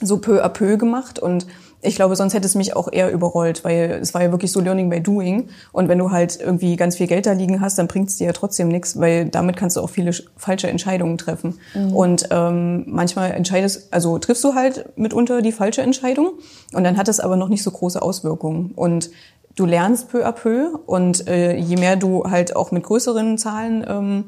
so 0.00 0.18
peu 0.18 0.44
à 0.44 0.48
peu 0.48 0.76
gemacht 0.76 1.18
und 1.18 1.46
ich 1.84 1.96
glaube, 1.96 2.14
sonst 2.16 2.32
hätte 2.32 2.46
es 2.46 2.54
mich 2.54 2.76
auch 2.76 2.88
eher 2.90 3.10
überrollt, 3.10 3.64
weil 3.64 3.98
es 4.00 4.14
war 4.14 4.22
ja 4.22 4.30
wirklich 4.30 4.52
so 4.52 4.60
Learning 4.60 4.88
by 4.88 5.00
Doing. 5.00 5.48
Und 5.72 5.88
wenn 5.88 5.98
du 5.98 6.12
halt 6.12 6.38
irgendwie 6.40 6.76
ganz 6.76 6.96
viel 6.96 7.08
Geld 7.08 7.26
da 7.26 7.32
liegen 7.32 7.60
hast, 7.60 7.76
dann 7.76 7.88
bringt 7.88 8.08
es 8.08 8.16
dir 8.18 8.28
ja 8.28 8.32
trotzdem 8.32 8.68
nichts, 8.68 8.98
weil 9.00 9.24
damit 9.28 9.56
kannst 9.56 9.76
du 9.76 9.80
auch 9.80 9.90
viele 9.90 10.12
sch- 10.12 10.24
falsche 10.36 10.68
Entscheidungen 10.68 11.18
treffen. 11.18 11.58
Und 11.92 12.28
ähm, 12.30 12.84
manchmal 12.86 13.32
entscheidest, 13.32 13.88
also 13.92 14.18
triffst 14.18 14.44
du 14.44 14.54
halt 14.54 14.96
mitunter 14.96 15.42
die 15.42 15.52
falsche 15.52 15.82
Entscheidung 15.82 16.30
und 16.72 16.84
dann 16.84 16.96
hat 16.96 17.08
es 17.08 17.18
aber 17.20 17.36
noch 17.36 17.48
nicht 17.48 17.62
so 17.64 17.70
große 17.72 18.00
Auswirkungen. 18.00 18.70
Und 18.76 19.10
du 19.56 19.66
lernst 19.66 20.08
peu 20.08 20.24
à 20.24 20.32
peu 20.32 20.78
und 20.86 21.28
äh, 21.28 21.56
je 21.56 21.76
mehr 21.76 21.96
du 21.96 22.24
halt 22.30 22.56
auch 22.56 22.70
mit 22.70 22.84
größeren 22.84 23.36
Zahlen 23.38 23.84
ähm, 23.88 24.24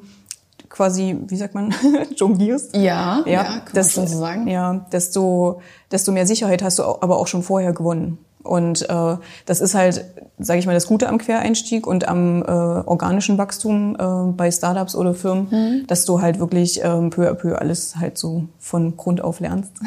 quasi, 0.74 1.16
wie 1.28 1.36
sagt 1.36 1.54
man, 1.54 1.72
jonglierst, 2.16 2.74
Ja, 2.74 3.22
ja, 3.26 3.44
kann 3.44 3.54
man 3.54 3.62
das, 3.74 3.92
schon 3.92 4.08
so 4.08 4.18
sagen. 4.18 4.48
Ja, 4.48 4.84
desto, 4.90 5.60
desto 5.92 6.10
mehr 6.10 6.26
Sicherheit 6.26 6.64
hast 6.64 6.80
du 6.80 6.82
aber 6.82 7.16
auch 7.18 7.28
schon 7.28 7.44
vorher 7.44 7.72
gewonnen. 7.72 8.18
Und 8.42 8.82
äh, 8.90 9.16
das 9.46 9.60
ist 9.60 9.74
halt, 9.74 10.04
sage 10.38 10.58
ich 10.58 10.66
mal, 10.66 10.74
das 10.74 10.86
Gute 10.88 11.08
am 11.08 11.18
Quereinstieg 11.18 11.86
und 11.86 12.08
am 12.08 12.42
äh, 12.42 12.46
organischen 12.46 13.38
Wachstum 13.38 13.94
äh, 13.98 14.32
bei 14.32 14.50
Startups 14.50 14.96
oder 14.96 15.14
Firmen, 15.14 15.46
Mhm. 15.50 15.86
dass 15.86 16.04
du 16.06 16.20
halt 16.20 16.40
wirklich 16.40 16.80
ähm, 16.82 17.08
peu 17.10 17.30
à 17.30 17.34
peu 17.34 17.56
alles 17.56 17.94
halt 17.96 18.18
so 18.18 18.44
von 18.58 18.96
Grund 18.96 19.22
auf 19.22 19.38
lernst. 19.40 19.72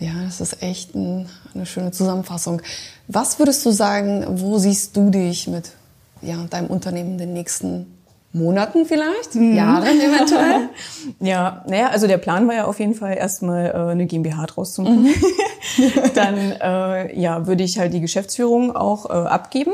Ja, 0.00 0.10
das 0.24 0.40
ist 0.40 0.60
echt 0.60 0.96
ein, 0.96 1.28
eine 1.54 1.66
schöne 1.66 1.92
Zusammenfassung. 1.92 2.60
Was 3.06 3.38
würdest 3.38 3.64
du 3.64 3.70
sagen, 3.70 4.24
wo 4.40 4.58
siehst 4.58 4.96
du 4.96 5.08
dich 5.10 5.46
mit 5.46 5.70
ja, 6.20 6.36
deinem 6.50 6.66
Unternehmen 6.66 7.12
in 7.12 7.18
den 7.18 7.32
nächsten 7.32 7.86
Monaten 8.34 8.84
vielleicht? 8.84 9.34
Jahren 9.34 10.00
eventuell? 10.00 10.68
Ja, 11.20 11.64
naja, 11.68 11.88
also 11.88 12.06
der 12.06 12.18
Plan 12.18 12.48
war 12.48 12.54
ja 12.54 12.64
auf 12.64 12.80
jeden 12.80 12.94
Fall 12.94 13.16
erstmal 13.16 13.66
äh, 13.66 13.90
eine 13.92 14.06
GmbH 14.06 14.46
draus 14.46 14.74
zu 14.74 14.82
machen. 14.82 15.08
Dann 16.14 16.36
äh, 16.60 17.18
ja, 17.18 17.46
würde 17.46 17.62
ich 17.62 17.78
halt 17.78 17.92
die 17.92 18.00
Geschäftsführung 18.00 18.74
auch 18.74 19.08
äh, 19.08 19.12
abgeben. 19.12 19.72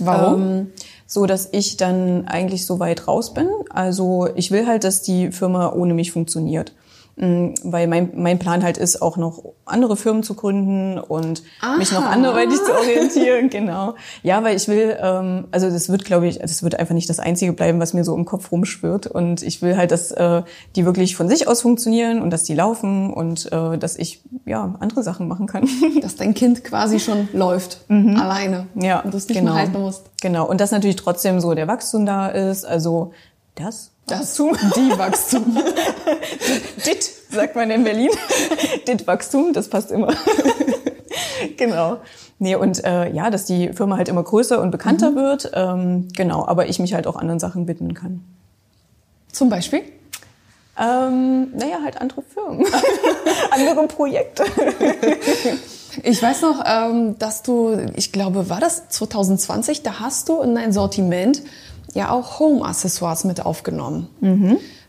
Warum? 0.00 0.42
Ähm, 0.42 0.66
so 1.06 1.26
dass 1.26 1.50
ich 1.52 1.76
dann 1.76 2.26
eigentlich 2.26 2.64
so 2.64 2.80
weit 2.80 3.06
raus 3.06 3.34
bin. 3.34 3.46
Also 3.68 4.28
ich 4.34 4.50
will 4.50 4.66
halt, 4.66 4.84
dass 4.84 5.02
die 5.02 5.30
Firma 5.30 5.70
ohne 5.72 5.92
mich 5.92 6.10
funktioniert. 6.10 6.72
Mm, 7.16 7.48
Weil 7.62 7.88
mein, 7.88 8.10
mein 8.14 8.38
Plan 8.38 8.62
halt 8.62 8.78
ist, 8.78 9.02
auch 9.02 9.16
noch 9.16 9.44
andere 9.66 9.96
Firmen 9.96 10.22
zu 10.22 10.34
gründen 10.34 10.98
und 10.98 11.42
mich 11.78 11.92
noch 11.92 12.02
Aha. 12.02 12.10
anderweitig 12.10 12.56
zu 12.56 12.72
orientieren, 12.74 13.50
genau. 13.50 13.94
Ja, 14.22 14.42
weil 14.42 14.56
ich 14.56 14.66
will, 14.66 14.96
ähm, 15.00 15.46
also 15.50 15.68
das 15.68 15.90
wird, 15.90 16.04
glaube 16.04 16.26
ich, 16.26 16.38
das 16.38 16.62
wird 16.62 16.78
einfach 16.78 16.94
nicht 16.94 17.10
das 17.10 17.20
Einzige 17.20 17.52
bleiben, 17.52 17.80
was 17.80 17.92
mir 17.92 18.04
so 18.04 18.14
im 18.16 18.24
Kopf 18.24 18.50
rumschwirrt. 18.50 19.06
Und 19.06 19.42
ich 19.42 19.60
will 19.60 19.76
halt, 19.76 19.90
dass 19.90 20.10
äh, 20.10 20.42
die 20.74 20.86
wirklich 20.86 21.14
von 21.14 21.28
sich 21.28 21.48
aus 21.48 21.60
funktionieren 21.60 22.22
und 22.22 22.30
dass 22.30 22.44
die 22.44 22.54
laufen 22.54 23.12
und 23.12 23.52
äh, 23.52 23.76
dass 23.76 23.96
ich 23.96 24.22
ja 24.46 24.74
andere 24.80 25.02
Sachen 25.02 25.28
machen 25.28 25.46
kann. 25.46 25.68
Dass 26.00 26.16
dein 26.16 26.34
Kind 26.34 26.64
quasi 26.64 26.98
schon 26.98 27.28
läuft, 27.32 27.84
alleine. 27.88 28.66
Ja, 28.74 29.00
Und 29.00 29.12
du 29.12 29.18
es 29.18 29.28
nicht 29.28 29.38
genau. 29.38 29.52
mehr 29.52 29.62
halten 29.62 29.80
musst. 29.80 30.10
Genau. 30.20 30.48
Und 30.48 30.60
dass 30.60 30.70
natürlich 30.70 30.96
trotzdem 30.96 31.40
so 31.40 31.54
der 31.54 31.68
Wachstum 31.68 32.06
da 32.06 32.28
ist. 32.28 32.64
Also 32.64 33.12
das. 33.54 33.90
Wachstum. 34.06 34.56
Die 34.76 34.98
Wachstum. 34.98 35.58
Dit, 36.86 37.10
sagt 37.30 37.56
man 37.56 37.70
in 37.70 37.84
Berlin. 37.84 38.10
Dit 38.86 39.06
Wachstum, 39.06 39.52
das 39.52 39.68
passt 39.68 39.90
immer. 39.90 40.12
genau. 41.56 41.98
Nee, 42.38 42.56
und 42.56 42.84
äh, 42.84 43.10
ja, 43.12 43.30
dass 43.30 43.44
die 43.44 43.72
Firma 43.72 43.96
halt 43.96 44.08
immer 44.08 44.22
größer 44.22 44.60
und 44.60 44.70
bekannter 44.70 45.14
wird. 45.14 45.52
Ähm, 45.54 46.08
genau, 46.16 46.46
aber 46.46 46.68
ich 46.68 46.78
mich 46.78 46.94
halt 46.94 47.06
auch 47.06 47.16
anderen 47.16 47.38
Sachen 47.38 47.68
widmen 47.68 47.94
kann. 47.94 48.24
Zum 49.30 49.48
Beispiel? 49.48 49.82
Ähm, 50.78 51.52
naja, 51.54 51.78
halt 51.84 52.00
andere 52.00 52.22
Firmen. 52.22 52.66
andere 53.50 53.86
Projekte. 53.86 54.44
Ich 56.02 56.22
weiß 56.22 56.42
noch, 56.42 56.64
ähm, 56.66 57.18
dass 57.18 57.42
du, 57.42 57.76
ich 57.94 58.12
glaube, 58.12 58.48
war 58.48 58.60
das 58.60 58.88
2020, 58.88 59.82
da 59.82 60.00
hast 60.00 60.28
du 60.28 60.40
in 60.40 60.54
dein 60.54 60.72
Sortiment 60.72 61.42
ja 61.94 62.10
auch 62.10 62.38
Home-Accessoires 62.40 63.24
mit 63.24 63.44
aufgenommen. 63.44 64.08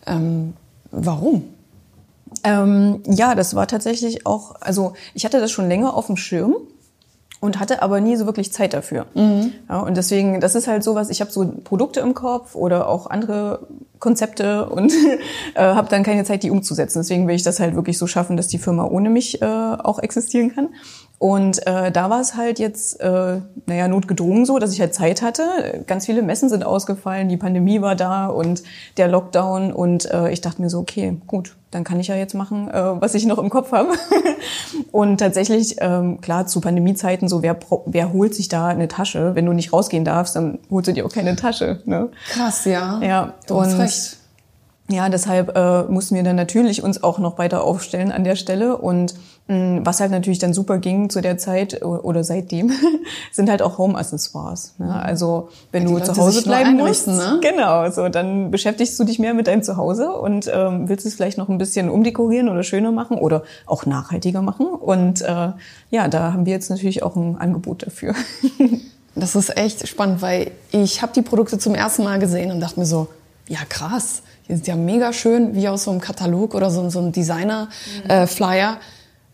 Ähm, 0.06 0.54
warum? 0.92 1.44
Ähm, 2.44 3.02
ja, 3.06 3.36
das 3.36 3.56
war 3.56 3.68
tatsächlich 3.68 4.26
auch, 4.26 4.56
also 4.60 4.94
ich 5.14 5.26
hatte 5.26 5.40
das 5.40 5.52
schon 5.52 5.68
länger 5.68 5.96
auf 5.96 6.08
dem 6.08 6.18
Schirm 6.18 6.56
und 7.40 7.60
hatte 7.60 7.82
aber 7.82 8.02
nie 8.02 8.16
so 8.16 8.26
wirklich 8.26 8.52
Zeit 8.54 8.74
dafür. 8.74 9.06
Ja, 9.70 9.80
und 9.82 9.98
deswegen, 9.98 10.40
das 10.40 10.56
ist 10.56 10.68
halt 10.68 10.84
sowas, 10.84 11.10
ich 11.10 11.22
habe 11.22 11.32
so 11.32 11.46
Produkte 11.64 12.00
im 12.00 12.14
Kopf 12.14 12.56
oder 12.56 12.88
auch 12.88 13.08
andere 13.08 13.68
Konzepte 14.04 14.66
und 14.70 14.92
äh, 15.56 15.62
habe 15.62 15.88
dann 15.90 16.04
keine 16.04 16.26
Zeit, 16.26 16.44
die 16.44 16.52
umzusetzen. 16.52 17.00
Deswegen 17.00 17.26
will 17.26 17.36
ich 17.36 17.44
das 17.44 17.62
halt 17.62 17.74
wirklich 17.76 17.98
so 17.98 18.06
schaffen, 18.06 18.36
dass 18.36 18.50
die 18.50 18.58
Firma 18.58 18.84
ohne 18.84 19.10
mich 19.10 19.42
äh, 19.42 19.46
auch 19.46 19.98
existieren 20.00 20.54
kann. 20.54 20.70
Und 21.20 21.66
äh, 21.66 21.90
da 21.90 22.10
war 22.10 22.20
es 22.20 22.36
halt 22.36 22.60
jetzt, 22.60 23.00
äh, 23.00 23.40
naja, 23.66 23.88
notgedrungen 23.88 24.46
so, 24.46 24.60
dass 24.60 24.74
ich 24.74 24.82
halt 24.82 24.94
Zeit 24.94 25.22
hatte. 25.22 25.84
Ganz 25.88 26.06
viele 26.06 26.22
Messen 26.22 26.50
sind 26.50 26.66
ausgefallen, 26.66 27.30
die 27.30 27.38
Pandemie 27.38 27.82
war 27.82 27.96
da 27.96 28.26
und 28.26 28.62
der 28.98 29.08
Lockdown. 29.08 29.72
Und 29.72 30.12
äh, 30.12 30.32
ich 30.32 30.42
dachte 30.42 30.62
mir 30.62 30.70
so, 30.70 30.80
okay, 30.80 31.18
gut, 31.26 31.56
dann 31.72 31.86
kann 31.86 32.00
ich 32.00 32.08
ja 32.08 32.16
jetzt 32.16 32.34
machen, 32.34 32.70
äh, 32.70 33.02
was 33.02 33.16
ich 33.16 33.26
noch 33.26 33.38
im 33.38 33.50
Kopf 33.50 33.72
habe. 33.72 33.94
und 34.92 35.18
tatsächlich, 35.18 35.78
ähm, 35.80 36.20
klar, 36.20 36.46
zu 36.46 36.60
Pandemiezeiten 36.60 37.30
so, 37.30 37.42
wer, 37.42 37.58
wer 37.86 38.12
holt 38.12 38.36
sich 38.36 38.50
da 38.50 38.68
eine 38.68 38.90
Tasche? 38.90 39.34
Wenn 39.34 39.46
du 39.46 39.54
nicht 39.54 39.72
rausgehen 39.72 40.04
darfst, 40.04 40.36
dann 40.36 40.60
holst 40.70 40.90
du 40.90 40.94
dir 40.94 41.06
auch 41.06 41.12
keine 41.12 41.38
Tasche. 41.38 41.82
Ne? 41.86 42.10
Krass, 42.30 42.66
ja. 42.66 43.00
Ja, 43.02 43.34
du 43.48 43.56
und- 43.56 43.70
recht. 43.94 44.18
Ja, 44.90 45.08
deshalb 45.08 45.56
äh, 45.56 45.84
mussten 45.84 46.14
wir 46.16 46.24
dann 46.24 46.36
natürlich 46.36 46.84
uns 46.84 47.04
auch 47.04 47.18
noch 47.18 47.38
weiter 47.38 47.64
aufstellen 47.64 48.12
an 48.12 48.26
der 48.26 48.36
Stelle. 48.36 48.78
Und 48.78 49.16
mh, 49.48 49.80
was 49.86 50.02
halt 50.02 50.12
natürlich 50.12 50.40
dann 50.40 50.54
super 50.54 50.78
ging 50.78 51.10
zu 51.10 51.22
der 51.22 51.38
Zeit 51.38 51.82
oder 51.84 52.26
seitdem, 52.26 52.70
sind 53.32 53.50
halt 53.50 53.62
auch 53.62 53.78
Home-Accessoires. 53.78 54.74
Ne? 54.80 54.94
Also 54.94 55.48
wenn 55.72 55.88
Ja, 55.88 56.00
du 56.00 56.04
zu 56.04 56.18
Hause 56.18 56.44
bleiben 56.44 56.76
musst, 56.76 57.08
ne? 57.08 57.40
genau, 57.42 57.90
so 57.92 58.10
dann 58.10 58.52
beschäftigst 58.52 59.00
du 59.00 59.06
dich 59.06 59.20
mehr 59.20 59.34
mit 59.34 59.48
deinem 59.48 59.64
Zuhause 59.64 60.12
und 60.12 60.52
ähm, 60.54 60.90
willst 60.90 61.06
es 61.06 61.16
vielleicht 61.16 61.38
noch 61.38 61.48
ein 61.48 61.58
bisschen 61.58 61.90
umdekorieren 61.90 62.50
oder 62.50 62.62
schöner 62.64 62.92
machen 62.92 63.18
oder 63.18 63.44
auch 63.66 63.86
nachhaltiger 63.86 64.42
machen. 64.42 64.66
Und 64.68 65.22
äh, 65.22 65.54
ja, 65.92 66.08
da 66.10 66.34
haben 66.34 66.46
wir 66.46 66.52
jetzt 66.54 66.70
natürlich 66.70 67.04
auch 67.04 67.16
ein 67.16 67.38
Angebot 67.38 67.88
dafür. 67.88 68.14
Das 69.16 69.36
ist 69.36 69.56
echt 69.58 69.88
spannend, 69.88 70.24
weil 70.24 70.50
ich 70.72 71.04
habe 71.04 71.14
die 71.14 71.22
Produkte 71.22 71.60
zum 71.60 71.76
ersten 71.76 72.04
Mal 72.04 72.18
gesehen 72.18 72.50
und 72.52 72.60
dachte 72.60 72.80
mir 72.80 72.88
so, 72.88 73.10
ja 73.48 73.60
krass, 73.68 74.24
die 74.48 74.54
sind 74.54 74.68
ja 74.68 74.76
mega 74.76 75.14
schön, 75.14 75.56
wie 75.56 75.68
aus 75.68 75.84
so 75.84 75.92
einem 75.92 76.02
Katalog 76.02 76.56
oder 76.56 76.70
so, 76.70 76.90
so 76.90 77.00
einem 77.00 77.12
Designer-Flyer. 77.12 78.80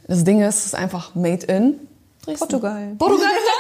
das 0.08 0.24
Ding 0.24 0.42
ist, 0.42 0.58
es 0.60 0.66
ist 0.68 0.76
einfach 0.76 1.16
made 1.16 1.46
in 1.46 1.76
Dresden. 2.24 2.40
Portugal. 2.40 2.96
Portugal? 2.98 3.30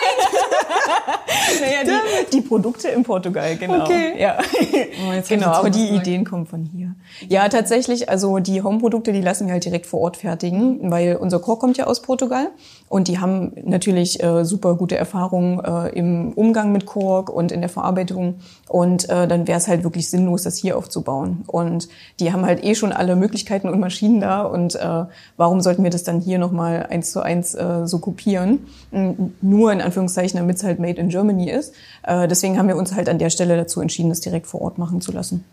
Naja, 1.61 1.83
die, 1.83 2.37
die 2.37 2.41
Produkte 2.41 2.89
in 2.89 3.03
Portugal, 3.03 3.55
genau. 3.55 3.83
Okay. 3.83 4.13
Ja. 4.19 4.37
Oh, 4.39 5.21
genau, 5.27 5.47
aber 5.47 5.69
die 5.69 5.87
gesagt. 5.87 6.07
Ideen 6.07 6.25
kommen 6.25 6.45
von 6.45 6.63
hier. 6.63 6.95
Ja, 7.27 7.49
tatsächlich, 7.49 8.09
also 8.09 8.39
die 8.39 8.61
Home-Produkte, 8.61 9.11
die 9.11 9.21
lassen 9.21 9.47
wir 9.47 9.53
halt 9.53 9.65
direkt 9.65 9.85
vor 9.85 10.01
Ort 10.01 10.17
fertigen, 10.17 10.91
weil 10.91 11.15
unser 11.15 11.39
Kork 11.39 11.59
kommt 11.59 11.77
ja 11.77 11.87
aus 11.87 12.01
Portugal 12.01 12.49
und 12.87 13.07
die 13.07 13.19
haben 13.19 13.51
natürlich 13.63 14.23
äh, 14.23 14.45
super 14.45 14.75
gute 14.75 14.97
Erfahrungen 14.97 15.59
äh, 15.63 15.89
im 15.89 16.33
Umgang 16.33 16.71
mit 16.71 16.85
Kork 16.85 17.29
und 17.29 17.51
in 17.51 17.61
der 17.61 17.69
Verarbeitung 17.69 18.35
und 18.67 19.09
äh, 19.09 19.27
dann 19.27 19.47
wäre 19.47 19.57
es 19.57 19.67
halt 19.67 19.83
wirklich 19.83 20.09
sinnlos, 20.09 20.43
das 20.43 20.57
hier 20.57 20.77
aufzubauen. 20.77 21.43
Und 21.47 21.89
die 22.19 22.31
haben 22.31 22.45
halt 22.45 22.63
eh 22.63 22.75
schon 22.75 22.91
alle 22.91 23.15
Möglichkeiten 23.15 23.69
und 23.69 23.79
Maschinen 23.79 24.19
da 24.21 24.43
und 24.43 24.75
äh, 24.75 25.05
warum 25.37 25.61
sollten 25.61 25.83
wir 25.83 25.89
das 25.89 26.03
dann 26.03 26.19
hier 26.19 26.37
nochmal 26.37 26.87
eins 26.89 27.11
zu 27.11 27.21
eins 27.21 27.55
äh, 27.55 27.85
so 27.85 27.99
kopieren? 27.99 28.67
Mm, 28.91 29.11
Nur 29.41 29.71
in 29.71 29.81
Anführungszeichen, 29.81 30.37
damit 30.37 30.58
es 30.59 30.63
halt 30.63 30.79
made 30.79 30.99
in 30.99 31.09
Germany 31.09 31.49
ist. 31.49 31.73
Äh, 32.03 32.27
deswegen 32.27 32.57
haben 32.57 32.67
wir 32.67 32.77
uns 32.77 32.93
halt 32.93 33.09
an 33.09 33.17
der 33.17 33.29
Stelle 33.29 33.57
dazu 33.57 33.81
entschieden, 33.81 34.09
das 34.09 34.21
direkt 34.21 34.47
vor 34.47 34.61
Ort 34.61 34.77
machen 34.77 35.01
zu 35.01 35.11
lassen. 35.11 35.43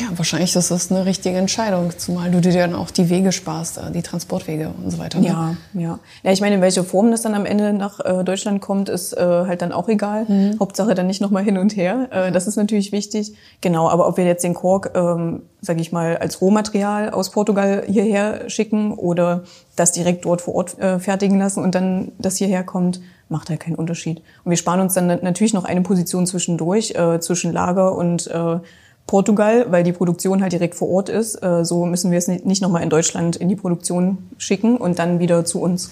Ja, 0.00 0.06
wahrscheinlich 0.16 0.56
ist 0.56 0.70
das 0.70 0.90
eine 0.90 1.04
richtige 1.04 1.36
Entscheidung, 1.36 1.90
zumal 1.96 2.30
du 2.30 2.40
dir 2.40 2.52
dann 2.52 2.74
auch 2.74 2.90
die 2.90 3.10
Wege 3.10 3.32
sparst, 3.32 3.78
äh, 3.78 3.90
die 3.92 4.02
Transportwege 4.02 4.72
und 4.82 4.90
so 4.90 4.98
weiter. 4.98 5.20
ne? 5.20 5.26
Ja, 5.26 5.56
ja. 5.74 5.98
Ja, 6.22 6.32
ich 6.32 6.40
meine, 6.40 6.56
in 6.56 6.60
welche 6.62 6.84
Form 6.84 7.10
das 7.10 7.22
dann 7.22 7.34
am 7.34 7.44
Ende 7.44 7.72
nach 7.72 8.00
äh, 8.00 8.24
Deutschland 8.24 8.60
kommt, 8.60 8.88
ist 8.88 9.12
äh, 9.12 9.20
halt 9.20 9.62
dann 9.62 9.72
auch 9.72 9.88
egal. 9.88 10.26
Hauptsache 10.58 10.94
dann 10.94 11.06
nicht 11.06 11.20
nochmal 11.20 11.44
hin 11.44 11.58
und 11.58 11.76
her. 11.76 12.08
Äh, 12.10 12.32
das 12.32 12.46
ist 12.46 12.56
natürlich 12.56 12.92
wichtig. 12.92 13.34
Genau, 13.60 13.88
aber 13.88 14.08
ob 14.08 14.16
wir 14.16 14.24
jetzt 14.24 14.44
den 14.44 14.54
Kork, 14.54 14.92
ähm, 14.94 15.42
sage 15.60 15.80
ich 15.80 15.92
mal, 15.92 16.16
als 16.16 16.40
Rohmaterial 16.40 17.10
aus 17.10 17.30
Portugal 17.30 17.84
hierher 17.86 18.48
schicken 18.48 18.92
oder 18.92 19.44
das 19.76 19.92
direkt 19.92 20.24
dort 20.24 20.40
vor 20.40 20.54
Ort 20.54 20.78
äh, 20.78 20.98
fertigen 20.98 21.38
lassen 21.38 21.62
und 21.62 21.74
dann 21.74 22.12
das 22.18 22.36
hierher 22.36 22.64
kommt, 22.64 23.00
macht 23.32 23.50
halt 23.50 23.58
keinen 23.58 23.74
Unterschied. 23.74 24.18
Und 24.44 24.50
wir 24.50 24.56
sparen 24.56 24.80
uns 24.80 24.94
dann 24.94 25.06
natürlich 25.08 25.52
noch 25.54 25.64
eine 25.64 25.80
Position 25.80 26.26
zwischendurch, 26.26 26.92
äh, 26.94 27.18
zwischen 27.18 27.52
Lager 27.52 27.96
und 27.96 28.28
äh, 28.28 28.60
Portugal, 29.08 29.66
weil 29.70 29.82
die 29.82 29.92
Produktion 29.92 30.40
halt 30.42 30.52
direkt 30.52 30.76
vor 30.76 30.88
Ort 30.88 31.08
ist. 31.08 31.42
Äh, 31.42 31.64
So 31.64 31.84
müssen 31.86 32.12
wir 32.12 32.18
es 32.18 32.28
nicht 32.28 32.46
nicht 32.46 32.62
nochmal 32.62 32.84
in 32.84 32.90
Deutschland 32.90 33.34
in 33.34 33.48
die 33.48 33.56
Produktion 33.56 34.18
schicken 34.38 34.76
und 34.76 35.00
dann 35.00 35.18
wieder 35.18 35.44
zu 35.44 35.60
uns. 35.60 35.90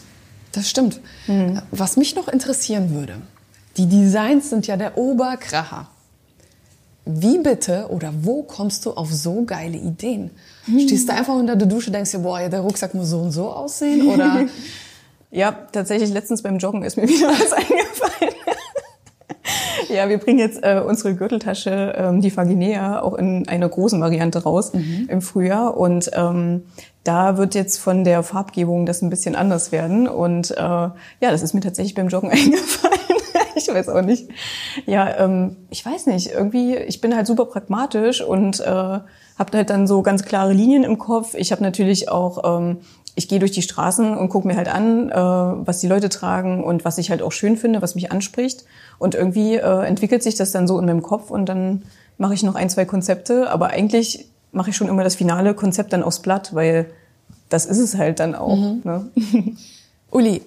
Das 0.53 0.69
stimmt. 0.69 1.01
Was 1.71 1.97
mich 1.97 2.17
noch 2.17 2.27
interessieren 2.27 2.93
würde, 2.93 3.15
die 3.77 3.87
Designs 3.87 4.51
sind 4.51 4.67
ja 4.67 4.77
der 4.77 4.99
Oberkracher. 4.99 5.87
Wie 7.05 7.39
bitte 7.39 7.87
oder 7.89 8.13
wo 8.23 8.43
kommst 8.43 8.85
du 8.85 8.91
auf 8.93 9.13
so 9.13 9.45
geile 9.45 9.79
Ideen? 9.79 10.31
Stehst 10.87 11.09
du 11.09 11.13
einfach 11.15 11.35
unter 11.35 11.57
der 11.57 11.67
Dusche, 11.69 11.91
denkst 11.91 12.11
dir, 12.11 12.19
boah, 12.19 12.41
der 12.49 12.61
Rucksack 12.61 12.95
muss 12.95 13.11
so 13.11 13.21
und 13.21 13.33
so 13.33 13.49
aussehen? 13.51 14.09
Oder 14.09 14.47
Ja, 15.31 15.53
tatsächlich 15.73 16.11
letztens 16.11 16.43
beim 16.43 16.59
Joggen 16.59 16.83
ist 16.83 16.97
mir 16.97 17.09
wieder 17.09 17.29
was 17.29 17.53
eingefallen. 17.53 18.35
ja, 19.89 20.09
wir 20.09 20.19
bringen 20.19 20.39
jetzt 20.39 20.63
äh, 20.63 20.83
unsere 20.85 21.15
Gürteltasche, 21.15 21.95
ähm, 21.97 22.21
die 22.21 22.31
Faginea, 22.31 23.01
auch 23.01 23.15
in 23.15 23.49
einer 23.49 23.69
großen 23.69 24.01
Variante 24.01 24.43
raus 24.43 24.73
im 25.09 25.23
Frühjahr. 25.23 25.77
Und 25.77 26.11
ähm, 26.15 26.65
da 27.05 27.37
wird 27.37 27.55
jetzt 27.55 27.79
von 27.79 28.05
der 28.05 28.23
Farbgebung 28.23 28.87
das 28.87 29.03
ein 29.03 29.11
bisschen 29.11 29.37
anders 29.37 29.73
werden. 29.73 30.09
Und 30.09 30.51
äh, 30.51 30.57
ja, 30.57 30.93
das 31.21 31.43
ist 31.43 31.55
mir 31.55 31.61
tatsächlich 31.61 31.95
beim 31.95 32.09
Joggen 32.09 32.31
eingefallen. 32.31 33.01
ich 33.55 33.69
weiß 33.69 33.89
auch 33.89 34.03
nicht. 34.03 34.29
Ja, 34.87 35.19
ähm, 35.19 35.57
ich 35.71 35.85
weiß 35.87 36.07
nicht. 36.07 36.33
Irgendwie, 36.33 36.77
ich 36.77 37.01
bin 37.01 37.15
halt 37.15 37.27
super 37.27 37.47
pragmatisch 37.47 38.21
und 38.21 38.61
äh, 38.61 38.65
habe 39.41 39.57
halt 39.57 39.71
dann 39.71 39.87
so 39.87 40.03
ganz 40.03 40.25
klare 40.25 40.53
Linien 40.53 40.85
im 40.85 40.99
Kopf. 40.99 41.35
Ich 41.35 41.53
habe 41.53 41.63
natürlich 41.63 42.11
auch 42.11 42.59
ähm, 42.59 42.79
ich 43.15 43.29
gehe 43.29 43.39
durch 43.39 43.51
die 43.53 43.63
Straßen 43.63 44.17
und 44.17 44.29
gucke 44.29 44.47
mir 44.47 44.57
halt 44.57 44.69
an, 44.69 45.11
äh, 45.11 45.15
was 45.15 45.81
die 45.81 45.89
Leute 45.89 46.09
tragen 46.09 46.63
und 46.65 46.85
was 46.85 46.99
ich 46.99 47.11
halt 47.11 47.23
auch 47.23 47.33
schön 47.33 47.57
finde, 47.57 47.83
was 47.83 47.95
mich 47.95 48.13
anspricht. 48.13 48.65
Und 48.99 49.15
irgendwie 49.15 49.57
äh, 49.57 49.85
entwickelt 49.87 50.23
sich 50.23 50.37
das 50.37 50.53
dann 50.53 50.67
so 50.69 50.79
in 50.79 50.87
meinem 50.87 51.03
Kopf 51.03 51.31
und 51.31 51.47
dann 51.47 51.83
mache 52.19 52.35
ich 52.35 52.43
noch 52.43 52.55
ein, 52.55 52.71
zwei 52.71 52.85
Konzepte. 52.85 53.51
Aber 53.51 53.69
eigentlich 53.69 54.27
mache 54.53 54.71
ich 54.71 54.77
schon 54.77 54.89
immer 54.89 55.05
das 55.05 55.17
finale 55.17 55.55
Konzept 55.55 55.93
dann 55.93 56.03
aufs 56.03 56.21
Blatt, 56.21 56.55
weil 56.55 56.87
das 57.49 57.67
ist 57.67 57.79
es 57.79 57.97
halt 57.97 58.21
dann 58.21 58.35
auch. 58.35 58.57
Ne? 58.57 59.11
Uli, 60.11 60.43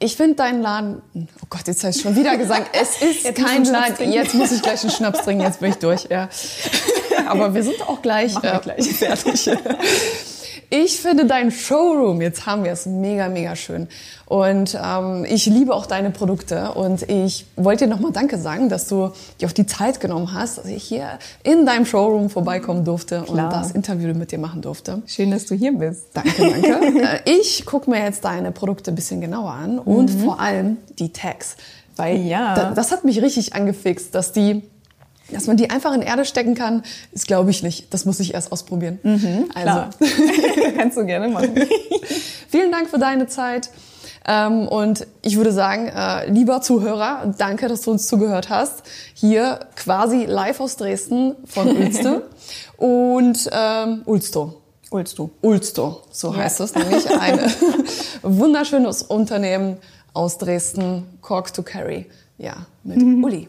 ich 0.00 0.16
finde 0.16 0.36
deinen 0.36 0.62
Laden. 0.62 1.02
Oh 1.42 1.46
Gott, 1.50 1.66
jetzt 1.66 1.82
habe 1.82 1.90
ich 1.90 2.00
schon 2.00 2.14
wieder 2.16 2.36
gesagt, 2.36 2.70
es 2.80 3.02
ist 3.02 3.24
Jetzt 3.24 3.44
kein 3.44 3.64
Laden. 3.64 3.96
trinken. 3.96 4.12
Jetzt 4.12 4.34
muss 4.34 4.52
ich 4.52 4.62
gleich 4.62 4.82
einen 4.82 4.92
Schnaps 4.92 5.22
trinken, 5.22 5.42
jetzt 5.42 5.60
bin 5.60 5.70
ich 5.70 5.76
durch. 5.78 6.06
Ja. 6.08 6.28
Aber 7.28 7.52
wir 7.52 7.62
sind 7.62 7.82
auch 7.82 8.00
gleich, 8.00 8.34
äh, 8.42 8.58
gleich. 8.62 8.88
fertig. 8.96 9.50
Ich 10.70 11.00
finde 11.00 11.24
dein 11.24 11.50
Showroom, 11.50 12.20
jetzt 12.20 12.44
haben 12.44 12.62
wir 12.62 12.72
es, 12.72 12.84
mega, 12.84 13.28
mega 13.28 13.56
schön. 13.56 13.88
Und 14.26 14.78
ähm, 14.82 15.24
ich 15.26 15.46
liebe 15.46 15.74
auch 15.74 15.86
deine 15.86 16.10
Produkte. 16.10 16.72
Und 16.72 17.08
ich 17.08 17.46
wollte 17.56 17.86
dir 17.86 17.90
nochmal 17.90 18.12
Danke 18.12 18.36
sagen, 18.38 18.68
dass 18.68 18.86
du 18.86 19.10
dir 19.40 19.48
auch 19.48 19.52
die 19.52 19.64
Zeit 19.64 19.98
genommen 19.98 20.34
hast, 20.34 20.58
dass 20.58 20.66
ich 20.66 20.84
hier 20.84 21.18
in 21.42 21.64
deinem 21.64 21.86
Showroom 21.86 22.28
vorbeikommen 22.28 22.84
durfte 22.84 23.22
Klar. 23.22 23.46
und 23.46 23.52
das 23.52 23.70
Interview 23.70 24.12
mit 24.12 24.30
dir 24.30 24.38
machen 24.38 24.60
durfte. 24.60 25.00
Schön, 25.06 25.30
dass 25.30 25.46
du 25.46 25.54
hier 25.54 25.72
bist. 25.72 26.08
Danke, 26.12 26.32
danke. 26.36 26.98
Äh, 26.98 27.20
ich 27.40 27.64
gucke 27.64 27.88
mir 27.88 28.02
jetzt 28.02 28.24
deine 28.24 28.52
Produkte 28.52 28.90
ein 28.90 28.94
bisschen 28.94 29.20
genauer 29.22 29.52
an 29.52 29.78
und 29.78 30.10
vor 30.10 30.38
allem 30.40 30.76
die 30.98 31.12
Tags. 31.12 31.56
Weil 31.96 32.18
Ja. 32.26 32.54
da, 32.54 32.70
das 32.72 32.92
hat 32.92 33.04
mich 33.04 33.22
richtig 33.22 33.54
angefixt, 33.54 34.14
dass 34.14 34.32
die, 34.32 34.62
dass 35.30 35.46
man 35.46 35.56
die 35.56 35.70
einfach 35.70 35.92
in 35.94 36.02
Erde 36.02 36.24
stecken 36.24 36.54
kann, 36.54 36.82
ist 37.12 37.26
glaube 37.26 37.50
ich 37.50 37.62
nicht. 37.62 37.92
Das 37.92 38.04
muss 38.04 38.20
ich 38.20 38.34
erst 38.34 38.50
ausprobieren. 38.52 38.98
also, 39.04 39.50
Klar. 39.52 39.90
Kannst 40.76 40.96
du 40.96 41.04
gerne 41.06 41.28
machen. 41.28 41.54
vielen 42.48 42.72
Dank 42.72 42.88
für 42.88 42.98
deine 42.98 43.26
Zeit. 43.26 43.70
Ähm, 44.26 44.68
und 44.68 45.06
ich 45.22 45.36
würde 45.38 45.52
sagen, 45.52 45.88
äh, 45.88 46.30
lieber 46.30 46.60
Zuhörer, 46.60 47.34
danke, 47.38 47.66
dass 47.68 47.82
du 47.82 47.90
uns 47.92 48.06
zugehört 48.08 48.50
hast. 48.50 48.82
Hier 49.14 49.60
quasi 49.74 50.26
live 50.26 50.60
aus 50.60 50.76
Dresden 50.76 51.34
von 51.46 51.74
Ulste 51.76 52.28
und 52.76 53.48
ähm, 53.52 54.02
Ulsto. 54.04 54.60
Ulsto, 54.90 56.02
so 56.10 56.32
Ja. 56.32 56.38
heißt 56.44 56.60
es 56.60 56.74
nämlich. 56.74 57.10
Ein 57.10 57.38
wunderschönes 58.22 59.02
Unternehmen 59.02 59.76
aus 60.14 60.38
Dresden, 60.38 61.04
Cork 61.20 61.52
to 61.52 61.62
Carry. 61.62 62.06
Ja, 62.38 62.66
mit 62.84 63.02
Uli. 63.02 63.48